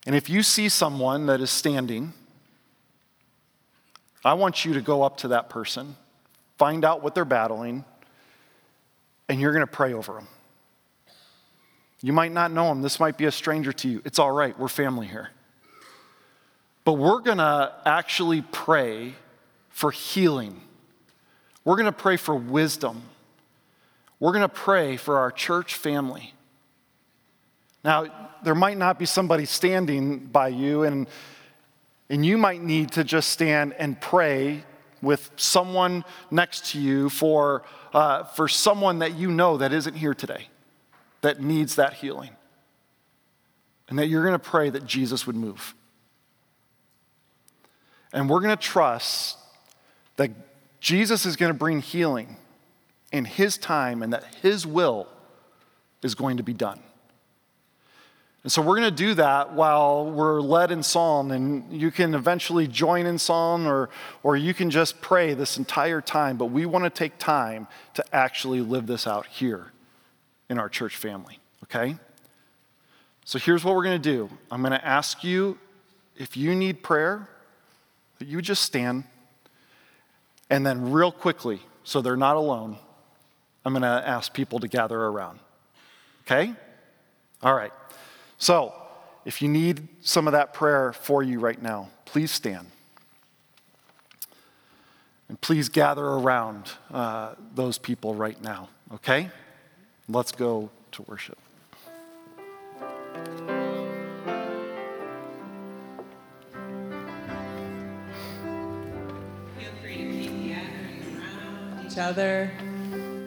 And 0.07 0.15
if 0.15 0.29
you 0.29 0.43
see 0.43 0.69
someone 0.69 1.27
that 1.27 1.41
is 1.41 1.51
standing, 1.51 2.13
I 4.25 4.35
want 4.35 4.65
you 4.65 4.75
to 4.75 4.81
go 4.81 5.03
up 5.03 5.19
to 5.19 5.29
that 5.29 5.49
person, 5.49 5.97
find 6.59 6.85
out 6.85 7.03
what 7.03 7.15
they're 7.15 7.25
battling, 7.25 7.85
and 9.29 9.41
you're 9.41 9.53
going 9.53 9.67
to 9.67 9.73
pray 9.73 9.93
over 9.93 10.15
them. 10.15 10.29
You 12.03 12.13
might 12.13 12.33
not 12.33 12.53
know 12.53 12.69
them. 12.69 12.83
This 12.83 13.01
might 13.01 13.17
be 13.17 13.25
a 13.25 13.33
stranger 13.33 13.73
to 13.73 13.89
you. 13.89 14.03
It's 14.05 14.19
all 14.19 14.31
right. 14.31 14.59
We're 14.59 14.69
family 14.69 15.07
here. 15.07 15.31
But 16.85 16.95
we're 16.95 17.21
going 17.21 17.39
to 17.39 17.73
actually 17.87 18.43
pray 18.43 19.15
for 19.71 19.91
healing. 19.91 20.61
We're 21.65 21.77
going 21.77 21.87
to 21.87 21.93
pray 21.93 22.19
for 22.19 22.35
wisdom. 22.35 23.03
We're 24.21 24.33
going 24.33 24.43
to 24.43 24.49
pray 24.49 24.99
for 24.99 25.19
our 25.19 25.31
church 25.31 25.77
family. 25.77 26.35
Now, 27.83 28.07
there 28.45 28.55
might 28.55 28.77
not 28.77 28.99
be 28.99 29.07
somebody 29.07 29.45
standing 29.45 30.19
by 30.19 30.49
you, 30.49 30.83
and, 30.83 31.07
and 32.09 32.25
you 32.25 32.39
might 32.39 32.63
need 32.63 32.93
to 32.93 33.05
just 33.05 33.31
stand 33.31 33.75
and 33.79 34.01
pray 34.01 34.65
with 35.03 35.31
someone 35.37 36.05
next 36.31 36.73
to 36.73 36.81
you 36.81 37.11
for, 37.11 37.63
uh, 37.93 38.25
for 38.25 38.49
someone 38.49 39.01
that 39.01 39.17
you 39.17 39.31
know 39.31 39.57
that 39.59 39.73
isn't 39.73 39.95
here 39.95 40.15
today, 40.15 40.49
that 41.21 41.41
needs 41.41 41.77
that 41.77 41.95
healing. 41.95 42.31
And 43.89 43.99
that 43.99 44.07
you're 44.07 44.25
going 44.25 44.33
to 44.33 44.39
pray 44.39 44.71
that 44.71 44.87
Jesus 44.87 45.27
would 45.27 45.37
move. 45.37 45.75
And 48.13 48.31
we're 48.31 48.41
going 48.41 48.57
to 48.57 48.63
trust 48.63 49.39
that 50.17 50.31
Jesus 50.81 51.27
is 51.27 51.37
going 51.37 51.53
to 51.53 51.59
bring 51.59 51.81
healing 51.81 52.37
in 53.13 53.25
His 53.25 53.59
time 53.59 54.03
and 54.03 54.13
that 54.13 54.25
His 54.43 54.67
will 54.67 55.09
is 56.03 56.15
going 56.15 56.37
to 56.37 56.43
be 56.43 56.53
done. 56.53 56.81
And 58.45 58.53
so 58.53 58.61
we're 58.61 58.77
going 58.77 58.95
to 58.95 59.05
do 59.05 59.15
that 59.15 59.55
while 59.55 60.11
we're 60.11 60.41
led 60.43 60.71
in 60.71 60.83
psalm, 60.83 61.31
and 61.31 61.73
you 61.73 61.91
can 61.91 62.15
eventually 62.15 62.67
join 62.69 63.07
in 63.07 63.19
psalm 63.19 63.67
or, 63.67 63.89
or 64.23 64.37
you 64.37 64.53
can 64.53 64.71
just 64.71 65.01
pray 65.01 65.33
this 65.33 65.57
entire 65.57 66.03
time. 66.03 66.37
But 66.37 66.47
we 66.47 66.67
want 66.67 66.85
to 66.85 66.91
take 66.91 67.19
time 67.19 67.67
to 67.95 68.05
actually 68.15 68.61
live 68.61 68.87
this 68.87 69.07
out 69.07 69.27
here 69.27 69.73
in 70.51 70.59
our 70.59 70.69
church 70.69 70.97
family, 70.97 71.39
okay? 71.65 71.97
So 73.25 73.39
here's 73.39 73.65
what 73.65 73.75
we're 73.75 73.85
going 73.85 74.01
to 74.01 74.11
do 74.11 74.29
I'm 74.51 74.61
going 74.61 74.73
to 74.73 74.87
ask 74.87 75.25
you 75.25 75.59
if 76.17 76.37
you 76.37 76.55
need 76.55 76.83
prayer, 76.83 77.29
that 78.19 78.29
you 78.29 78.43
just 78.43 78.63
stand. 78.63 79.05
And 80.51 80.65
then, 80.67 80.93
real 80.93 81.11
quickly, 81.11 81.61
so 81.85 82.03
they're 82.03 82.17
not 82.17 82.37
alone, 82.37 82.77
I'm 83.65 83.73
going 83.73 83.83
to 83.83 83.89
ask 83.89 84.33
people 84.35 84.61
to 84.61 84.69
gather 84.69 85.01
around. 85.01 85.39
Okay? 86.27 86.53
All 87.43 87.55
right. 87.55 87.73
So, 88.39 88.75
if 89.25 89.41
you 89.41 89.49
need 89.49 89.89
some 90.01 90.27
of 90.27 90.33
that 90.33 90.53
prayer 90.53 90.93
for 90.93 91.23
you 91.23 91.41
right 91.41 91.61
now, 91.61 91.89
please 92.05 92.31
stand. 92.31 92.67
And 95.29 95.41
please 95.41 95.69
gather 95.69 96.05
around 96.05 96.71
uh, 96.93 97.35
those 97.55 97.79
people 97.79 98.15
right 98.15 98.41
now, 98.43 98.69
okay? 98.93 99.31
Let's 100.09 100.33
go 100.33 100.71
to 100.93 101.03
worship. 101.03 101.39
Feel 109.59 109.71
free 109.81 109.97
to 109.97 110.11
keep 110.11 110.49
gathering 110.49 111.19
around 111.19 111.87
each 111.87 111.97
other. 111.97 112.53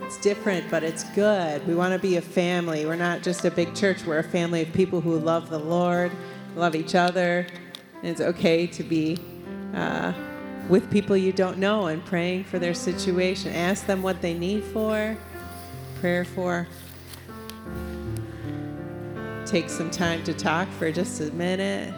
It's 0.08 0.16
different, 0.16 0.72
but 0.72 0.86
it's 0.86 1.04
good. 1.10 1.68
We 1.68 1.76
want 1.76 1.92
to 1.92 2.00
be 2.00 2.16
a 2.16 2.22
family. 2.22 2.86
We're 2.86 2.96
not 2.96 3.24
just 3.24 3.44
a 3.44 3.52
big 3.52 3.76
church, 3.76 4.06
we're 4.06 4.20
a 4.20 4.24
family 4.24 4.62
of 4.62 4.72
people 4.72 5.02
who 5.02 5.20
love 5.20 5.50
the 5.50 5.60
Lord, 5.60 6.14
love 6.56 6.76
each 6.76 6.96
other. 6.96 7.46
And 7.96 8.06
it's 8.06 8.22
okay 8.22 8.68
to 8.68 8.84
be 8.84 9.18
uh, 9.74 10.14
with 10.70 10.90
people 10.90 11.18
you 11.18 11.34
don't 11.34 11.58
know 11.58 11.88
and 11.88 12.06
praying 12.06 12.46
for 12.46 12.58
their 12.58 12.74
situation. 12.74 13.52
Ask 13.52 13.86
them 13.86 14.02
what 14.02 14.22
they 14.22 14.34
need 14.34 14.64
for, 14.64 15.18
prayer 16.00 16.24
for. 16.24 16.70
Take 19.46 19.70
some 19.70 19.92
time 19.92 20.24
to 20.24 20.34
talk 20.34 20.70
for 20.80 20.90
just 20.90 21.20
a 21.20 21.32
minute. 21.32 21.94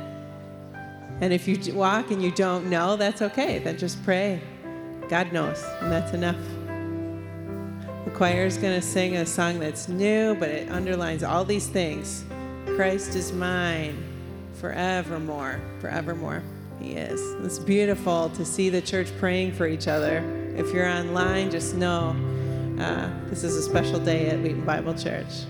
And 1.22 1.31
if 1.31 1.48
you 1.48 1.76
walk 1.76 2.10
and 2.10 2.23
you 2.23 2.31
don't 2.31 2.72
know, 2.72 2.95
that's 2.95 3.22
okay. 3.22 3.60
Then 3.60 3.77
just 3.77 4.03
pray. 4.03 4.41
God 5.10 5.31
knows, 5.31 5.64
and 5.81 5.91
that's 5.91 6.14
enough. 6.14 6.38
Choir 8.20 8.46
is 8.46 8.58
going 8.58 8.78
to 8.78 8.86
sing 8.86 9.16
a 9.16 9.26
song 9.26 9.60
that's 9.60 9.88
new, 9.88 10.36
but 10.36 10.50
it 10.50 10.70
underlines 10.70 11.24
all 11.24 11.46
these 11.46 11.68
things. 11.68 12.26
Christ 12.76 13.16
is 13.16 13.32
mine 13.32 13.96
forevermore. 14.56 15.62
Forevermore, 15.80 16.44
He 16.82 16.96
is. 16.96 17.22
It's 17.46 17.60
beautiful 17.60 18.30
to 18.32 18.44
see 18.44 18.68
the 18.68 18.82
church 18.82 19.08
praying 19.20 19.54
for 19.54 19.68
each 19.68 19.88
other. 19.88 20.18
If 20.58 20.74
you're 20.74 20.86
online, 20.86 21.50
just 21.50 21.76
know 21.76 22.14
uh, 22.78 23.10
this 23.30 23.46
is 23.46 23.56
a 23.56 23.64
special 23.64 24.02
day 24.02 24.28
at 24.28 24.41
Wheaton 24.41 24.66
Bible 24.66 24.96
Church. 24.96 25.46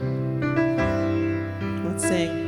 Let's 1.87 2.03
sing. 2.03 2.38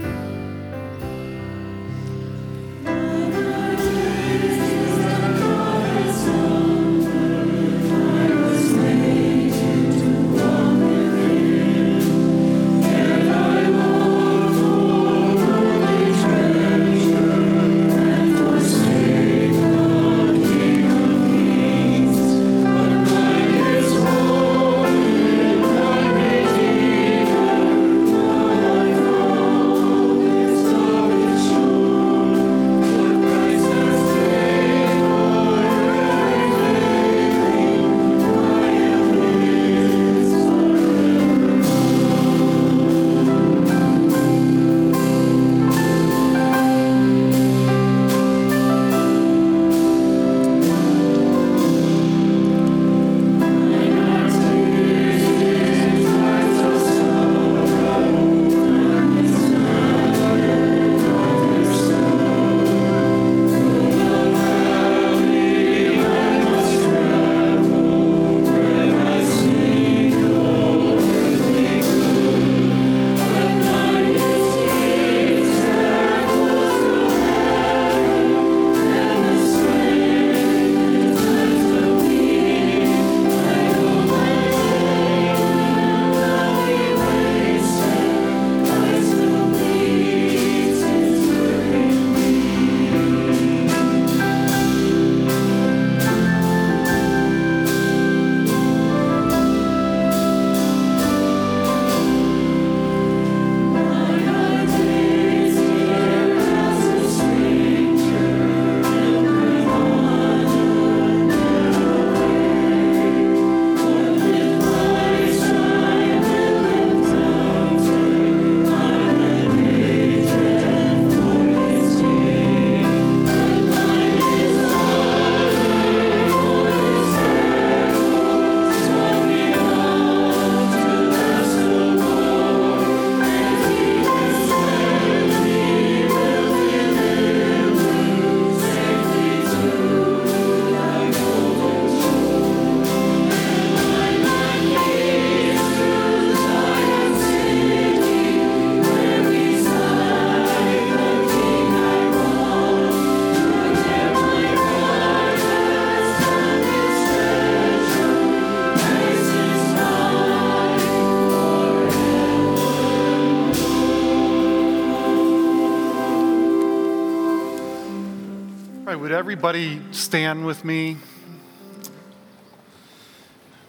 Everybody 169.31 169.79
stand 169.91 170.45
with 170.45 170.65
me 170.65 170.97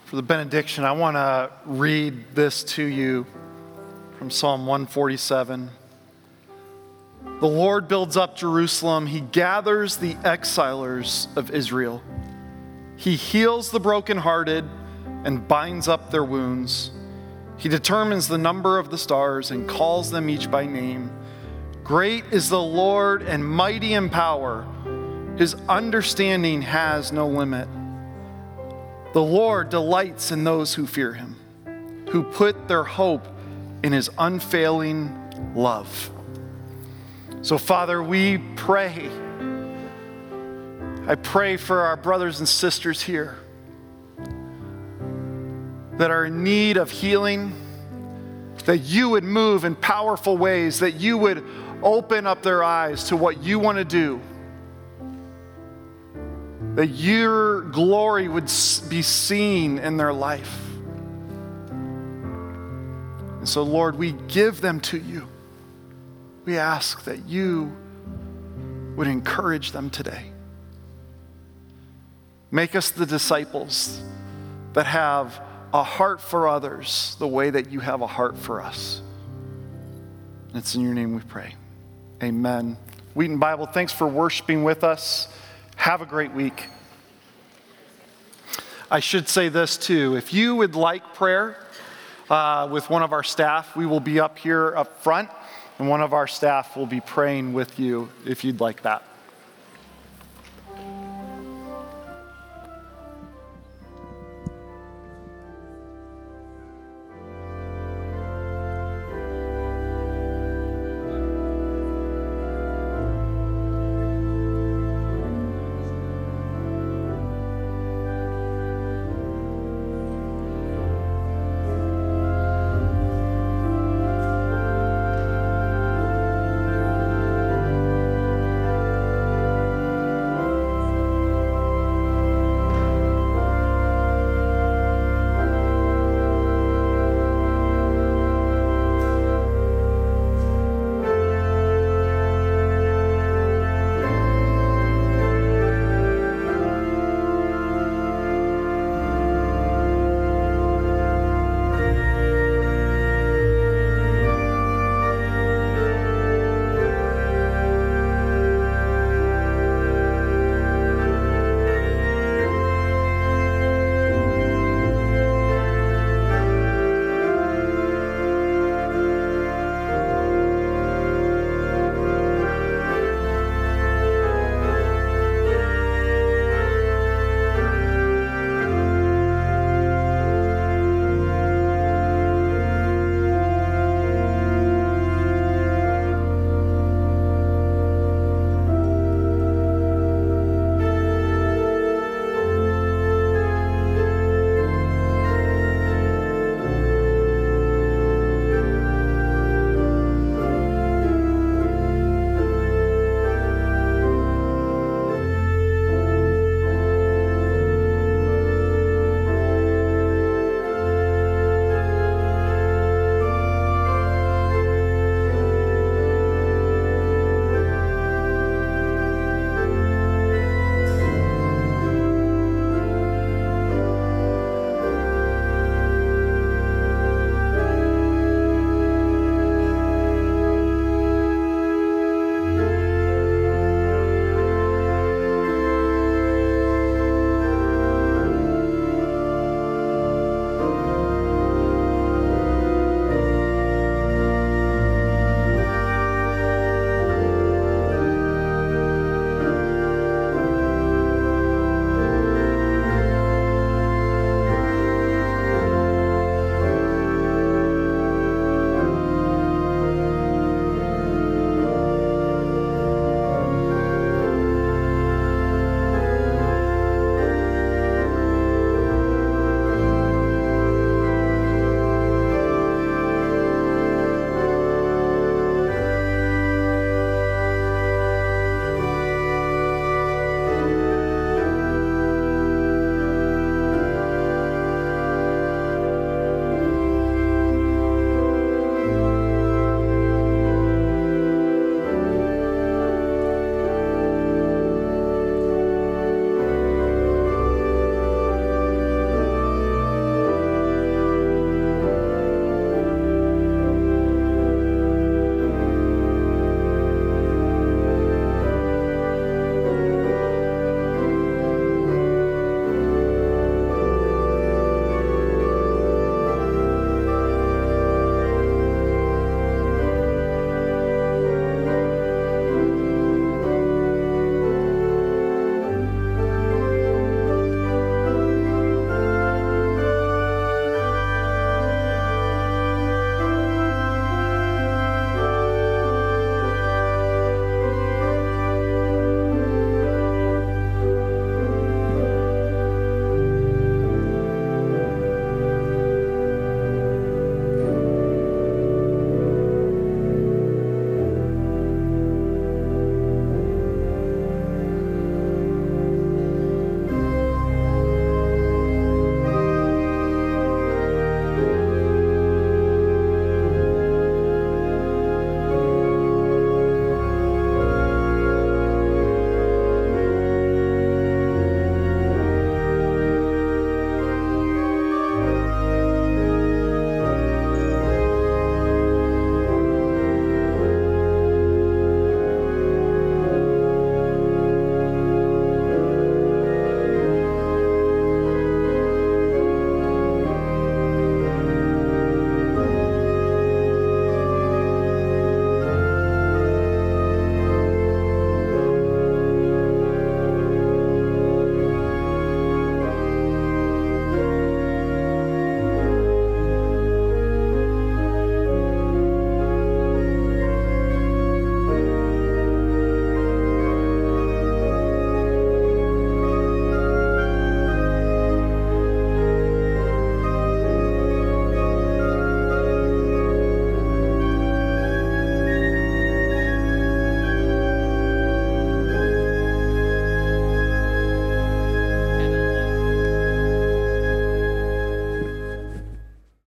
for 0.03 0.17
the 0.17 0.21
benediction? 0.21 0.83
I 0.83 0.91
want 0.91 1.15
to 1.15 1.51
read 1.65 2.35
this 2.35 2.65
to 2.75 2.83
you 2.83 3.25
from 4.17 4.29
Psalm 4.29 4.65
147. 4.65 5.69
The 7.39 7.47
Lord 7.47 7.87
builds 7.87 8.17
up 8.17 8.35
Jerusalem, 8.35 9.07
He 9.07 9.21
gathers 9.21 9.95
the 9.95 10.15
exilers 10.15 11.33
of 11.37 11.49
Israel. 11.51 12.03
He 12.97 13.15
heals 13.15 13.71
the 13.71 13.79
brokenhearted 13.79 14.65
and 15.23 15.47
binds 15.47 15.87
up 15.87 16.11
their 16.11 16.25
wounds. 16.25 16.91
He 17.55 17.69
determines 17.69 18.27
the 18.27 18.37
number 18.37 18.79
of 18.79 18.91
the 18.91 18.97
stars 18.97 19.49
and 19.51 19.69
calls 19.69 20.11
them 20.11 20.29
each 20.29 20.51
by 20.51 20.65
name. 20.65 21.09
Great 21.85 22.25
is 22.31 22.49
the 22.49 22.61
Lord 22.61 23.21
and 23.21 23.47
mighty 23.47 23.93
in 23.93 24.09
power. 24.09 24.67
His 25.37 25.55
understanding 25.67 26.61
has 26.61 27.11
no 27.11 27.27
limit. 27.27 27.67
The 29.13 29.23
Lord 29.23 29.69
delights 29.69 30.31
in 30.31 30.43
those 30.43 30.73
who 30.73 30.87
fear 30.87 31.13
him, 31.13 31.35
who 32.09 32.23
put 32.23 32.67
their 32.67 32.83
hope 32.83 33.27
in 33.83 33.93
his 33.93 34.09
unfailing 34.17 35.53
love. 35.55 36.09
So, 37.41 37.57
Father, 37.57 38.01
we 38.01 38.37
pray. 38.55 39.09
I 41.07 41.15
pray 41.15 41.57
for 41.57 41.81
our 41.81 41.97
brothers 41.97 42.39
and 42.39 42.47
sisters 42.47 43.01
here 43.01 43.37
that 45.97 46.09
are 46.09 46.25
in 46.25 46.43
need 46.43 46.77
of 46.77 46.89
healing, 46.89 47.53
that 48.65 48.79
you 48.79 49.09
would 49.09 49.23
move 49.23 49.65
in 49.65 49.75
powerful 49.75 50.37
ways, 50.37 50.79
that 50.79 50.93
you 50.93 51.17
would 51.17 51.43
open 51.83 52.25
up 52.25 52.41
their 52.41 52.63
eyes 52.63 53.05
to 53.05 53.17
what 53.17 53.43
you 53.43 53.59
want 53.59 53.77
to 53.77 53.85
do, 53.85 54.21
that 56.75 56.87
your 56.87 57.61
glory 57.61 58.27
would 58.27 58.49
be 58.89 59.01
seen 59.01 59.77
in 59.77 59.97
their 59.97 60.13
life. 60.13 60.59
And 61.69 63.47
so, 63.47 63.63
Lord, 63.63 63.97
we 63.97 64.13
give 64.27 64.61
them 64.61 64.79
to 64.81 64.97
you. 64.97 65.27
We 66.45 66.57
ask 66.57 67.03
that 67.03 67.25
you 67.27 67.75
would 68.95 69.07
encourage 69.07 69.71
them 69.71 69.89
today. 69.89 70.31
Make 72.51 72.75
us 72.75 72.91
the 72.91 73.05
disciples 73.05 74.01
that 74.73 74.85
have 74.85 75.39
a 75.73 75.83
heart 75.83 76.21
for 76.21 76.47
others 76.47 77.15
the 77.19 77.27
way 77.27 77.49
that 77.49 77.71
you 77.71 77.79
have 77.79 78.01
a 78.01 78.07
heart 78.07 78.37
for 78.37 78.61
us. 78.61 79.01
It's 80.53 80.75
in 80.75 80.81
your 80.81 80.93
name 80.93 81.15
we 81.15 81.21
pray. 81.21 81.55
Amen. 82.21 82.77
Wheaton 83.15 83.39
Bible, 83.39 83.65
thanks 83.65 83.91
for 83.91 84.07
worshiping 84.07 84.63
with 84.63 84.83
us. 84.83 85.27
Have 85.75 86.01
a 86.01 86.05
great 86.05 86.31
week. 86.31 86.69
I 88.89 88.99
should 88.99 89.27
say 89.27 89.49
this 89.49 89.77
too. 89.77 90.15
If 90.15 90.33
you 90.33 90.55
would 90.55 90.75
like 90.75 91.13
prayer 91.13 91.57
uh, 92.29 92.69
with 92.71 92.89
one 92.89 93.03
of 93.03 93.11
our 93.11 93.23
staff, 93.23 93.75
we 93.75 93.85
will 93.85 93.99
be 93.99 94.19
up 94.19 94.37
here 94.37 94.75
up 94.75 95.01
front, 95.01 95.29
and 95.79 95.89
one 95.89 96.01
of 96.01 96.13
our 96.13 96.27
staff 96.27 96.77
will 96.77 96.85
be 96.85 97.01
praying 97.01 97.53
with 97.53 97.79
you 97.79 98.09
if 98.25 98.43
you'd 98.43 98.61
like 98.61 98.83
that. 98.83 99.03